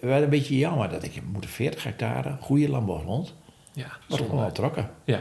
[0.00, 3.34] wel een beetje jammer dat ik moet 40 hectare goede landbouwgrond,
[3.72, 3.86] Ja.
[4.08, 4.24] zonde.
[4.24, 4.90] gewoon trokken.
[5.04, 5.20] Ja.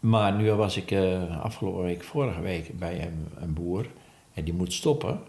[0.00, 3.86] Maar nu was ik eh, afgelopen week, vorige week, bij een, een boer
[4.34, 5.20] en die moet stoppen.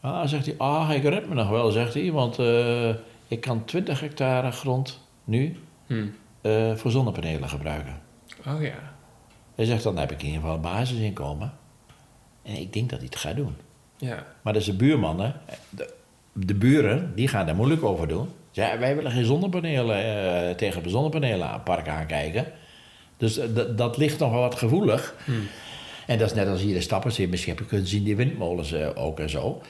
[0.00, 2.88] Ah, zegt hij, ah, ik red me nog wel, zegt hij, want eh,
[3.28, 5.56] ik kan 20 hectare grond nu
[5.86, 6.14] Hmm.
[6.76, 8.00] voor zonnepanelen gebruiken.
[8.46, 8.94] Oh ja.
[9.54, 11.52] Hij zegt, dan heb ik in ieder geval een basisinkomen.
[12.42, 13.54] En ik denk dat hij het gaat doen.
[13.96, 14.26] Ja.
[14.42, 15.32] Maar dat is de buurman, hè.
[15.70, 15.92] De,
[16.32, 18.28] de buren, die gaan daar moeilijk over doen.
[18.52, 22.46] Ja, wij willen geen zonnepanelen eh, tegen de zonnepanelenpark aankijken.
[23.16, 25.14] Dus eh, dat- ligt nog wel wat gevoelig.
[25.24, 25.46] Hmm.
[26.06, 28.16] En dat is net als hier de stappers in misschien heb je kunnen zien, die
[28.16, 29.60] windmolens eh, ook en zo.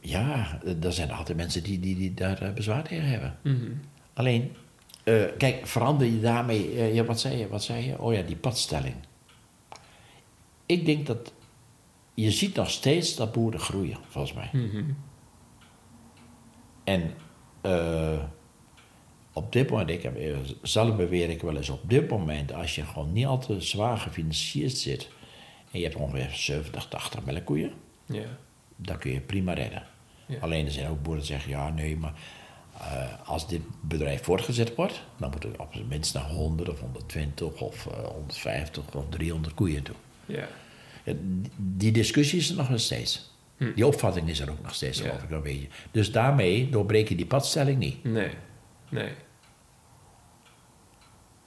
[0.00, 3.36] Ja, er zijn altijd mensen die, die, die daar bezwaar tegen hebben.
[3.42, 3.70] Mhm.
[4.14, 4.52] Alleen,
[5.38, 6.94] kijk, verander je daarmee...
[6.94, 7.48] ja, wat zei je?
[7.48, 8.00] Wat zei je?
[8.00, 8.94] Oh ja, die padstelling.
[10.70, 11.32] Ik denk dat...
[12.14, 14.50] Je ziet nog steeds dat boeren groeien, volgens mij.
[14.52, 14.84] Mhm.
[16.84, 17.14] En
[17.60, 18.22] eh,
[19.32, 22.74] op dit moment, ik heb, eh, zelf beweer ik wel eens op dit moment, als
[22.74, 25.08] je gewoon niet al te zwaar gefinancierd zit
[25.70, 27.72] en je hebt ongeveer 70, 80 melkkoeien,
[28.06, 28.24] Ja.
[28.76, 29.82] dan kun je prima redden.
[30.40, 32.14] Alleen er zijn ook boeren die zeggen, ja nee, maar
[32.78, 36.80] eh, als dit bedrijf voortgezet wordt, dan moet het op zijn minst naar 100 of
[36.80, 39.94] 120 of eh, 150 of 300 koeien toe.
[40.30, 40.48] Ja.
[41.04, 41.12] Ja,
[41.56, 43.30] die- discussie is er nog steeds.
[43.56, 43.74] Hm.
[43.74, 45.04] Die opvatting is er ook nog steeds, Ja.
[45.04, 45.68] geloof ik, een beetje.
[45.90, 48.04] Dus daarmee doorbreek je die padstelling niet.
[48.04, 48.30] Nee.
[48.90, 49.10] Nee.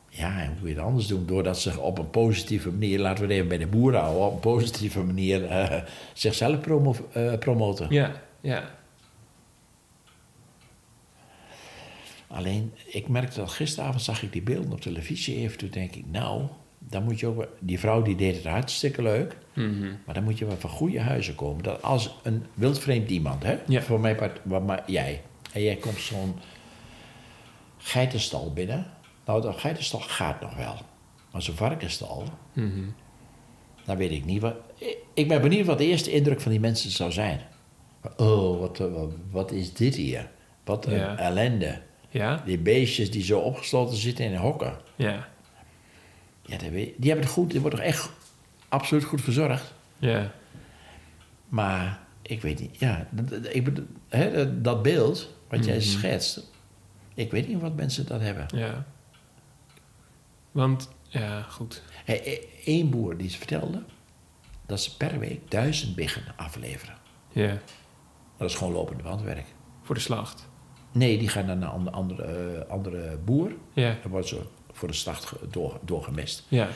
[0.09, 1.25] Ja, en hoe kun je het anders doen?
[1.25, 4.34] Doordat ze op een positieve manier, laten we het even bij de boeren houden, op
[4.34, 5.81] een positieve manier eh,
[6.13, 7.88] zichzelf promo eh, promoten.
[7.89, 8.21] Ja.
[8.41, 8.69] Ja.
[12.27, 15.57] Alleen, ik merkte dat gisteravond zag ik die beelden op televisie even.
[15.57, 16.43] Toen denk ik, nou,
[16.94, 17.48] dan moet je ook...
[17.60, 19.38] Die vrouw die deed het hartstikke leuk.
[19.54, 19.91] Mhm.
[20.06, 21.64] Maar dan moet je wel van goede huizen komen.
[21.64, 23.58] Dat als een wildvreemd iemand, hè?
[23.68, 23.82] Ja.
[23.82, 25.22] Voor mij, part- maar jij.
[25.54, 26.36] En jij komt zo'n
[27.78, 28.86] geitenstal binnen.
[29.26, 30.76] Nou, dat geitenstal gaat nog wel.
[31.32, 32.24] Maar zo'n varkenstal,
[32.54, 32.84] Mhm.
[33.86, 34.56] dan weet ik niet wat...
[34.78, 37.39] Ik- Ik ben benieuwd wat de eerste indruk van die mensen zou zijn.
[38.18, 40.30] Oh, wat, wat, wat is dit hier?
[40.66, 41.18] Wat een Ja.
[41.18, 41.82] ellende.
[42.10, 42.41] Ja.
[42.46, 44.78] Die beestjes die zo opgesloten zitten in hokken.
[44.96, 45.28] Ja.
[46.46, 47.52] Ja, dat weet- die hebben het goed.
[47.52, 48.10] Die worden toch echt
[48.70, 49.74] absoluut goed verzorgd.
[49.98, 50.32] Ja.
[51.50, 55.78] Maar ik weet niet, ja, dat- dat- ik bedoel, hè, dat- dat beeld wat jij
[55.78, 55.86] Mhm.
[55.86, 56.52] schetst,
[57.14, 58.46] ik weet niet wat mensen dat hebben.
[58.56, 58.86] Ja.
[60.52, 61.82] Want, ja, goed.
[62.66, 63.84] Eén boer die vertelde
[64.66, 66.96] dat ze per week duizend biggen afleveren.
[67.32, 67.58] Ja.
[68.38, 69.46] Dat is gewoon lopende bandwerk.
[69.82, 70.50] Voor de slacht.
[70.91, 73.52] Nee, die gaan naar een ander- andere, eh, andere boer.
[73.74, 74.41] Ja, Dan worden ze
[74.74, 76.43] voor de start door, doorgemest.
[76.47, 76.67] ja,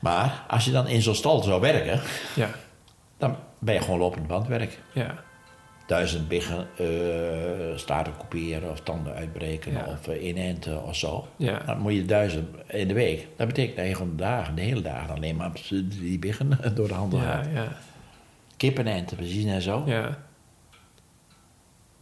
[0.00, 2.00] Maar als je dan in zo'n stal zou werken,
[2.34, 2.50] ja,
[3.18, 4.78] dan ben je gewoon lopend bandwerk.
[4.92, 5.26] ja.
[5.86, 9.84] Duizend biggen, eh staarten kopiëren of tanden uitbreken Ja.
[9.86, 11.28] of uh, inenten of zo.
[11.36, 11.58] Ja.
[11.58, 13.26] Dan moet je duizend in de week.
[13.36, 15.50] Dat betekent dat je gewoon de dagen, de hele dagen alleen maar
[16.00, 17.46] die biggen door de handen Ja, gaat.
[17.52, 17.68] ja,
[18.56, 19.82] Kippen enten, precies en zo.
[19.86, 20.18] ja.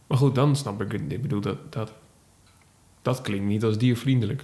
[0.07, 1.01] Maar goed, dan snap ik het.
[1.11, 1.91] Ik bedoel, dat, dat,
[3.01, 4.43] dat klinkt niet als diervriendelijk.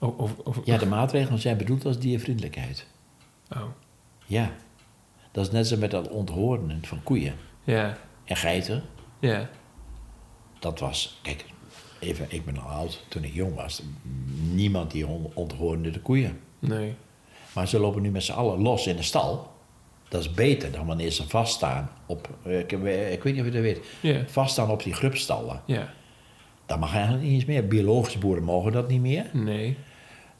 [0.00, 2.86] Of, of, of- ja, de maatregelen zijn bedoeld als diervriendelijkheid.
[3.52, 3.62] Oh,
[4.26, 4.50] Ja.
[5.32, 7.34] Dat is net zo met dat onthorenen van koeien
[7.64, 8.82] ja, en geiten.
[9.18, 9.48] ja,
[10.58, 11.44] Dat was, kijk,
[11.98, 13.04] even, ik ben al oud.
[13.08, 13.82] Toen ik jong was,
[14.52, 16.40] niemand die on- onthoorde de koeien.
[16.58, 16.94] nee,
[17.54, 19.52] Maar ze lopen nu met z'n allen los in de stal.
[20.08, 22.78] Dat is beter dan wanneer ze vaststaan op, eh, ik, ik
[23.22, 25.62] weet niet of je dat weet, ja, vaststaan op die grubstallen.
[25.66, 25.92] ja,
[26.66, 27.66] Dat mag eigenlijk niet eens meer.
[27.66, 29.26] Biologische boeren mogen dat niet meer.
[29.32, 29.76] nee,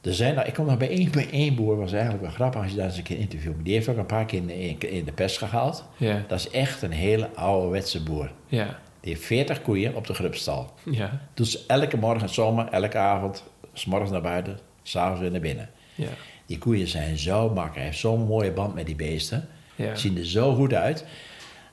[0.02, 2.62] Er zijn, nou, ik kom nog bij één, bij één boer, was eigenlijk wel grappig
[2.62, 3.64] als je daar eens een keer interviewt.
[3.64, 5.84] Die heeft ook een paar keer in, in, in de pers gehaald.
[5.96, 8.32] ja, Dat is echt een hele ouderwetse boer.
[8.46, 10.72] ja, Die heeft 40 koeien op de grubstal.
[10.84, 15.40] ja, Doet ze elke morgen, zomer, elke avond, s morgens naar buiten, s'avonds weer naar
[15.40, 15.70] binnen.
[15.94, 16.08] ja,
[16.46, 17.74] Die koeien zijn zo makkelijk.
[17.74, 19.48] Hij heeft zo'n mooie band met die beesten.
[19.76, 21.04] ja, Zien er zo goed uit.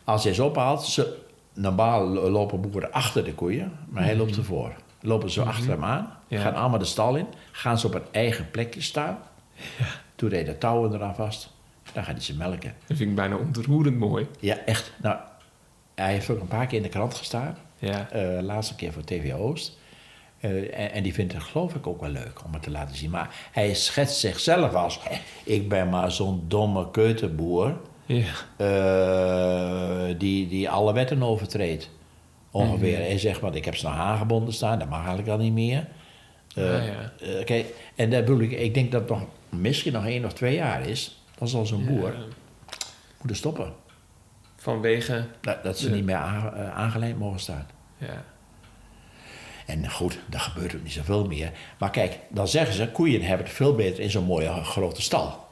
[0.03, 1.17] Als hij ze ophaalt, ze,
[1.53, 4.73] normaal lo- lopen boeren achter de koeien, maar hij loopt ervoor.
[5.01, 6.41] Lopen zo achter hem aan, Mhm.
[6.41, 9.17] Gaan allemaal de stal in, gaan ze op een eigen plekje staan.
[10.15, 11.49] Toen deed de touwen eraan vast,
[11.93, 12.73] dan gaat hij ze melken.
[12.87, 14.27] dat vind ik bijna ontroerend mooi.
[14.39, 14.93] Ja, echt.
[15.01, 15.17] Nou,
[15.95, 17.57] hij heeft ook een paar keer in de krant gestaan.
[17.77, 19.77] Ja, Eh, laatste keer voor TV Oost.
[20.39, 22.95] Eh, en, en die vindt het geloof ik ook wel leuk om het te laten
[22.95, 23.09] zien.
[23.09, 24.99] Maar hij schetst zichzelf als...
[25.43, 27.77] Ik ben maar zo'n domme keuterboer...
[28.15, 31.89] ja, eh, die, die alle wetten overtreedt.
[32.51, 32.97] Ongeveer.
[32.97, 34.79] Hij zegt, want ik heb ze nog aangebonden staan.
[34.79, 35.87] Dat mag eigenlijk al niet meer.
[36.55, 37.13] Ah, ja.
[37.43, 38.51] kijk, en daar bedoel ik...
[38.51, 41.23] Ik denk dat het nog, misschien nog één of twee jaar is...
[41.37, 42.13] Dan zal zo'n boer
[43.17, 43.73] moeten stoppen.
[44.55, 47.67] vanwege, Dat, dat ze niet meer aan, aangeleid mogen staan.
[47.97, 48.23] ja,
[49.65, 51.51] En goed, daar gebeurt ook niet zoveel meer.
[51.79, 55.47] Maar kijk, dan zeggen ze, koeien hebben het veel beter in zo'n mooie grote stal.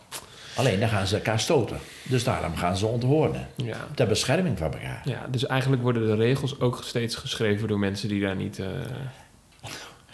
[0.58, 1.78] Alleen dan gaan ze elkaar stoten.
[2.04, 3.48] Dus daarom gaan ze onthoornen.
[3.56, 3.78] ja.
[3.96, 5.02] Ter bescherming van elkaar.
[5.06, 8.60] Ja, dus eigenlijk worden de regels ook steeds geschreven door mensen die daar niet...
[8.60, 8.68] eh,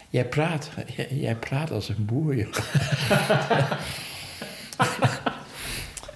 [0.10, 2.36] Jij praat, jij, jij praat als een boer,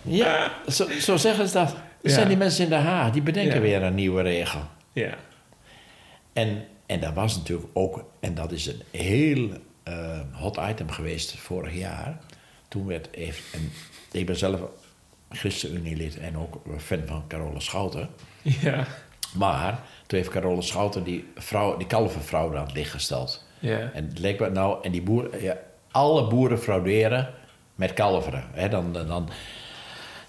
[0.01, 1.75] ja, zo, zo zeggen ze dat.
[2.01, 2.09] Ja.
[2.13, 3.61] zijn die mensen in Den Haag, die bedenken Ja.
[3.61, 4.61] weer een nieuwe regel.
[4.93, 5.13] ja,
[6.33, 9.49] En, en dat was natuurlijk ook, en dat is een heel
[9.83, 12.17] eh, hot item geweest vorig jaar.
[12.67, 13.71] Toen werd, heeft, en
[14.11, 14.59] ik ben zelf
[15.29, 18.09] ChristenUnie-lid en ook fan van Carola Schouten.
[18.41, 18.85] ja,
[19.33, 23.45] Maar toen heeft Carola Schouten die, vrouw, die kalvervrouw aan het licht gesteld.
[23.59, 25.57] ja, En het leek me nou, en die boeren, ja,
[25.91, 27.33] alle boeren frauderen
[27.75, 28.43] met kalveren.
[28.51, 29.29] Hè, dan, dan,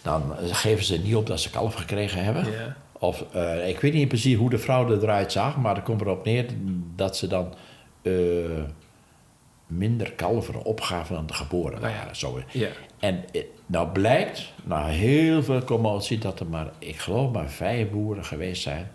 [0.03, 2.51] dan geven ze niet op dat ze kalf gekregen hebben.
[2.51, 6.01] ja, Of, eh, ik weet niet precies hoe de fraude eruit zag, maar er komt
[6.01, 6.47] erop neer
[6.97, 7.55] dat ze dan
[8.03, 8.13] eh,
[9.67, 11.99] minder kalveren opgaven dan de geboren Nou ja.
[11.99, 12.17] waren.
[12.17, 12.43] Zo.
[12.53, 12.69] ja,
[12.99, 17.91] En eh, nou blijkt, na heel veel commotie, dat er maar, ik geloof maar vijf
[17.91, 18.91] boeren geweest zijn,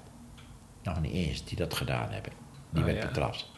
[0.83, 2.31] nog niet eens, die dat gedaan hebben.
[2.69, 3.07] Die Oh, werd ja.
[3.07, 3.51] betrapt.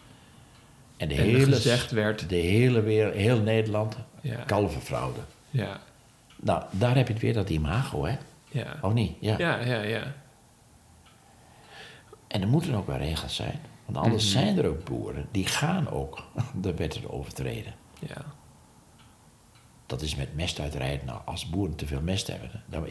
[0.98, 4.36] En de En hele, gezegd werd- de hele wereld, heel Nederland, Ja.
[4.45, 5.19] kalverfraude.
[5.49, 5.80] ja,
[6.41, 8.15] Nou, daar heb je het weer, dat imago, hè?
[8.49, 9.15] ja, Of niet?
[9.19, 9.36] Ja.
[9.38, 10.14] ja, ja, ja,
[12.28, 13.60] En er moeten ook wel regels zijn.
[13.86, 14.44] Want anders Mhm.
[14.44, 16.24] zijn er ook boeren die gaan ook
[16.61, 17.74] de wetten overtreden.
[17.99, 18.22] ja,
[19.86, 21.06] Dat is met mest uitrijden.
[21.06, 22.86] Nou, als boeren te veel mest hebben, dan,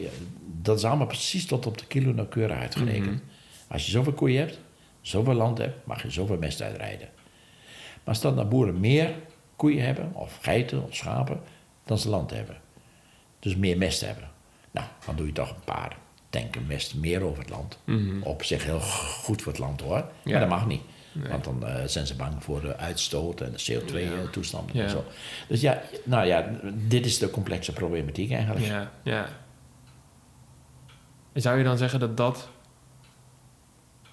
[0.61, 3.05] dat is allemaal precies tot op de kilo nauwkeurig uitgerekend.
[3.05, 3.23] Mhm.
[3.67, 4.59] Als je zoveel koeien hebt,
[5.01, 7.09] zoveel land hebt, mag je zoveel mest uitrijden.
[8.03, 9.15] Maar dan de boeren meer
[9.55, 11.41] koeien hebben, of geiten of schapen,
[11.83, 12.57] dan ze land hebben.
[13.39, 14.29] Dus meer mest hebben.
[14.71, 15.97] Nou, dan doe je toch een paar
[16.29, 17.77] tanken mest meer over het land.
[17.83, 18.21] Mhm.
[18.21, 19.97] Op zich heel goed voor het land hoor.
[20.23, 20.31] Ja.
[20.31, 20.81] Maar dat mag niet.
[21.15, 21.29] Nee.
[21.31, 24.83] Want dan eh, zijn ze bang voor de uitstoot en de CO2-toestanden Ja.
[24.83, 25.03] en zo.
[25.47, 26.49] Dus ja, nou ja,
[26.87, 28.65] dit is de complexe problematiek eigenlijk.
[28.65, 29.27] ja, ja.
[31.33, 32.49] En zou je dan zeggen dat dat...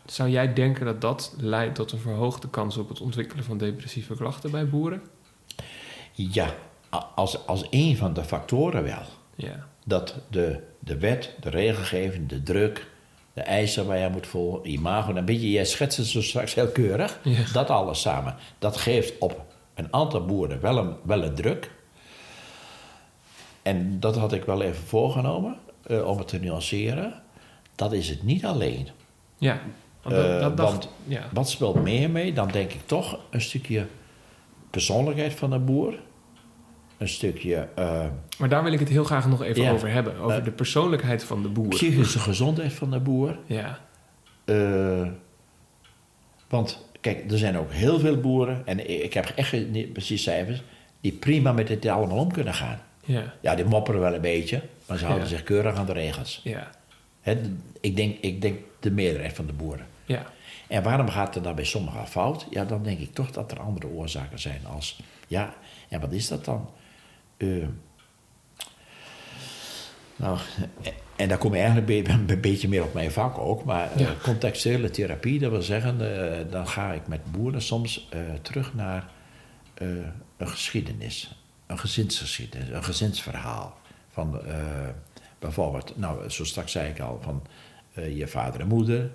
[0.07, 4.15] Zou jij denken dat dat leidt tot een verhoogde kans op het ontwikkelen van depressieve
[4.15, 5.03] klachten bij boeren?
[6.13, 6.55] Ja,
[7.15, 9.03] als, als een van de factoren wel.
[9.35, 12.87] Ja, Dat de, de wet, de regelgeving, de druk,
[13.35, 16.69] de eisen waar je moet volgen, imago, een beetje, jij schetst het zo straks heel
[16.69, 17.19] keurig.
[17.23, 17.39] Ja.
[17.53, 18.37] Dat alles samen.
[18.59, 19.45] Dat geeft op
[19.75, 21.71] een aantal boeren wel een, wel een druk.
[23.63, 25.57] En dat had ik wel even voorgenomen.
[25.83, 27.23] eh, om het te nuanceren,
[27.75, 28.89] dat is het niet alleen.
[29.39, 29.61] Ja.
[30.03, 31.29] Want dat, Eh, dat dacht- want ja.
[31.33, 32.33] wat speelt meer mee?
[32.33, 33.87] Dan denk ik toch een stukje
[34.71, 35.95] persoonlijkheid van de boer.
[37.03, 38.05] Een stukje eh,
[38.39, 39.73] Maar daar wil ik het heel graag nog even Ja.
[39.73, 40.17] over hebben.
[40.19, 41.69] Over Eh, de persoonlijkheid van de boer.
[41.69, 43.39] psychische gezondheid van de boer.
[43.47, 43.79] Ja.
[44.45, 45.09] Eh,
[46.49, 50.63] want kijk, er zijn ook heel veel boeren, en ik heb echt niet precies cijfers,
[51.01, 52.81] die prima met dit allemaal om kunnen gaan.
[53.05, 53.35] Ja.
[53.41, 55.35] Ja, die mopperen wel een beetje, maar ze houden Ja.
[55.35, 56.41] zich keurig aan de regels.
[56.45, 56.71] Ja.
[57.21, 57.41] Hè,
[57.81, 59.87] ik, denk, ik denk de meerderheid van de boeren.
[60.05, 60.27] Ja.
[60.69, 62.47] En waarom gaat het dan bij sommigen fout?
[62.51, 65.01] Ja, dan denk ik toch dat er andere oorzaken zijn als...
[65.29, 65.55] Ja,
[65.89, 66.71] en wat is dat dan?
[67.43, 67.67] Eh,
[70.17, 70.39] nou,
[71.17, 73.65] en daar kom ik eigenlijk een be- een beetje meer op mijn vak ook.
[73.65, 74.15] Maar eh, Ja.
[74.23, 76.01] contextuele therapie, dat wil zeggen...
[76.41, 78.09] eh, dan ga ik met boeren soms
[78.43, 79.11] terug naar
[80.37, 81.37] een geschiedenis.
[81.67, 83.77] Een gezinsgeschiedenis, een gezinsverhaal.
[84.09, 84.41] Van
[85.39, 87.21] bijvoorbeeld, nou, zo straks zei ik al...
[87.23, 87.43] van
[88.15, 89.11] je vader en moeder,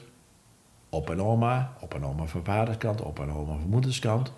[0.89, 4.31] op en oma, op en oma van vaderskant, op en oma van moederskant.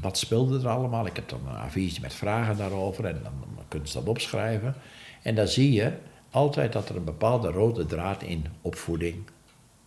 [0.00, 1.06] Wat speelde er allemaal?
[1.06, 4.74] Ik heb dan een A4'tje met vragen daarover en dan, dan kunnen ze dat opschrijven.
[5.22, 5.92] En dan zie je
[6.30, 9.16] altijd dat er een bepaalde rode draad in opvoeding,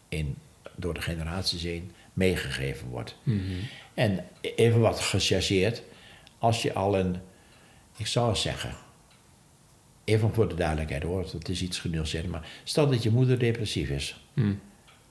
[0.10, 0.36] in,
[0.76, 3.16] door de generaties heen, meegegeven wordt.
[3.24, 3.42] Mhm.
[3.94, 5.84] En even wat gechargeerd,
[6.38, 7.16] als je al een,
[7.98, 8.72] ik zou zeggen,
[10.04, 13.90] even voor de duidelijkheid hoor, het is iets genuanceerd, maar stel dat je moeder depressief
[13.90, 14.24] is.
[14.34, 14.54] Hm.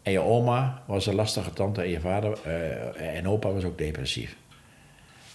[0.03, 3.79] En je oma was een lastige tante en je vader eh, en opa was ook
[3.79, 4.37] depressief.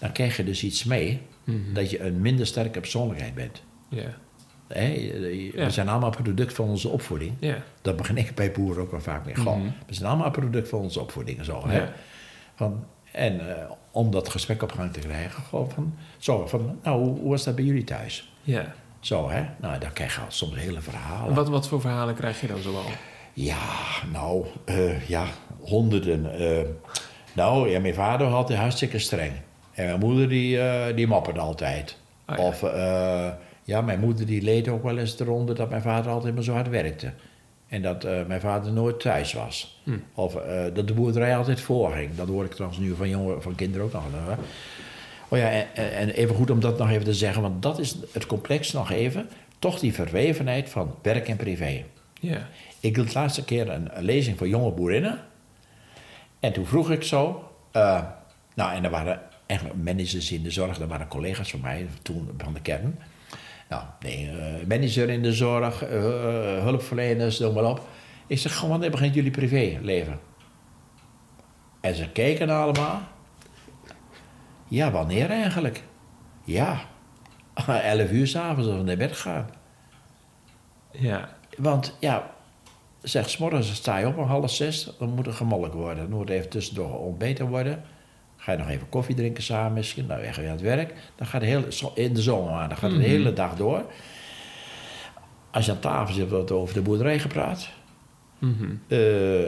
[0.01, 1.73] Dan krijg je dus iets mee Mhm.
[1.73, 3.63] dat je een minder sterke persoonlijkheid bent.
[3.89, 4.01] Ja.
[4.01, 5.65] Ja.
[5.65, 7.33] We zijn allemaal product van onze opvoeding.
[7.39, 7.57] Ja.
[7.81, 9.35] Dat begin ik bij boeren ook wel vaak mee.
[9.35, 9.65] Goh, Mhm.
[9.87, 11.67] We zijn allemaal product van onze opvoeding en zo.
[11.67, 11.83] Hè?
[12.55, 17.03] Van, en eh, om dat gesprek op gang te krijgen, gewoon van, zo, van, nou,
[17.03, 18.33] hoe, hoe was dat bij jullie thuis?
[18.43, 18.73] Ja.
[18.99, 19.45] Zo, hè?
[19.61, 21.33] Nou, dan krijg je al soms hele verhalen.
[21.35, 22.83] Wat, wat voor verhalen krijg je dan zoal?
[23.33, 23.57] Ja,
[24.11, 25.25] nou, eh, ja,
[25.59, 26.39] honderden.
[26.39, 26.65] eh.
[27.33, 29.31] nou, ja, mijn vader had hartstikke streng.
[29.81, 31.97] En mijn moeder die, eh, die mopperde altijd.
[32.27, 32.43] Oh, ja.
[32.43, 33.29] Of, eh,
[33.63, 36.53] ja, mijn moeder die leed ook wel eens eronder dat mijn vader altijd maar zo
[36.53, 37.11] hard werkte.
[37.67, 39.81] En dat eh, mijn vader nooit thuis was.
[39.83, 39.97] Hm.
[40.13, 40.33] Of
[40.73, 42.15] dat de boerderij altijd voorging.
[42.15, 44.01] Dat hoor ik trouwens nu van, jongen, van kinderen ook nog.
[44.03, 44.33] Hè?
[45.27, 47.95] Oh ja, en, en even goed om dat nog even te zeggen, want dat is
[48.13, 49.29] het complex nog even.
[49.59, 51.83] Toch die verwevenheid van werk en privé.
[52.19, 52.47] Ja.
[52.79, 55.19] Ik hield de laatste keer een, een lezing voor jonge boerinnen.
[56.39, 57.51] En toen vroeg ik zo.
[58.53, 59.21] nou, en er waren
[59.51, 62.99] eigenlijk managers in de zorg, dat waren collega's van mij toen van de kern.
[63.69, 67.87] Nou, nee, eh, manager in de zorg, eh, eh, hulpverleners, noem maar op.
[68.27, 70.19] Ik zeg, gewoon, wanneer begint jullie privéleven?
[71.81, 73.01] En ze keken allemaal.
[74.67, 75.83] Ja, wanneer eigenlijk?
[76.43, 76.81] Ja,
[77.67, 79.49] 11 uur s'avonds als we naar bed gaan.
[80.91, 81.37] Ja.
[81.57, 82.31] Want ja,
[83.01, 86.09] zeg, s morgens sta je op om half zes, dan moet er gemolken worden.
[86.09, 87.83] Dan moet er even tussendoor ontbeten worden.
[88.43, 90.93] Ga je nog even koffie drinken samen misschien, dan ga je aan het werk.
[91.15, 93.09] Dan gaat de hele, in de zomer, dan gaat het de Mhm.
[93.09, 93.85] hele dag door.
[95.51, 97.69] Als je aan tafel zit, wordt er over de boerderij gepraat.
[98.39, 98.63] Mhm.
[98.87, 98.97] Eh,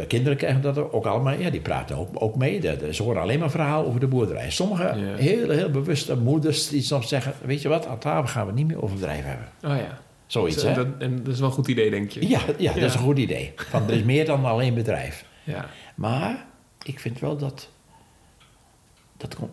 [0.08, 2.60] kinderen krijgen dat ook allemaal, ja, die praten ook, ook mee.
[2.60, 4.52] De- Ze horen alleen maar verhaal over de boerderij.
[4.52, 5.16] Sommige Ja.
[5.16, 8.68] heel, heel bewuste moeders die soms zeggen, weet je wat, aan tafel gaan we niet
[8.68, 9.48] meer over bedrijf hebben.
[9.64, 9.98] Oh ja.
[10.28, 10.74] Zoiets, Zo, hè?
[10.74, 12.28] dat, en dat is wel een goed idee, denk je?
[12.30, 13.54] Ja, ja, dat is een goed idee.
[13.56, 15.26] Van, er is meer dan alleen bedrijf.
[15.44, 15.66] Ja.
[15.96, 16.46] Maar
[16.84, 17.70] ik vind wel dat.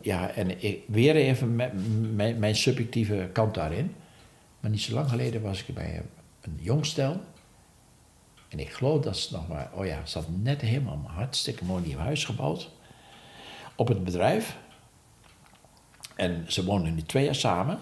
[0.00, 1.56] Ja, en ik, weer even
[2.38, 3.94] mijn, subjectieve kant daarin.
[4.60, 6.02] Maar niet zo lang geleden was ik bij
[6.40, 7.20] een, jong stel.
[8.48, 9.70] En ik geloof dat ze nog maar.
[9.74, 12.70] Oh ja, ze had net helemaal hartstikke mooi nieuw huis gebouwd.
[13.74, 14.56] Op het bedrijf.
[16.16, 17.78] En ze woonden nu twee jaar samen.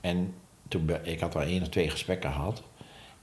[0.00, 0.34] En
[0.68, 2.62] toen, ik had al één of twee gesprekken gehad.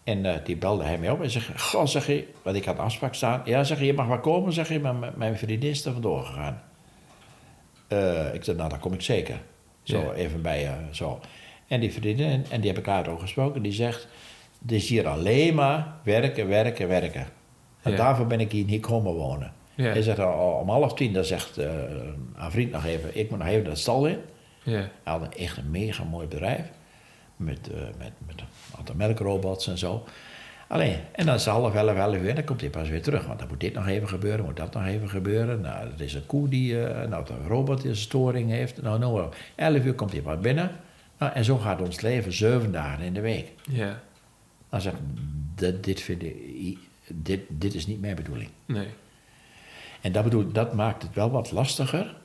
[0.03, 2.77] En eh, die belde hij mij op en zegt: Goh, zeg je, want ik had
[2.77, 3.41] afspraak staan.
[3.45, 6.23] Ja, zeg je, je mag maar komen, zeg je, maar mijn vriendin is er vandoor
[6.23, 6.61] gegaan.
[7.93, 9.41] Eh, ik zei: Nou, dan kom ik zeker.
[9.83, 10.13] Zo, Ja.
[10.13, 11.19] even bij je, zo.
[11.67, 14.07] En die vriendin, en die heb ik later ook gesproken, die zegt:
[14.61, 17.25] Het is hier alleen maar werken, werken, werken.
[17.81, 17.97] En Ja.
[17.97, 19.53] daarvoor ben ik hier niet komen wonen.
[19.75, 19.83] Ja.
[19.91, 20.19] Hij zegt
[20.59, 21.71] om half tien, dan zegt eh,
[22.35, 24.17] een vriend nog even: Ik moet nog even de stal in.
[24.63, 24.71] Ja.
[24.79, 26.71] Hij had een echt een mega mooi bedrijf.
[27.35, 30.03] Met, eh, met, met een aantal melkrobots en zo.
[30.73, 33.01] Alleen, en dan is het half elf, elf uur en dan komt hij pas weer
[33.01, 33.25] terug.
[33.25, 35.61] Want dan moet dit nog even gebeuren, moet dat nog even gebeuren.
[35.61, 38.81] Nou, er is een koe die, eh, nou, een robot die een storing heeft.
[38.81, 40.71] Nou, nou, elf uur komt hij pas binnen.
[41.17, 43.51] Nou, en zo gaat ons leven zeven dagen in de week.
[43.69, 44.01] Ja.
[44.69, 44.99] Dan zeg ik,
[45.55, 46.77] dit, dit, vind ik,
[47.07, 48.49] dit, dit is niet mijn bedoeling.
[48.65, 48.87] Nee.
[50.01, 52.15] En dat, bedoel, dat maakt het wel wat lastiger.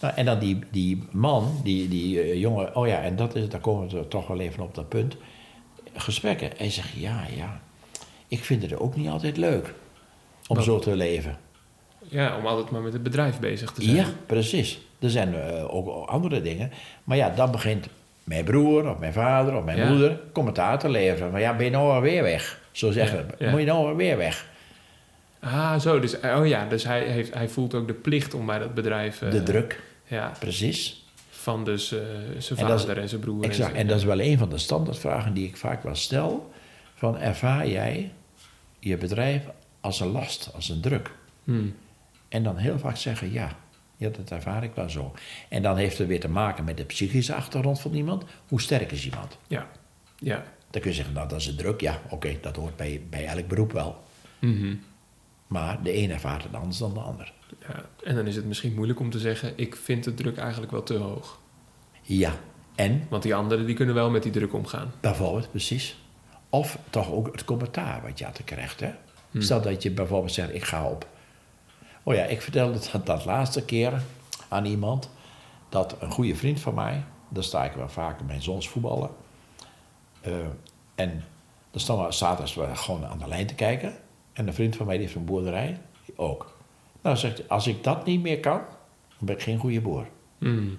[0.00, 3.48] Nou, en dan die, die man, die, die eh, jongen, oh ja, en dat is,
[3.48, 5.16] daar komen we toch wel even op dat punt.
[5.94, 6.50] gesprekken.
[6.56, 7.60] Hij zegt, ja, ja,
[8.28, 9.74] ik vind het ook niet altijd leuk
[10.46, 10.64] om Wat?
[10.64, 11.36] zo te leven.
[12.08, 13.96] Ja, om altijd maar met het bedrijf bezig te zijn.
[13.96, 14.78] Ja, precies.
[14.98, 16.70] Er zijn eh, ook andere dingen.
[17.04, 17.86] Maar ja, dan begint
[18.24, 19.88] mijn broer of mijn vader of mijn Ja.
[19.88, 21.30] moeder commentaar te leveren.
[21.32, 22.60] Maar ja, ben je nou alweer weg?
[22.72, 23.50] Zo zeggen Ja.
[23.50, 24.46] Moet je nou alweer weg?
[25.40, 26.00] Ah, zo.
[26.00, 29.22] Dus, oh ja, dus hij, heeft, hij voelt ook de plicht om bij dat bedrijf...
[29.22, 31.04] eh, De druk, Ja, precies.
[31.30, 31.98] van dus eh,
[32.38, 33.44] zijn En is- vader en zijn broer.
[33.44, 33.72] Exact.
[33.72, 36.50] En, En dat is wel een van de standaardvragen die ik vaak wel stel.
[36.94, 38.12] Van ervaar jij
[38.88, 39.42] je bedrijf
[39.80, 41.10] als een last, als een druk?
[41.44, 41.74] Hmm.
[42.28, 43.56] En dan heel vaak zeggen ja.
[43.96, 45.14] Ja, dat ervaar ik wel zo.
[45.48, 48.24] En dan heeft het weer te maken met de psychische achtergrond van iemand.
[48.48, 49.38] Hoe sterk is iemand?
[49.46, 49.68] Ja,
[50.16, 50.44] ja.
[50.70, 51.80] Dan kun je zeggen, nou dat is een druk.
[51.80, 54.02] Ja, oké, dat hoort bij, bij elk beroep wel.
[54.38, 54.74] Mhm.
[55.46, 57.32] Maar de een ervaart het anders dan de ander.
[57.60, 57.84] ja.
[58.04, 59.52] En dan is het misschien moeilijk om te zeggen...
[59.56, 61.40] ik vind de druk eigenlijk wel te hoog.
[62.02, 62.32] Ja,
[62.74, 64.92] en Want die anderen die kunnen wel met die druk omgaan.
[65.00, 65.96] bijvoorbeeld, precies.
[66.50, 68.80] Of toch ook het commentaar wat je altijd krijgt.
[68.80, 68.90] Hè?
[69.30, 69.42] Hmm.
[69.42, 71.06] Stel dat je bijvoorbeeld zegt, ik ga op.
[72.02, 74.02] Oh ja, ik vertelde dat, dat laatste keer
[74.48, 75.10] aan iemand.
[75.68, 79.10] Dat een goede vriend van mij, daar sta ik wel vaak met mijn zons voetballen.
[80.20, 80.32] Eh,
[80.94, 81.24] en
[81.70, 83.96] dan staan we zaterdags gewoon aan de lijn te kijken.
[84.32, 85.80] En een vriend van mij die heeft een boerderij,
[86.16, 86.56] ook.
[87.02, 88.60] Nou, zegt hij, als ik dat niet meer kan,
[89.08, 90.06] dan ben ik geen goede boer.
[90.38, 90.78] Hmm.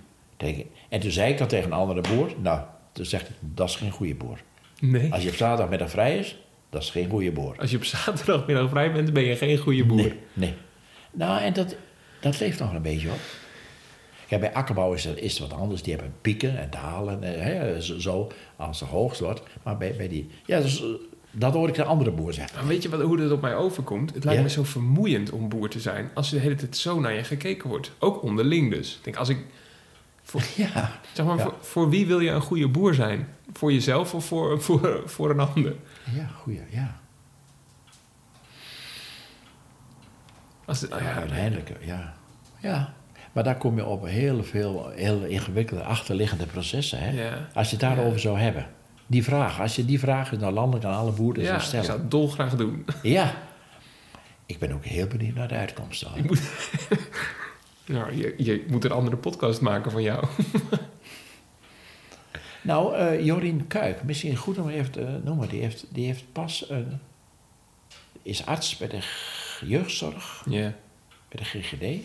[0.90, 2.34] En toen zei ik dat tegen een andere boer.
[2.42, 4.44] Nou, toen zegt hij, dat is geen goede boer.
[4.82, 5.14] Nee.
[5.14, 6.40] Als je op zaterdagmiddag vrij is,
[6.70, 7.56] dat is geen goede boer.
[7.60, 9.98] Als je op zaterdagmiddag vrij bent, ben je geen goede boer.
[9.98, 10.54] Nee, nee.
[11.12, 11.76] Nou, en dat,
[12.22, 13.20] dat leeft nog een beetje op.
[14.28, 15.82] Kijk, bij akkerbouw is het, is het wat anders.
[15.82, 19.42] Die hebben pieken en dalen, eh, hè, zo, als het hoogst wordt.
[19.64, 20.30] Maar bij, bij die...
[20.46, 20.88] Ja, dus, eh,
[21.32, 22.58] dat hoor ik een andere boer zeggen.
[22.58, 24.14] Maar weet je wat, hoe dat op mij overkomt?
[24.14, 24.46] Het lijkt Ja.
[24.46, 26.10] me zo vermoeiend om boer te zijn...
[26.14, 27.92] als er de hele tijd zo naar je gekeken wordt.
[28.00, 28.96] Ook onderling dus.
[28.98, 29.38] Ik denk, als ik...
[30.24, 31.44] Voor, Ja, zeg maar, Ja.
[31.44, 33.28] voor, voor wie wil je een goede boer zijn?
[33.54, 35.76] Voor jezelf of voor, voor, voor een ander?
[36.16, 37.00] ja, goeie, ja.
[40.66, 42.14] Als het, nou Ja, ja, uiteindelijk, ja.
[42.62, 42.94] Ja,
[43.32, 47.00] maar daar kom je op heel veel heel ingewikkelde achterliggende processen.
[47.00, 47.10] Hè?
[47.24, 47.48] Ja.
[47.54, 48.18] Als je het daarover Ja.
[48.18, 48.68] zou hebben.
[49.08, 51.86] Die vraag, als je die vraag naar landelijk aan alle boeren ja, zou ik stellen.
[51.86, 52.86] zou het dolgraag doen.
[53.02, 53.34] Ja.
[54.46, 56.04] Ik ben ook heel benieuwd naar de uitkomst.
[56.04, 56.14] dan.
[57.86, 60.26] Nou, je, je moet een andere podcast maken van jou.
[62.62, 65.50] Nou, eh Jorien Kuik, misschien goed om even te noemen.
[65.50, 67.00] Die heeft, die heeft pas een...
[68.22, 69.00] Is arts bij de
[69.66, 70.74] jeugdzorg, Ja.
[71.30, 72.04] bij de GGD.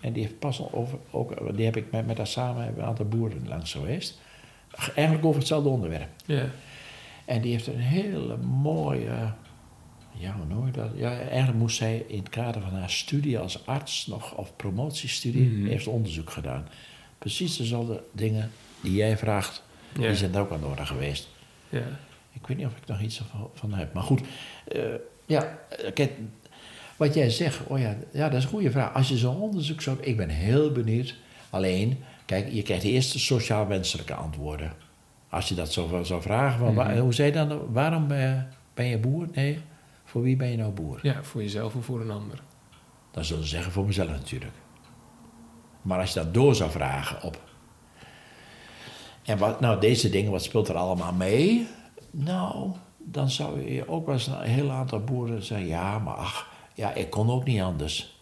[0.00, 0.98] En die heeft pas over...
[1.10, 4.20] Ook, die heb ik met, met haar samen, hebben een aantal boeren langs geweest.
[4.94, 6.08] Eigenlijk over hetzelfde onderwerp.
[6.26, 6.44] Ja.
[7.24, 9.32] En die heeft een hele mooie.
[10.18, 10.90] Ja, hoe noem je dat?
[10.94, 15.48] Ja, eigenlijk moest zij in het kader van haar studie als arts nog, of promotiestudie,
[15.48, 15.66] Mhm.
[15.66, 16.68] heeft onderzoek gedaan.
[17.18, 18.50] Precies dezelfde dingen
[18.80, 19.62] die jij vraagt,
[20.02, 20.06] Ja.
[20.08, 21.28] die zijn er ook aan de orde geweest.
[21.68, 21.82] ja.
[22.32, 23.22] Ik weet niet of ik nog iets
[23.54, 23.92] van, heb.
[23.92, 24.20] Maar goed,
[24.68, 24.82] eh,
[25.26, 26.12] ja, eh, kijk,
[26.96, 28.94] wat jij zegt, oh ja, ja, dat is een goede vraag.
[28.94, 31.14] Als je zo'n onderzoek zou ik ben heel benieuwd.
[31.50, 34.72] Alleen, kijk, je krijgt eerst de sociaal-wenselijke antwoorden.
[35.28, 36.98] Als je dat zo zou vragen, van, Mhm.
[36.98, 38.42] hoe zei je dan, waarom ben je,
[38.74, 39.26] ben je boer?
[39.32, 39.58] Nee,
[40.04, 40.98] voor wie ben je nou boer?
[41.02, 42.42] ja, voor jezelf of voor een ander.
[43.10, 44.54] Dan zullen ze zeggen voor mezelf natuurlijk.
[45.82, 47.44] Maar als je dat door zou vragen op.
[49.26, 51.66] En wat, nou, deze dingen, wat speelt er allemaal mee?
[52.10, 56.52] Nou, dan zou je ook wel eens een heel aantal boeren zeggen: ja, maar ach,
[56.74, 58.20] ja, ik kon ook niet anders.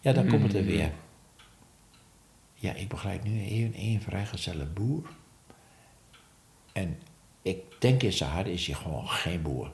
[0.00, 0.66] Ja, dan komt het er Mm.
[0.66, 0.92] weer.
[2.54, 5.08] Ja, ik begrijp nu een, een vrijgezelle boer.
[6.72, 6.98] En
[7.42, 9.70] ik denk in zijn hart is hij gewoon geen boer.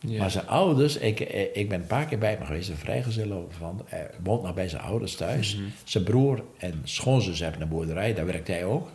[0.00, 0.18] Ja.
[0.18, 3.48] Maar zijn ouders, ik, eh, ik ben een paar keer bij me geweest, een vrijgezel
[3.58, 5.56] van, hij woont nog bij zijn ouders thuis.
[5.56, 5.64] Mhm.
[5.84, 8.88] Zijn broer en schoonzus hebben een boerderij, daar werkt hij ook.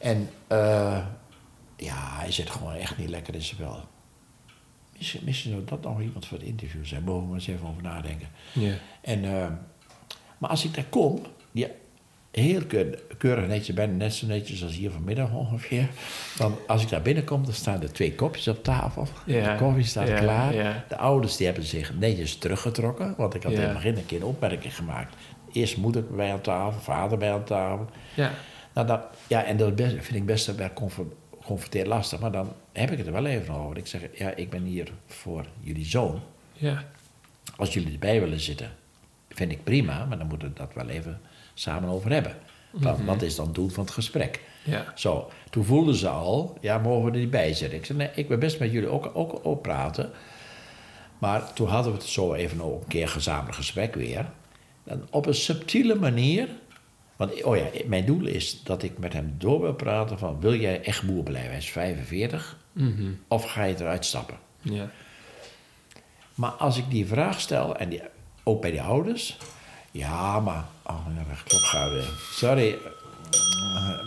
[0.00, 0.98] En eh,
[1.76, 3.80] ja, hij zit gewoon echt niet lekker in zijn wel.
[4.96, 7.82] Misschien, misschien zou dat nog iemand voor het interview zijn, mogen we eens even over
[7.82, 8.28] nadenken.
[8.52, 8.74] ja.
[9.02, 9.46] En, eh,
[10.38, 11.22] maar als ik daar kom,
[11.52, 11.66] ja,
[12.30, 15.88] heel keur- keurig netjes, bijna net zo netjes als hier vanmiddag ongeveer.
[16.36, 19.06] Dan, als ik daar binnenkom, dan staan er twee kopjes op tafel.
[19.26, 20.54] Ja, De koffie staat ja, klaar.
[20.54, 20.84] ja.
[20.88, 23.14] De ouders die hebben zich netjes teruggetrokken.
[23.16, 25.16] Want ik had in het begin een keer een opmerking gemaakt.
[25.52, 27.86] Eerst moeder bij aan tafel, vader bij aan tafel.
[28.14, 28.30] ja.
[28.86, 31.12] Nou, dat, ja, en dat vind ik best wel confron-
[31.44, 32.20] confronteerd lastig.
[32.20, 33.76] Maar dan heb ik het er wel even over.
[33.76, 36.20] Ik zeg, ja, ik ben hier voor jullie zoon.
[36.52, 36.84] ja.
[37.56, 38.70] Als jullie erbij willen zitten,
[39.28, 41.20] vind ik prima, maar dan moeten we dat wel even
[41.54, 42.36] samen over hebben.
[42.70, 43.06] Wat, Mhm.
[43.06, 44.40] wat is dan het doel van het gesprek?
[44.64, 44.92] ja.
[44.94, 47.78] Zo, toen voelden ze al, ja, mogen we er niet bij zitten?
[47.78, 50.10] Ik zei, nee, ik wil best met jullie ook, ook, ook praten.
[51.18, 54.30] Maar toen hadden we het zo even een keer gezamenlijk gesprek weer.
[54.84, 56.48] En op een subtiele manier
[57.20, 60.40] Want oh ja, mijn doel is dat ik met hem door wil praten van...
[60.40, 61.50] wil jij echt boer blijven?
[61.50, 62.56] Hij is 45.
[62.72, 63.12] Mhm.
[63.28, 64.38] Of ga je eruit stappen?
[64.60, 64.90] Ja.
[66.34, 68.02] Maar als ik die vraag stel, en die,
[68.44, 69.36] ook bij die ouders...
[69.90, 70.64] Ja, maar...
[70.86, 71.06] Oh,
[71.44, 72.10] klopt gauw weer.
[72.32, 72.78] Sorry.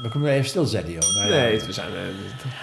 [0.02, 1.16] We kunnen even stilzetten, joh.
[1.16, 1.42] Nou ja.
[1.42, 1.94] Nee, we zijn...
[1.94, 2.02] eh,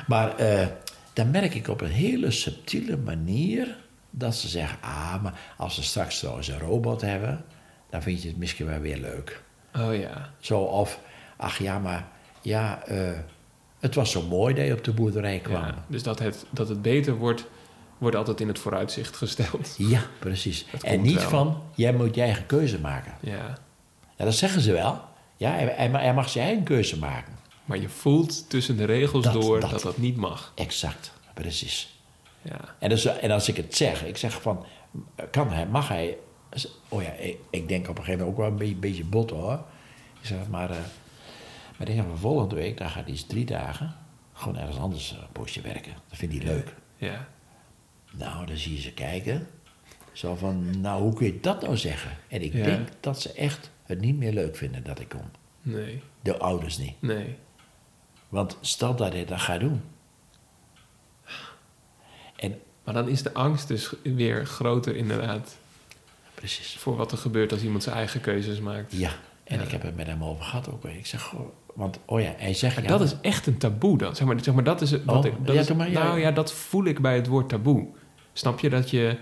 [0.06, 0.66] Maar eh,
[1.12, 3.76] dan merk ik op een hele subtiele manier
[4.10, 7.44] dat ze zeggen: Ah, maar als we straks trouwens een robot hebben,
[7.90, 9.42] dan vind je het misschien wel weer leuk.
[9.76, 10.30] Oh ja.
[10.38, 10.98] Zo of,
[11.36, 12.08] ach ja, maar
[12.40, 13.10] ja, eh,
[13.80, 15.60] het was zo mooi dat je op de boerderij kwam.
[15.60, 15.66] ja.
[15.66, 17.44] Ja, Dus dat het, dat het beter wordt,
[17.98, 19.76] wordt altijd in het vooruitzicht gesteld.
[20.18, 20.66] precies.
[20.72, 21.28] Dat En niet wel.
[21.28, 23.12] van: jij moet je eigen keuze maken.
[23.20, 23.58] Ja.
[24.16, 25.00] Ja, dat zeggen ze wel.
[25.36, 27.32] Ja, hij, hij- hij mag zijn eigen keuze maken.
[27.64, 29.70] Maar je voelt tussen de regels Dat- door dat.
[29.70, 30.52] dat dat niet mag.
[30.54, 31.98] Exact, precies.
[32.42, 32.60] Ja.
[32.78, 34.64] En, dus, en als ik het zeg, ik zeg van,
[35.30, 36.16] kan hij, mag hij?
[36.88, 39.30] Oh ja, ik, ik denk op een gegeven moment ook wel een beetje, beetje bot
[39.30, 39.64] hoor.
[40.20, 40.76] Ik zeg, maar, eh
[41.78, 43.94] maar ik denk van volgende week, dan gaat hij eens drie dagen
[44.32, 45.92] gewoon ergens anders eh, een poosje werken.
[46.08, 46.74] Dat vindt hij leuk.
[46.96, 47.28] Ja.
[48.12, 49.46] Nou, dan zie je ze kijken.
[50.12, 52.10] Zo van, nou, hoe kun je dat nou zeggen?
[52.28, 52.64] En ik Ja.
[52.64, 55.30] denk dat ze echt het niet meer leuk vinden dat ik kom.
[55.62, 56.02] Nee.
[56.22, 57.02] De ouders niet.
[57.02, 57.36] Nee.
[58.28, 59.82] Want stel dat hij dat gaat doen.
[62.36, 65.58] En, Maar dan is de angst dus weer groter inderdaad...
[66.40, 66.76] precies.
[66.78, 68.92] voor wat er gebeurt als iemand zijn eigen keuzes maakt.
[68.96, 69.10] Ja,
[69.44, 69.64] en Ja.
[69.64, 70.84] ik heb het met hem over gehad ook.
[70.84, 71.40] Ik zeg, goh,
[71.74, 72.74] want, oh ja, hij zegt...
[72.74, 74.16] Maar ja, dat is echt een taboe dan.
[74.16, 75.04] Zeg maar, zeg maar dat is het.
[75.04, 76.02] Wat Oh, ik, dat ja, is- doe maar, ja.
[76.04, 77.86] nou ja, dat voel ik bij het woord taboe.
[78.32, 79.16] Snap je dat je.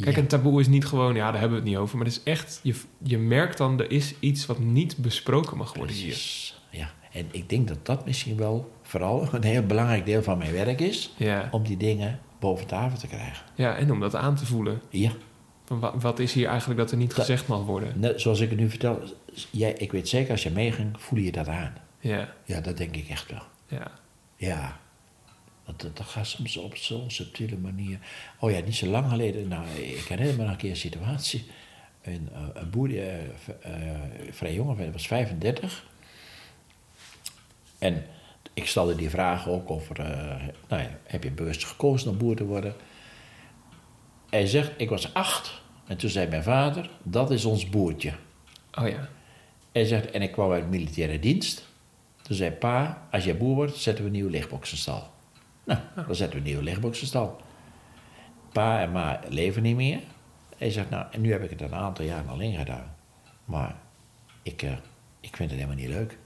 [0.00, 1.96] Kijk, een taboe is niet gewoon, ja, daar hebben we het niet over.
[1.96, 5.74] Maar het is echt, je, je merkt dan, er is iets wat niet besproken mag
[5.74, 6.06] worden hier.
[6.06, 6.60] precies.
[6.70, 10.52] Ja, en ik denk dat dat misschien wel vooral een heel belangrijk deel van mijn
[10.52, 11.12] werk is...
[11.16, 11.48] Ja.
[11.50, 13.44] om die dingen boven tafel te krijgen.
[13.54, 14.80] ja, en om dat aan te voelen.
[14.90, 15.10] Ja,
[15.94, 18.00] wat is hier eigenlijk dat er niet Dat- gezegd mag worden?
[18.00, 19.02] net zoals ik het nu vertel...
[19.50, 21.74] Jij, ik weet zeker, als je meeging, voel je dat aan.
[22.00, 23.42] Ja, Ja, dat denk ik echt wel.
[23.68, 23.90] ja,
[24.36, 24.82] Ja.
[25.64, 27.98] Dat, dat, dat gaat soms op zo'n subtiele manier.
[28.38, 29.48] Oh ja, niet zo lang geleden.
[29.48, 31.46] Nou, ik herinner me nog een keer een situatie.
[32.02, 34.00] Een, eh, een boer, eh, eh,
[34.30, 35.86] vrij jong, hij was 35.
[37.78, 38.04] En
[38.54, 40.06] ik stelde die vraag ook over, eh,
[40.68, 42.74] nou ja, heb je bewust gekozen om boer te worden?
[44.34, 45.62] Hij zegt, ik was acht.
[45.86, 48.12] En toen zei mijn vader, dat is ons boertje.
[48.80, 49.08] oh ja,
[49.72, 51.66] Hij zegt, en ik kwam uit militaire dienst.
[52.22, 55.10] Toen zei pa, als jij boer wordt, zetten we een nieuwe lichtboxenstal.
[55.64, 57.40] Nou, dan zetten we een nieuwe lichtboxenstal.
[58.52, 59.98] Pa en ma leven niet meer.
[60.58, 62.94] Hij zegt, nou, en nu heb ik het een aantal jaren alleen gedaan.
[63.44, 63.76] Maar
[64.42, 64.70] ik, eh,
[65.20, 66.18] ik vind het helemaal niet leuk.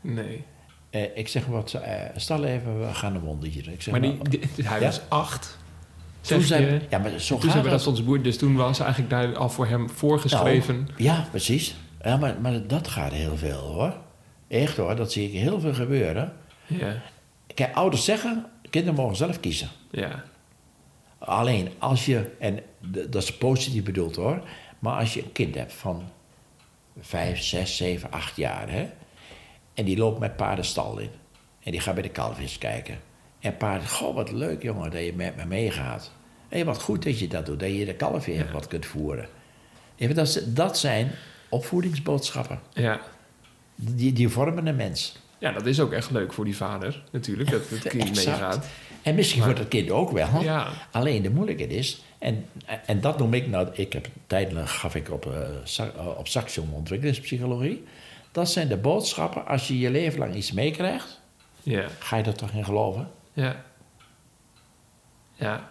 [0.00, 0.44] nee.
[0.90, 3.72] Eh, ik zeg, wat, eh, stel even, we gaan een wondetje.
[3.72, 4.84] Ik zeg, Maar die, nou, die- hij Ja?
[4.86, 5.58] was acht.
[6.28, 7.86] Toen je, ja, maar zo toen zijn we dat.
[7.86, 10.74] ons boer, dus toen was eigenlijk daar al voor hem voorgeschreven.
[10.76, 11.74] Nou, ja, precies.
[12.02, 13.96] Ja, maar, maar dat gaat heel veel hoor.
[14.48, 16.32] Echt hoor, dat zie ik heel veel gebeuren.
[16.66, 17.02] Ja,
[17.54, 19.68] Kijk, ouders zeggen, kinderen mogen zelf kiezen.
[19.90, 20.24] ja,
[21.18, 22.60] Alleen als je, en
[23.08, 24.42] dat is positief bedoeld hoor,
[24.78, 26.02] maar als je een kind hebt van
[27.00, 28.88] vijf, zes, zeven, acht jaar, hè,
[29.74, 31.10] en die loopt met paardenstal in,
[31.62, 32.98] en die gaat bij de kalfjes kijken,
[33.40, 36.12] en paard, goh, wat leuk jongen dat je met me meegaat.
[36.48, 38.50] Hé, wat goed dat je dat doet, dat je de kalfje Ja.
[38.52, 39.28] wat kunt voeren.
[39.96, 41.10] Even, dat, dat zijn
[41.48, 42.60] opvoedingsboodschappen.
[42.72, 43.00] ja.
[43.80, 45.16] Die, die vormen een mens.
[45.38, 48.66] Ja, dat is ook echt leuk voor die vader natuurlijk, dat het kind meegaat.
[49.02, 50.42] En misschien Maar- voor het kind ook wel.
[50.42, 50.68] Ja.
[50.90, 52.46] Alleen de moeilijkheid is, en,
[52.86, 57.84] en dat noem ik nou, ik heb tijdelijk gaf ik op, eh, op Saxion ontwikkelingspsychologie.
[58.32, 61.20] Dat zijn de boodschappen, als je je leven lang iets meekrijgt,
[61.62, 63.10] Ja, ga je er toch in geloven?
[63.32, 63.64] ja.
[65.34, 65.70] Ja,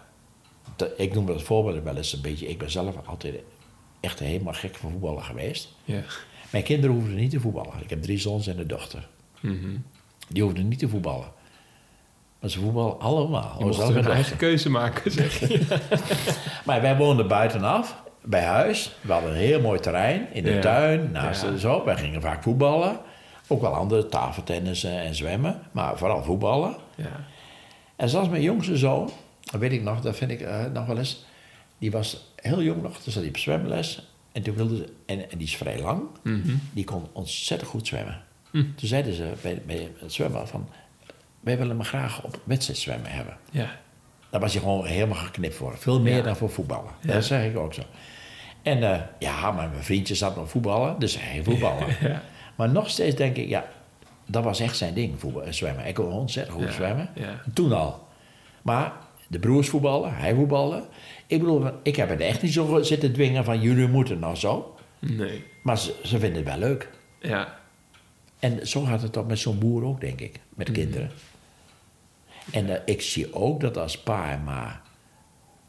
[0.96, 3.34] ik noem dat voorbeeld wel eens een beetje, ik ben zelf altijd
[4.00, 5.74] echt helemaal gek van voetballen geweest.
[5.84, 6.02] ja.
[6.50, 7.72] Mijn kinderen hoefden niet te voetballen.
[7.82, 9.08] Ik heb drie zoons en een dochter.
[9.40, 9.76] Mhm.
[10.28, 11.26] Die hoefden niet te voetballen.
[12.40, 13.54] Maar ze voetballen allemaal.
[13.58, 15.60] Je hun mijn eigen keuze maken, zeg je.
[16.66, 18.96] Maar wij woonden buitenaf, bij huis.
[19.00, 20.60] We hadden een heel mooi terrein in de Ja.
[20.60, 21.50] tuin, naast Ja.
[21.50, 21.84] de zo.
[21.84, 22.98] Wij gingen vaak voetballen.
[23.46, 26.76] Ook wel andere tafeltennissen en zwemmen, maar vooral voetballen.
[26.94, 27.24] Ja,
[27.96, 29.10] En zelfs mijn jongste zoon,
[29.50, 31.24] dat weet ik nog, dat vind ik eh, nog wel eens.
[31.78, 34.08] Die was heel jong nog, toen zat hij op zwemles.
[34.32, 36.54] En, toen wilde ze, en, en die is vrij lang, Mhm.
[36.72, 38.20] die kon ontzettend goed zwemmen.
[38.50, 38.64] Hm.
[38.74, 40.68] Toen zeiden ze bij, bij het zwemmen van...
[41.40, 43.36] wij willen hem graag op wedstrijd zwemmen hebben.
[43.50, 43.70] ja,
[44.30, 45.78] Daar was hij gewoon helemaal geknipt voor.
[45.78, 46.22] Veel meer Ja.
[46.22, 46.90] dan voor voetballen.
[47.00, 47.12] Ja.
[47.12, 47.82] Dat zeg ik ook zo.
[48.62, 51.86] En eh, ja, maar mijn vriendje zat nog voetballen, dus hij ging voetballen.
[52.10, 52.22] ja.
[52.56, 53.64] Maar nog steeds denk ik, ja,
[54.26, 55.82] dat was echt zijn ding, voetbal, zwemmen.
[55.82, 57.08] Hij kon ontzettend goed zwemmen.
[57.14, 57.40] ja.
[57.54, 58.06] Toen al.
[58.62, 58.92] Maar
[59.28, 60.86] de broers voetballen, hij voetballen.
[61.26, 64.76] Ik bedoel, ik heb het echt niet zo zitten dwingen van jullie moeten nou zo.
[64.98, 65.44] Nee.
[65.62, 66.88] Maar ze, ze vinden het wel leuk.
[67.20, 67.58] Ja,
[68.38, 71.10] En zo gaat het toch met zo'n boer ook, denk ik, met kinderen.
[72.52, 74.80] En eh, ik zie ook dat als pa en ma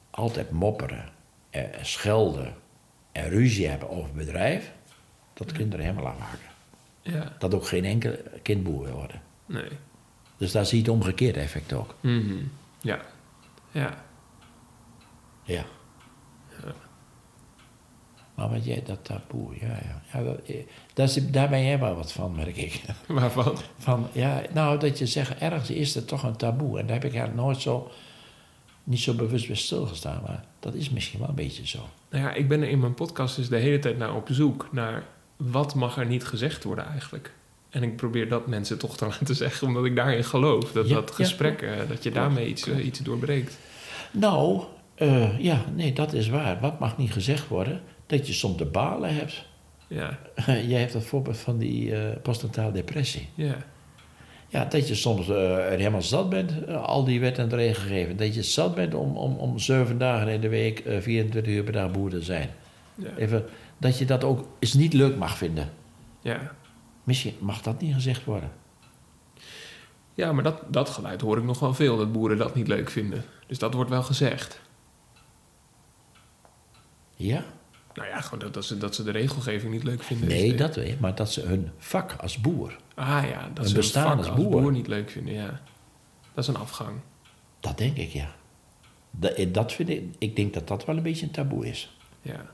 [0.09, 1.09] altijd mopperen,
[1.49, 2.53] en schelden
[3.11, 4.71] en ruzie hebben over het bedrijf,
[5.33, 6.47] dat kinderen helemaal afhaken.
[7.01, 9.21] Ja, Dat ook geen enkel kind boer wil worden.
[9.45, 9.69] nee.
[10.37, 11.95] Dus daar zie je het omgekeerde effect ook.
[11.99, 12.35] Mhm.
[12.81, 12.99] Ja.
[13.71, 14.03] Ja.
[15.43, 15.65] Ja.
[18.39, 20.01] Maar wat jij, dat taboe, ja, ja.
[20.13, 20.55] ja dat, eh,
[20.93, 22.81] dat is, daar ben jij wel wat van, merk ik.
[23.07, 23.57] Waarvan?
[23.77, 26.79] Van, ja, nou, dat je zegt, ergens is er toch een taboe.
[26.79, 27.91] En daar heb ik eigenlijk nooit zo,
[28.83, 30.21] niet zo bewust bij stilgestaan.
[30.21, 31.79] Maar dat is misschien wel een beetje zo.
[32.09, 34.69] Nou ja, ik ben er in mijn podcast dus de hele tijd naar op zoek.
[34.71, 35.03] Naar
[35.37, 37.33] wat mag er niet gezegd worden eigenlijk.
[37.69, 39.67] En ik probeer dat mensen toch te laten zeggen.
[39.67, 40.71] Omdat ik daarin geloof.
[40.71, 43.57] Dat Ja, dat gesprek, dat je daarmee iets, eh, iets doorbreekt.
[44.11, 44.63] Nou,
[44.95, 46.59] eh, ja, nee, dat is waar.
[46.59, 47.81] Wat mag niet gezegd worden?
[48.05, 49.45] Dat je soms de balen hebt.
[49.87, 53.27] Ja, jij hebt het voorbeeld van die eh postnatale depressie.
[53.35, 53.57] ja,
[54.47, 58.17] Ja, dat je soms er helemaal zat bent, al die wet en regelgeving.
[58.17, 61.63] Dat je zat bent om, om, om zeven dagen in de week, eh 24 uur
[61.63, 62.49] per dag boer te zijn.
[62.95, 63.09] ja.
[63.17, 63.45] Even,
[63.77, 65.69] dat je dat ook eens niet leuk mag vinden.
[66.21, 66.57] ja.
[67.09, 68.51] Misschien mag dat niet gezegd worden.
[70.13, 71.97] Ja, maar dat, dat geluid hoor ik nog wel veel.
[71.97, 73.23] Dat boeren dat niet leuk vinden.
[73.47, 74.61] Dus dat wordt wel gezegd.
[77.15, 77.43] Ja?
[77.93, 80.27] Nou ja, gewoon dat, dat, ze, dat ze de regelgeving niet leuk vinden.
[80.27, 83.69] Nee, de- dat weet ik, maar dat ze hun vak als boer, Ah ja, dat
[83.69, 84.61] ze bestaan vak als als boer.
[84.61, 85.61] boer niet leuk vinden, ja.
[86.33, 86.99] Dat is een afgang.
[87.59, 88.35] dat denk ik ja.
[89.11, 91.97] Dat, eh, dat vind ik, ik denk dat dat wel een beetje een taboe is.
[92.21, 92.45] Ja.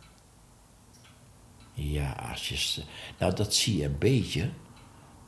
[1.78, 2.84] Ja, als je,
[3.20, 4.50] nou dat zie je een beetje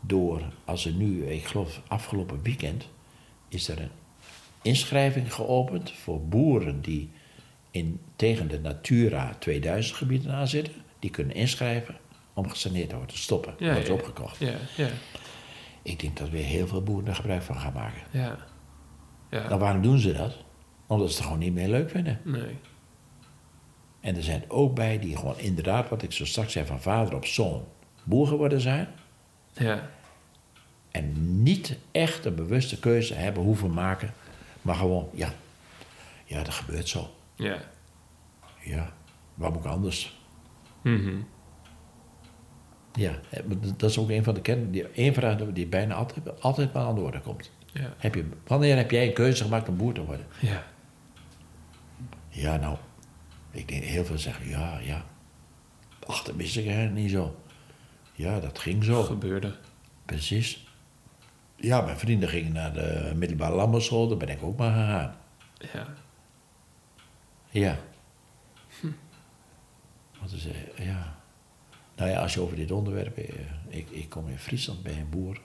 [0.01, 2.87] door, als er nu, ik geloof afgelopen weekend,
[3.47, 3.91] is er een
[4.61, 7.09] inschrijving geopend voor boeren die
[7.71, 10.73] in, tegen de Natura 2000 gebieden aan zitten.
[10.99, 11.95] Die kunnen inschrijven
[12.33, 13.93] om gesaneerd te worden, te stoppen, Ja, wordt ja.
[13.93, 14.39] opgekocht.
[14.39, 14.89] Ja, ja,
[15.81, 18.01] Ik denk dat weer heel veel boeren er gebruik van gaan maken.
[18.11, 18.37] ja.
[19.31, 20.37] Ja, Nou, waarom doen ze dat?
[20.87, 22.19] Omdat ze het gewoon niet meer leuk vinden.
[22.23, 22.55] nee.
[24.07, 27.15] En er zijn ook bij die gewoon inderdaad, wat ik zo straks zei, van vader
[27.15, 27.63] op zoon
[28.03, 28.87] boer geworden zijn.
[29.53, 29.89] Ja,
[30.91, 34.13] En niet echt een bewuste keuze hebben hoeven maken.
[34.61, 35.29] Maar gewoon, ja,
[36.25, 37.09] ja, dat gebeurt zo.
[37.35, 37.57] ja.
[38.59, 38.93] Ja,
[39.33, 40.17] waarom ook anders?
[40.81, 41.15] Mhm.
[42.93, 43.11] Ja,
[43.47, 44.69] maar dat is ook een van de.
[44.69, 47.51] Die, één vraag die bijna altijd, altijd wel aan de orde komt.
[47.73, 50.25] Ja, Heb je, wanneer heb jij een keuze gemaakt om boer te worden?
[50.39, 50.63] ja.
[52.29, 52.77] Ja, nou,
[53.57, 55.05] ik denk heel veel zeggen, ja, ja.
[56.07, 57.41] Ach, dat wist ik eigenlijk niet zo.
[58.13, 59.03] Ja, dat ging zo.
[59.03, 59.55] Gebeurde.
[60.05, 60.67] Precies.
[61.55, 65.15] Ja, mijn vrienden gingen naar de middelbare landbouwschool, daar ben ik ook maar gegaan.
[65.73, 65.87] Ja.
[67.49, 67.77] Ja.
[70.21, 70.47] Wat is,
[70.77, 71.15] ja.
[71.95, 73.17] Nou ja, als je over dit onderwerp.
[73.17, 73.35] eh,
[73.67, 75.41] Ik, ik kom in Friesland bij een boer.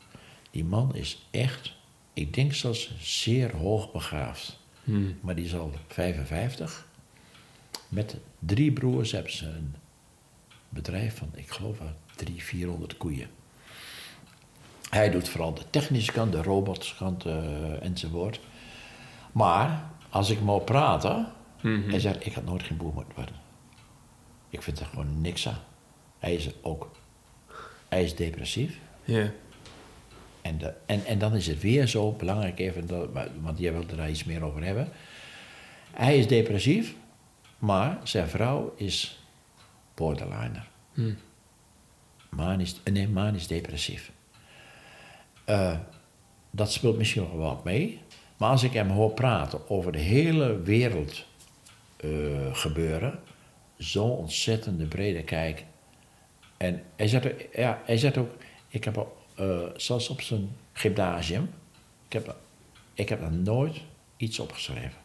[0.50, 1.74] Die man is echt,
[2.12, 4.58] ik denk zelfs zeer hoogbegaafd.
[4.84, 5.12] Hm.
[5.20, 6.86] Maar die is al 55.
[7.92, 9.74] Met drie broers hebben ze een
[10.68, 13.28] bedrijf van, ik geloof wel, 300, 400 koeien.
[14.90, 18.40] Hij doet vooral de technische kant, de robotskant eh, enzovoort.
[19.32, 21.90] Maar als ik moet praten, Mhm.
[21.90, 23.34] hij zegt, ik had nooit geen boer moeten worden.
[24.50, 25.58] Ik vind er gewoon niks aan.
[26.18, 26.90] Hij is ook,
[27.88, 28.78] hij is depressief.
[29.04, 29.30] Ja.
[30.42, 33.08] En, de, en, en dan is het weer zo belangrijk, even dat,
[33.40, 34.88] want jij wilde daar iets meer over hebben.
[35.90, 36.94] Hij is depressief,
[37.62, 39.22] maar zijn vrouw is
[39.94, 40.68] borderliner.
[40.92, 41.12] Hm.
[42.30, 44.12] Manisch, nee, manisch depressief.
[45.44, 45.78] Eh,
[46.50, 48.00] dat speelt misschien nog wel wat mee.
[48.36, 51.24] Maar als ik hem hoor praten over de hele wereld
[51.96, 52.10] eh,
[52.54, 53.20] gebeuren,
[53.76, 55.64] zo'n ontzettende brede kijk.
[56.56, 58.30] En hij zegt, ook- ja, hij zegt ook,
[58.68, 61.50] ik heb eh, zelfs op zijn gymnasium,
[62.06, 62.36] ik heb,
[62.94, 63.80] ik heb daar nooit
[64.16, 65.00] iets opgeschreven.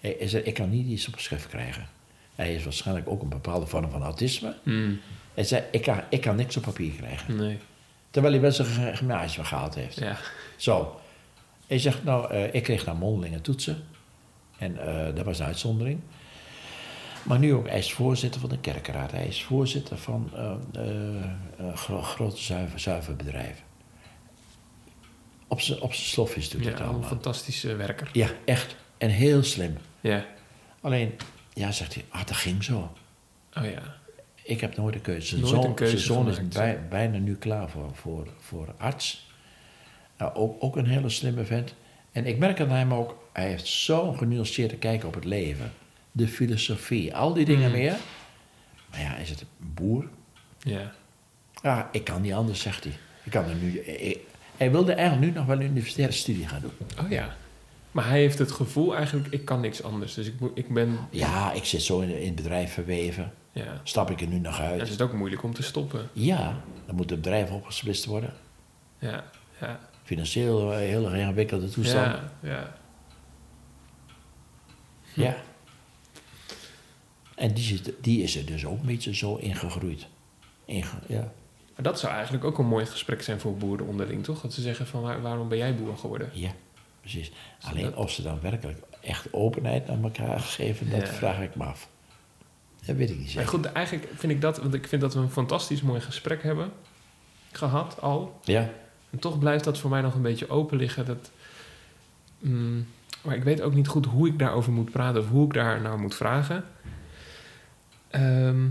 [0.00, 1.88] Hij, hij zegt, ik kan niet iets opgeschreven krijgen.
[2.34, 4.54] Hij is waarschijnlijk ook een bepaalde vorm van autisme.
[4.62, 4.92] Hm.
[5.34, 7.36] Hij zei, ik kan, ik kan niks op papier krijgen.
[7.36, 7.58] Nee.
[8.10, 9.96] Terwijl hij wel zijn g- gymnasium gehaald heeft.
[9.98, 10.16] Ja.
[10.56, 11.00] Zo.
[11.66, 13.84] Hij zegt, nou, eh, ik kreeg dan mondelinge toetsen.
[14.58, 16.00] En eh, dat was een uitzondering.
[17.22, 19.10] Maar nu ook, hij is voorzitter van de kerkenraad.
[19.12, 20.30] Hij is voorzitter van
[20.72, 23.64] eh, gro- grote zuiver, zuiverbedrijven.
[25.48, 27.08] Op zijn op zijn slofjes doet Ja, het een allemaal.
[27.08, 28.10] fantastische werker.
[28.12, 28.76] Ja, echt.
[29.00, 29.76] En heel slim.
[30.00, 30.24] Ja.
[30.80, 31.12] Alleen,
[31.54, 32.92] ja, zegt hij, ah, dat ging zo.
[33.56, 33.98] Oh ja.
[34.42, 35.26] Ik heb nooit een keuze.
[35.26, 38.74] Zijn Nooit zoon, een keuze zijn zoon is bij- bijna nu klaar voor, voor, voor
[38.78, 39.28] arts.
[40.18, 41.74] Nou, ook, ook een hele slimme vent.
[42.12, 45.72] En ik merk aan hem ook, hij heeft zo'n genuanceerde kijk op het leven.
[46.12, 47.76] De filosofie, al die dingen Mm.
[47.76, 47.96] meer.
[48.90, 50.08] Maar ja, is het een boer?
[50.58, 50.92] Ja.
[51.62, 52.92] Ja, ik kan niet anders, zegt hij.
[53.24, 54.18] Ik kan er nu, ik-
[54.56, 57.04] hij wilde eigenlijk nu nog wel een universitaire studie gaan doen.
[57.04, 57.36] Oh ja.
[57.90, 60.14] Maar hij heeft het gevoel eigenlijk, ik kan niks anders.
[60.14, 60.98] Dus ik, moet- ik ben...
[61.10, 63.32] Ja, ik zit zo in, in het bedrijf verweven.
[63.52, 63.80] Ja.
[63.82, 64.88] Stap ik er nu nog Dan is uit?
[64.88, 66.08] het ook moeilijk om te stoppen.
[66.12, 68.32] Ja, dan moet het bedrijf opgesplitst worden.
[68.98, 69.24] Ja,
[69.60, 69.80] ja.
[70.02, 72.06] Financieel een heel erg ingewikkelde toestand.
[72.16, 72.76] Ja, ja.
[75.14, 75.36] Ja.
[77.34, 80.06] En die, zit, die is er dus ook een beetje zo ingegroeid.
[80.64, 81.32] Inge, ja.
[81.74, 84.40] Maar dat zou eigenlijk ook een mooi gesprek zijn voor boeren onderling, toch?
[84.40, 86.30] Dat ze zeggen van, waar- waarom ben jij boer geworden?
[86.32, 86.50] ja,
[87.00, 87.32] precies.
[87.60, 91.06] Alleen of ze dan werkelijk echt openheid aan elkaar geven, dat Ja.
[91.06, 91.88] vraag ik me af.
[92.84, 93.48] Dat weet ik niet zeker.
[93.48, 96.72] goed, eigenlijk vind ik dat, want ik vind dat we een fantastisch mooi gesprek hebben
[97.52, 98.40] gehad al.
[98.44, 98.70] Ja,
[99.10, 101.04] En toch blijft dat voor mij nog een beetje open liggen.
[101.06, 101.30] Dat,
[102.38, 102.86] mm,
[103.22, 105.80] maar ik weet ook niet goed hoe ik daarover moet praten of hoe ik daar
[105.80, 106.64] naar moet vragen.
[108.10, 108.68] Ehm,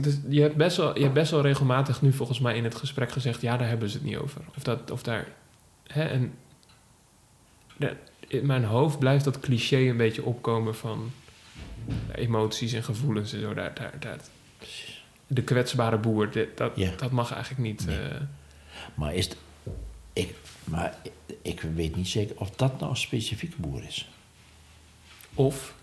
[0.00, 2.74] dus je, hebt best wel, je hebt best wel regelmatig nu volgens mij in het
[2.74, 4.40] gesprek gezegd: ja, daar hebben ze het niet over.
[4.56, 5.26] Of, dat, of daar.
[5.88, 6.34] Hè, en
[8.28, 11.10] in mijn hoofd blijft dat cliché een beetje opkomen van
[12.14, 13.54] emoties en gevoelens en zo.
[13.54, 14.18] Daar, daar, daar,
[15.26, 16.90] de kwetsbare boer, dit- dat, Ja.
[16.96, 17.86] dat mag eigenlijk niet.
[17.86, 17.98] Nee.
[17.98, 18.20] eh,
[18.94, 19.28] maar, is
[20.12, 20.34] ik,
[20.64, 20.96] maar
[21.42, 24.08] ik weet niet zeker of dat nou een specifiek boer is.
[25.34, 25.74] of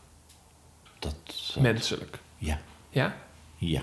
[0.99, 2.19] Dat, menselijk.
[2.37, 3.17] Ja, Ja?
[3.57, 3.81] ja.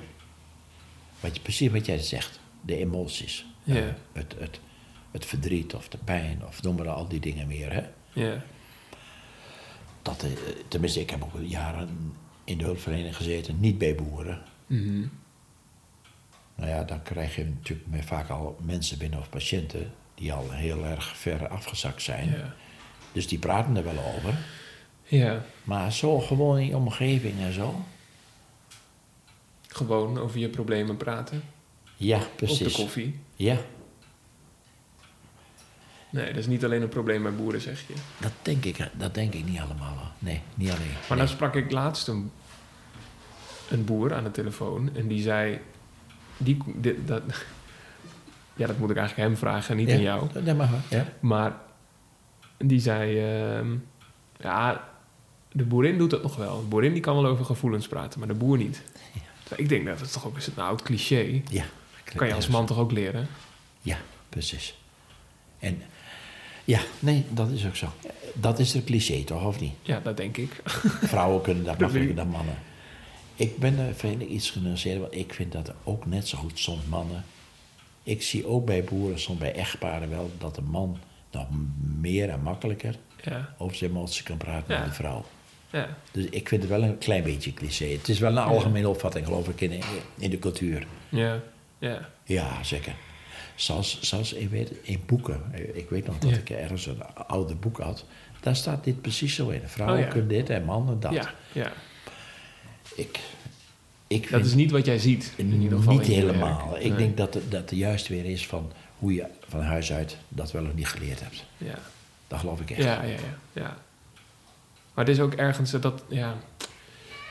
[1.21, 2.41] Wat, precies wat jij zegt.
[2.61, 3.45] De emoties.
[3.63, 3.75] Ja.
[3.77, 4.61] Eh, het, het,
[5.13, 7.73] het verdriet of de pijn of noem maar al die dingen meer.
[7.73, 7.83] Hè?
[8.13, 8.43] Ja.
[10.03, 10.31] Dat, eh,
[10.69, 12.13] tenminste, ik heb ook jaren
[12.45, 14.43] in de hulpverlening gezeten, niet bij boeren.
[14.67, 15.07] Mhm.
[16.55, 20.85] Nou ja, dan krijg je natuurlijk vaak al mensen binnen of patiënten die al heel
[20.85, 22.31] erg ver afgezakt zijn.
[22.31, 22.55] Ja.
[23.13, 24.35] Dus die praten er wel over.
[25.05, 25.45] ja.
[25.65, 27.85] Maar zo gewoon in je omgeving en zo.
[29.69, 31.43] Gewoon over je problemen praten.
[31.97, 32.75] Ja, Op de precies.
[32.75, 33.19] koffie.
[33.37, 33.57] Ja,
[36.13, 37.95] Nee, dat is niet alleen een probleem bij boeren, zeg je.
[38.19, 40.13] dat denk ik, dat denk ik niet allemaal.
[40.19, 40.91] Nee, niet alleen.
[40.91, 41.19] Maar Nee.
[41.19, 42.31] dan sprak ik laatst een,
[43.71, 45.59] een boer aan de telefoon en die zei...
[46.37, 47.23] Die, dit, dat,
[48.61, 50.29] ja, dat moet ik eigenlijk hem vragen, niet ja, aan jou.
[50.45, 50.81] Dat, mag wel.
[50.89, 51.07] Ja.
[51.21, 51.57] Maar
[52.59, 53.19] die zei...
[53.19, 53.75] ehm,
[54.41, 54.89] ja,
[55.53, 56.61] de boerin doet dat nog wel.
[56.61, 58.83] De boerin die kan wel over gevoelens praten, maar de boer niet.
[59.57, 61.43] Ik denk dat het toch ook is een oud cliché.
[61.51, 61.65] ja.
[62.15, 63.29] Kan je als man toch ook leren?
[63.81, 63.97] Ja,
[64.29, 64.79] precies.
[65.59, 65.83] En
[66.65, 67.87] ja, nee, dat is ook zo.
[68.35, 69.73] Dat is het cliché toch, of niet?
[69.83, 70.61] Ja, dat denk ik.
[71.13, 72.59] Vrouwen kunnen dat makkelijker dan mannen.
[73.35, 76.85] Ik ben er ik iets genuanceerder, want ik vind dat ook net zo goed soms
[76.89, 77.25] mannen.
[78.03, 80.99] Ik zie ook bij boeren, soms bij echtparen wel, dat de man
[81.31, 81.47] nog
[82.01, 82.95] meer en makkelijker
[83.25, 84.81] Ja, over zijn emoties kan praten Ja.
[84.81, 85.25] dan de vrouw.
[85.71, 87.87] ja, Dus ik vind het wel een klein beetje cliché.
[87.87, 89.81] Het is wel een algemene opvatting, geloof ik, in,
[90.19, 90.87] in de cultuur.
[91.09, 91.41] ja,
[91.79, 92.09] ja.
[92.25, 92.95] Ja, zeker.
[93.55, 95.41] Zelfs, zelfs ik weet, in boeken.
[95.75, 96.37] Ik weet nog dat Ja.
[96.37, 98.05] ik ergens een oude boek had.
[98.41, 99.61] Daar staat dit precies zo in.
[99.69, 100.11] Vrouwen Oh ja.
[100.11, 101.13] kunnen dit en mannen dat.
[101.13, 101.73] Ja, ja.
[102.95, 103.19] Ik,
[104.07, 105.33] ik Dat is niet wat jij ziet.
[105.37, 106.71] In ieder geval niet in helemaal.
[106.71, 106.83] werk.
[106.83, 106.99] Ik Nee.
[106.99, 110.65] denk dat het, dat juist weer is van hoe je van huis uit dat wel
[110.65, 111.45] of niet geleerd hebt.
[111.59, 111.79] Ja.
[112.29, 112.83] Dat geloof ik echt.
[112.83, 113.19] Ja, ja, ja,
[113.53, 113.77] ja.
[114.95, 116.35] Maar het is ook ergens dat, ja...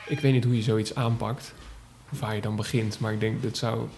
[0.06, 1.54] Ik weet niet hoe je zoiets aanpakt.
[2.12, 2.98] Of waar je dan begint.
[2.98, 3.88] Maar ik denk dat zou...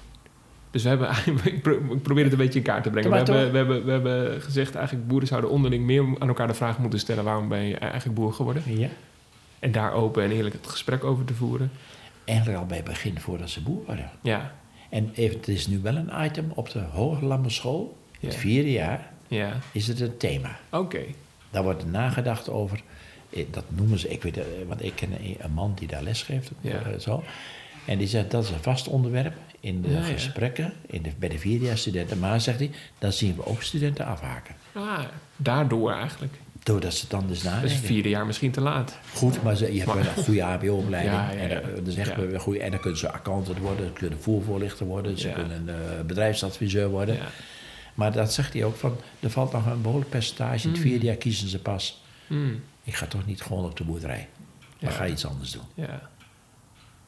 [0.75, 1.09] Dus we hebben...
[1.55, 3.11] ik pro- ik probeer het een beetje in kaart te brengen.
[3.11, 4.75] We hebben, we, hebben, we hebben gezegd...
[4.75, 7.25] Eigenlijk boeren zouden onderling meer aan elkaar de vraag moeten stellen...
[7.25, 8.63] waarom ben je eigenlijk boer geworden?
[8.67, 8.89] Ja.
[9.59, 11.71] En daar open en eerlijk het gesprek over te voeren.
[12.25, 14.11] Eigenlijk al bij het begin voordat ze boer waren.
[14.23, 14.55] Ja,
[14.91, 17.97] En even, het is nu wel een item op de Hoge School.
[18.21, 18.39] Het Ja.
[18.39, 19.53] vierde jaar ja.
[19.73, 20.59] is het een thema.
[20.71, 21.01] Oké.
[21.51, 22.81] Daar wordt nagedacht over.
[23.31, 26.03] eh, Dat noemen ze, ik weet, eh, want ik ken een- een man die daar
[26.03, 26.51] les geeft.
[26.61, 26.73] Ja.
[26.73, 27.23] eh, Zo.
[27.87, 29.35] En die zegt dat is een vast onderwerp
[29.65, 32.19] in de Ja, gesprekken in de, bij de vierdejaarsstudenten.
[32.19, 34.55] Maar zegt hij, dan zien we ook studenten afhaken.
[34.73, 34.99] Ah,
[35.37, 36.33] daardoor eigenlijk.
[36.63, 37.77] Doordat ze dan dus Dus nadenken.
[37.79, 38.99] vierde jaar misschien te laat.
[39.15, 41.15] Goed, maar ze, je hebt Maar- wel een goede HBO-opleiding.
[41.15, 41.49] Ja, ja, ja.
[41.61, 42.17] En, eh, echt Ja.
[42.17, 45.69] wel een goede, en dan kunnen ze accountant worden, ze kunnen voervoorlichter worden, ze kunnen
[45.69, 47.19] eh, bedrijfsadviseur worden.
[47.95, 50.65] Maar dat zegt hij ook van, er valt nog een behoorlijk percentage.
[50.67, 50.87] In het Mm.
[50.87, 52.03] vierde jaar kiezen ze pas.
[52.27, 52.63] Hmm.
[52.85, 54.29] Ik ga toch niet gewoon op de boerderij.
[54.79, 54.91] Ja.
[54.91, 55.63] ga iets anders doen.
[55.75, 56.11] Ja.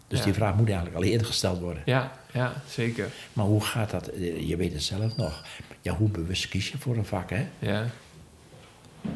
[0.08, 0.24] Dus Ja.
[0.24, 1.82] die vraag moet eigenlijk al eerder gesteld worden.
[1.86, 3.08] Ja, ja, zeker.
[3.32, 4.08] Maar hoe gaat dat?
[4.08, 5.44] Eh, Je weet het zelf nog.
[5.80, 7.46] Ja, hoe bewust kies je voor een vak, hè?
[7.58, 7.86] Ja,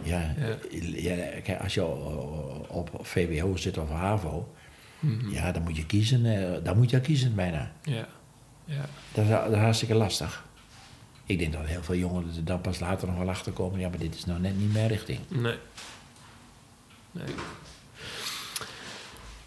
[0.03, 0.57] Ja, Ja.
[0.95, 1.85] ja, kijk, als je
[2.69, 4.53] op VWO zit of HAVO...
[5.01, 5.31] Mhm.
[5.31, 6.27] Ja, dan moet je kiezen.
[6.55, 7.73] eh, Dan moet je kiezen bijna.
[7.83, 8.09] ja,
[8.65, 8.85] ja.
[9.13, 10.45] Dat is, dat is hartstikke lastig.
[11.25, 13.81] Ik denk dat heel veel jongeren er dan pas later nog wel achter komen.
[13.81, 15.19] Ja, maar dit is nou net niet mijn richting.
[15.29, 15.57] Nee.
[17.13, 17.25] Nee.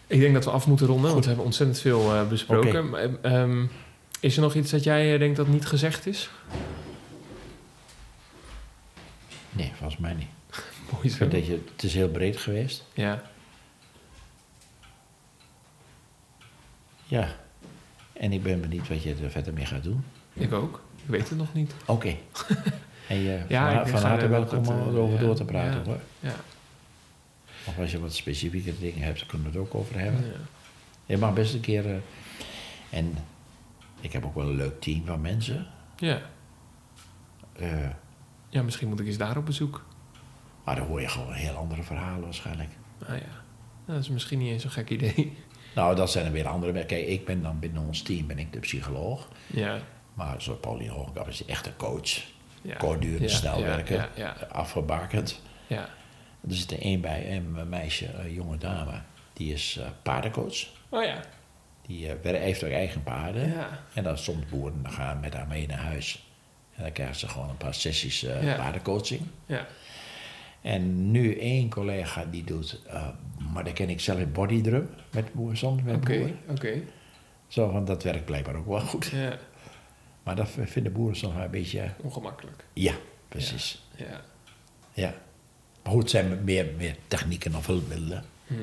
[0.07, 2.89] Ik denk dat we af moeten ronden, want we hebben ontzettend veel eh, besproken.
[2.89, 3.65] Maar, ehm,
[4.19, 6.29] Is er nog iets dat jij eh, denkt dat niet gezegd is?
[9.51, 10.27] Nee, volgens mij niet.
[10.91, 12.83] Mooi dat je, het is heel breed geweest.
[12.93, 13.21] Ja.
[17.05, 17.27] Ja.
[18.13, 20.03] En ik ben benieuwd wat je er verder mee gaat doen.
[20.33, 20.81] Ik ook.
[21.03, 21.73] Ik weet het nog niet.
[21.85, 22.15] Oké.
[23.07, 25.85] En je Ja, van, harte wel welkom om eh, erover ja, door te praten ja.
[25.85, 25.99] hoor.
[26.19, 26.35] Ja.
[27.65, 30.25] Of als je wat specifieke dingen hebt, kunnen we het ook over hebben.
[30.25, 30.31] Ja.
[31.05, 31.85] Je mag best een keer.
[31.89, 31.95] eh,
[32.89, 33.13] en
[34.01, 35.67] ik heb ook wel een leuk team van mensen.
[35.97, 36.21] Ja.
[37.55, 37.89] Eh,
[38.49, 39.85] ja, misschien moet ik eens daar op bezoek.
[40.63, 42.69] maar dan hoor je gewoon heel andere verhalen waarschijnlijk.
[43.07, 43.41] Ah ja.
[43.85, 45.37] Dat is misschien niet eens zo'n gek idee.
[45.75, 46.85] Nou, dat zijn er weer andere.
[46.85, 49.27] Kijk, ik ben dan binnen ons team ben ik de psycholoog.
[49.47, 49.79] Ja.
[50.13, 52.23] Maar zoals Pauline Hoogkamp is echt een coach.
[52.61, 52.75] ja.
[52.75, 54.09] Kortdurend, Ja, snel ja, werken,
[54.51, 55.41] afgebakend.
[55.67, 55.89] ja.
[56.49, 59.01] Er zit er één bij, een meisje, een jonge dame.
[59.33, 60.65] Die is eh, paardencoach.
[60.89, 61.19] Oh ja.
[61.81, 63.49] Die wer- heeft ook eigen paarden.
[63.51, 63.79] Ja.
[63.93, 66.27] En dan soms boeren gaan met haar mee naar huis.
[66.75, 68.55] En dan krijgen ze gewoon een paar sessies eh, Ja.
[68.55, 69.21] paardencoaching.
[69.45, 69.67] Ja.
[70.61, 72.79] En nu één collega die doet,
[73.53, 76.39] maar dat ken ik zelf, bodydrum met soms met Oké, boeren.
[76.49, 76.81] oké.
[77.47, 79.05] Zo, want dat werkt blijkbaar ook wel goed.
[79.05, 79.37] Ja.
[80.23, 82.63] Maar dat vinden boeren soms wel een beetje, Ongemakkelijk.
[82.73, 82.93] ja,
[83.27, 83.81] precies.
[83.95, 84.21] Ja.
[84.93, 85.13] Ja.
[85.83, 88.23] Maar goed, het zijn meer, meer technieken of hulpmiddelen.
[88.47, 88.53] Hm.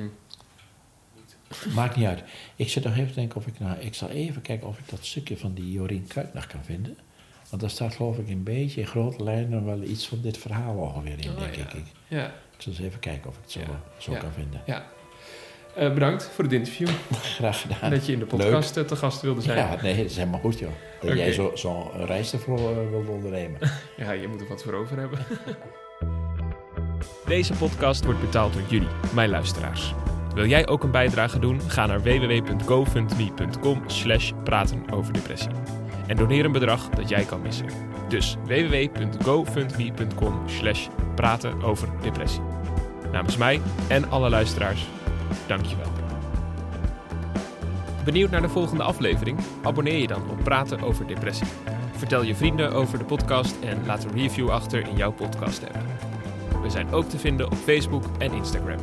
[1.74, 2.22] Maakt niet uit.
[2.56, 3.78] Ik zit nog even te denken of ik nou...
[3.78, 6.96] Ik zal even kijken of ik dat stukje van die Jorien nog kan vinden.
[7.48, 10.74] Want daar staat geloof ik een beetje in grote lijnen wel iets van dit verhaal
[10.76, 11.62] ongeveer in, Oh, denk ja.
[11.62, 11.82] ik.
[12.08, 12.26] Ja.
[12.26, 13.80] Ik zal eens even kijken of ik het zo, Ja.
[13.98, 14.18] zo Ja.
[14.18, 14.62] kan vinden.
[14.66, 14.86] ja.
[15.76, 16.88] Eh, bedankt voor het interview.
[17.36, 17.90] Graag gedaan.
[17.90, 19.58] Dat je in de podcast eh, te gast wilde zijn.
[19.58, 20.70] Ja, nee, dat is helemaal goed, joh.
[21.00, 23.58] Dat jij zo'n zo reis ervoor eh, wilde ondernemen.
[23.96, 25.18] Ja, je moet er wat voor over hebben.
[27.30, 29.94] Deze podcast wordt betaald door jullie, mijn luisteraars.
[30.34, 31.60] Wil jij ook een bijdrage doen?
[31.60, 34.84] Ga naar www.gofundme.com slash praten.
[36.06, 37.66] En doneer een bedrag dat jij kan missen.
[38.08, 41.58] Dus www.gofundme.com slash praten.
[43.12, 44.86] Namens mij en alle luisteraars,
[45.46, 45.90] dankjewel.
[48.04, 49.38] Benieuwd naar de volgende aflevering?
[49.62, 51.46] Abonneer je dan op Praten over Depressie.
[51.96, 56.09] Vertel je vrienden over de podcast en laat een review achter in jouw podcast app.
[56.70, 58.78] Zijn ook te vinden op Facebook en Instagram.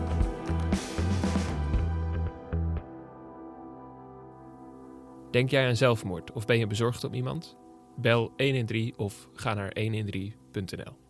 [5.32, 7.58] Denk jij aan zelfmoord of ben je bezorgd om iemand?
[7.96, 11.07] Bel 113 of ga naar 113.nl.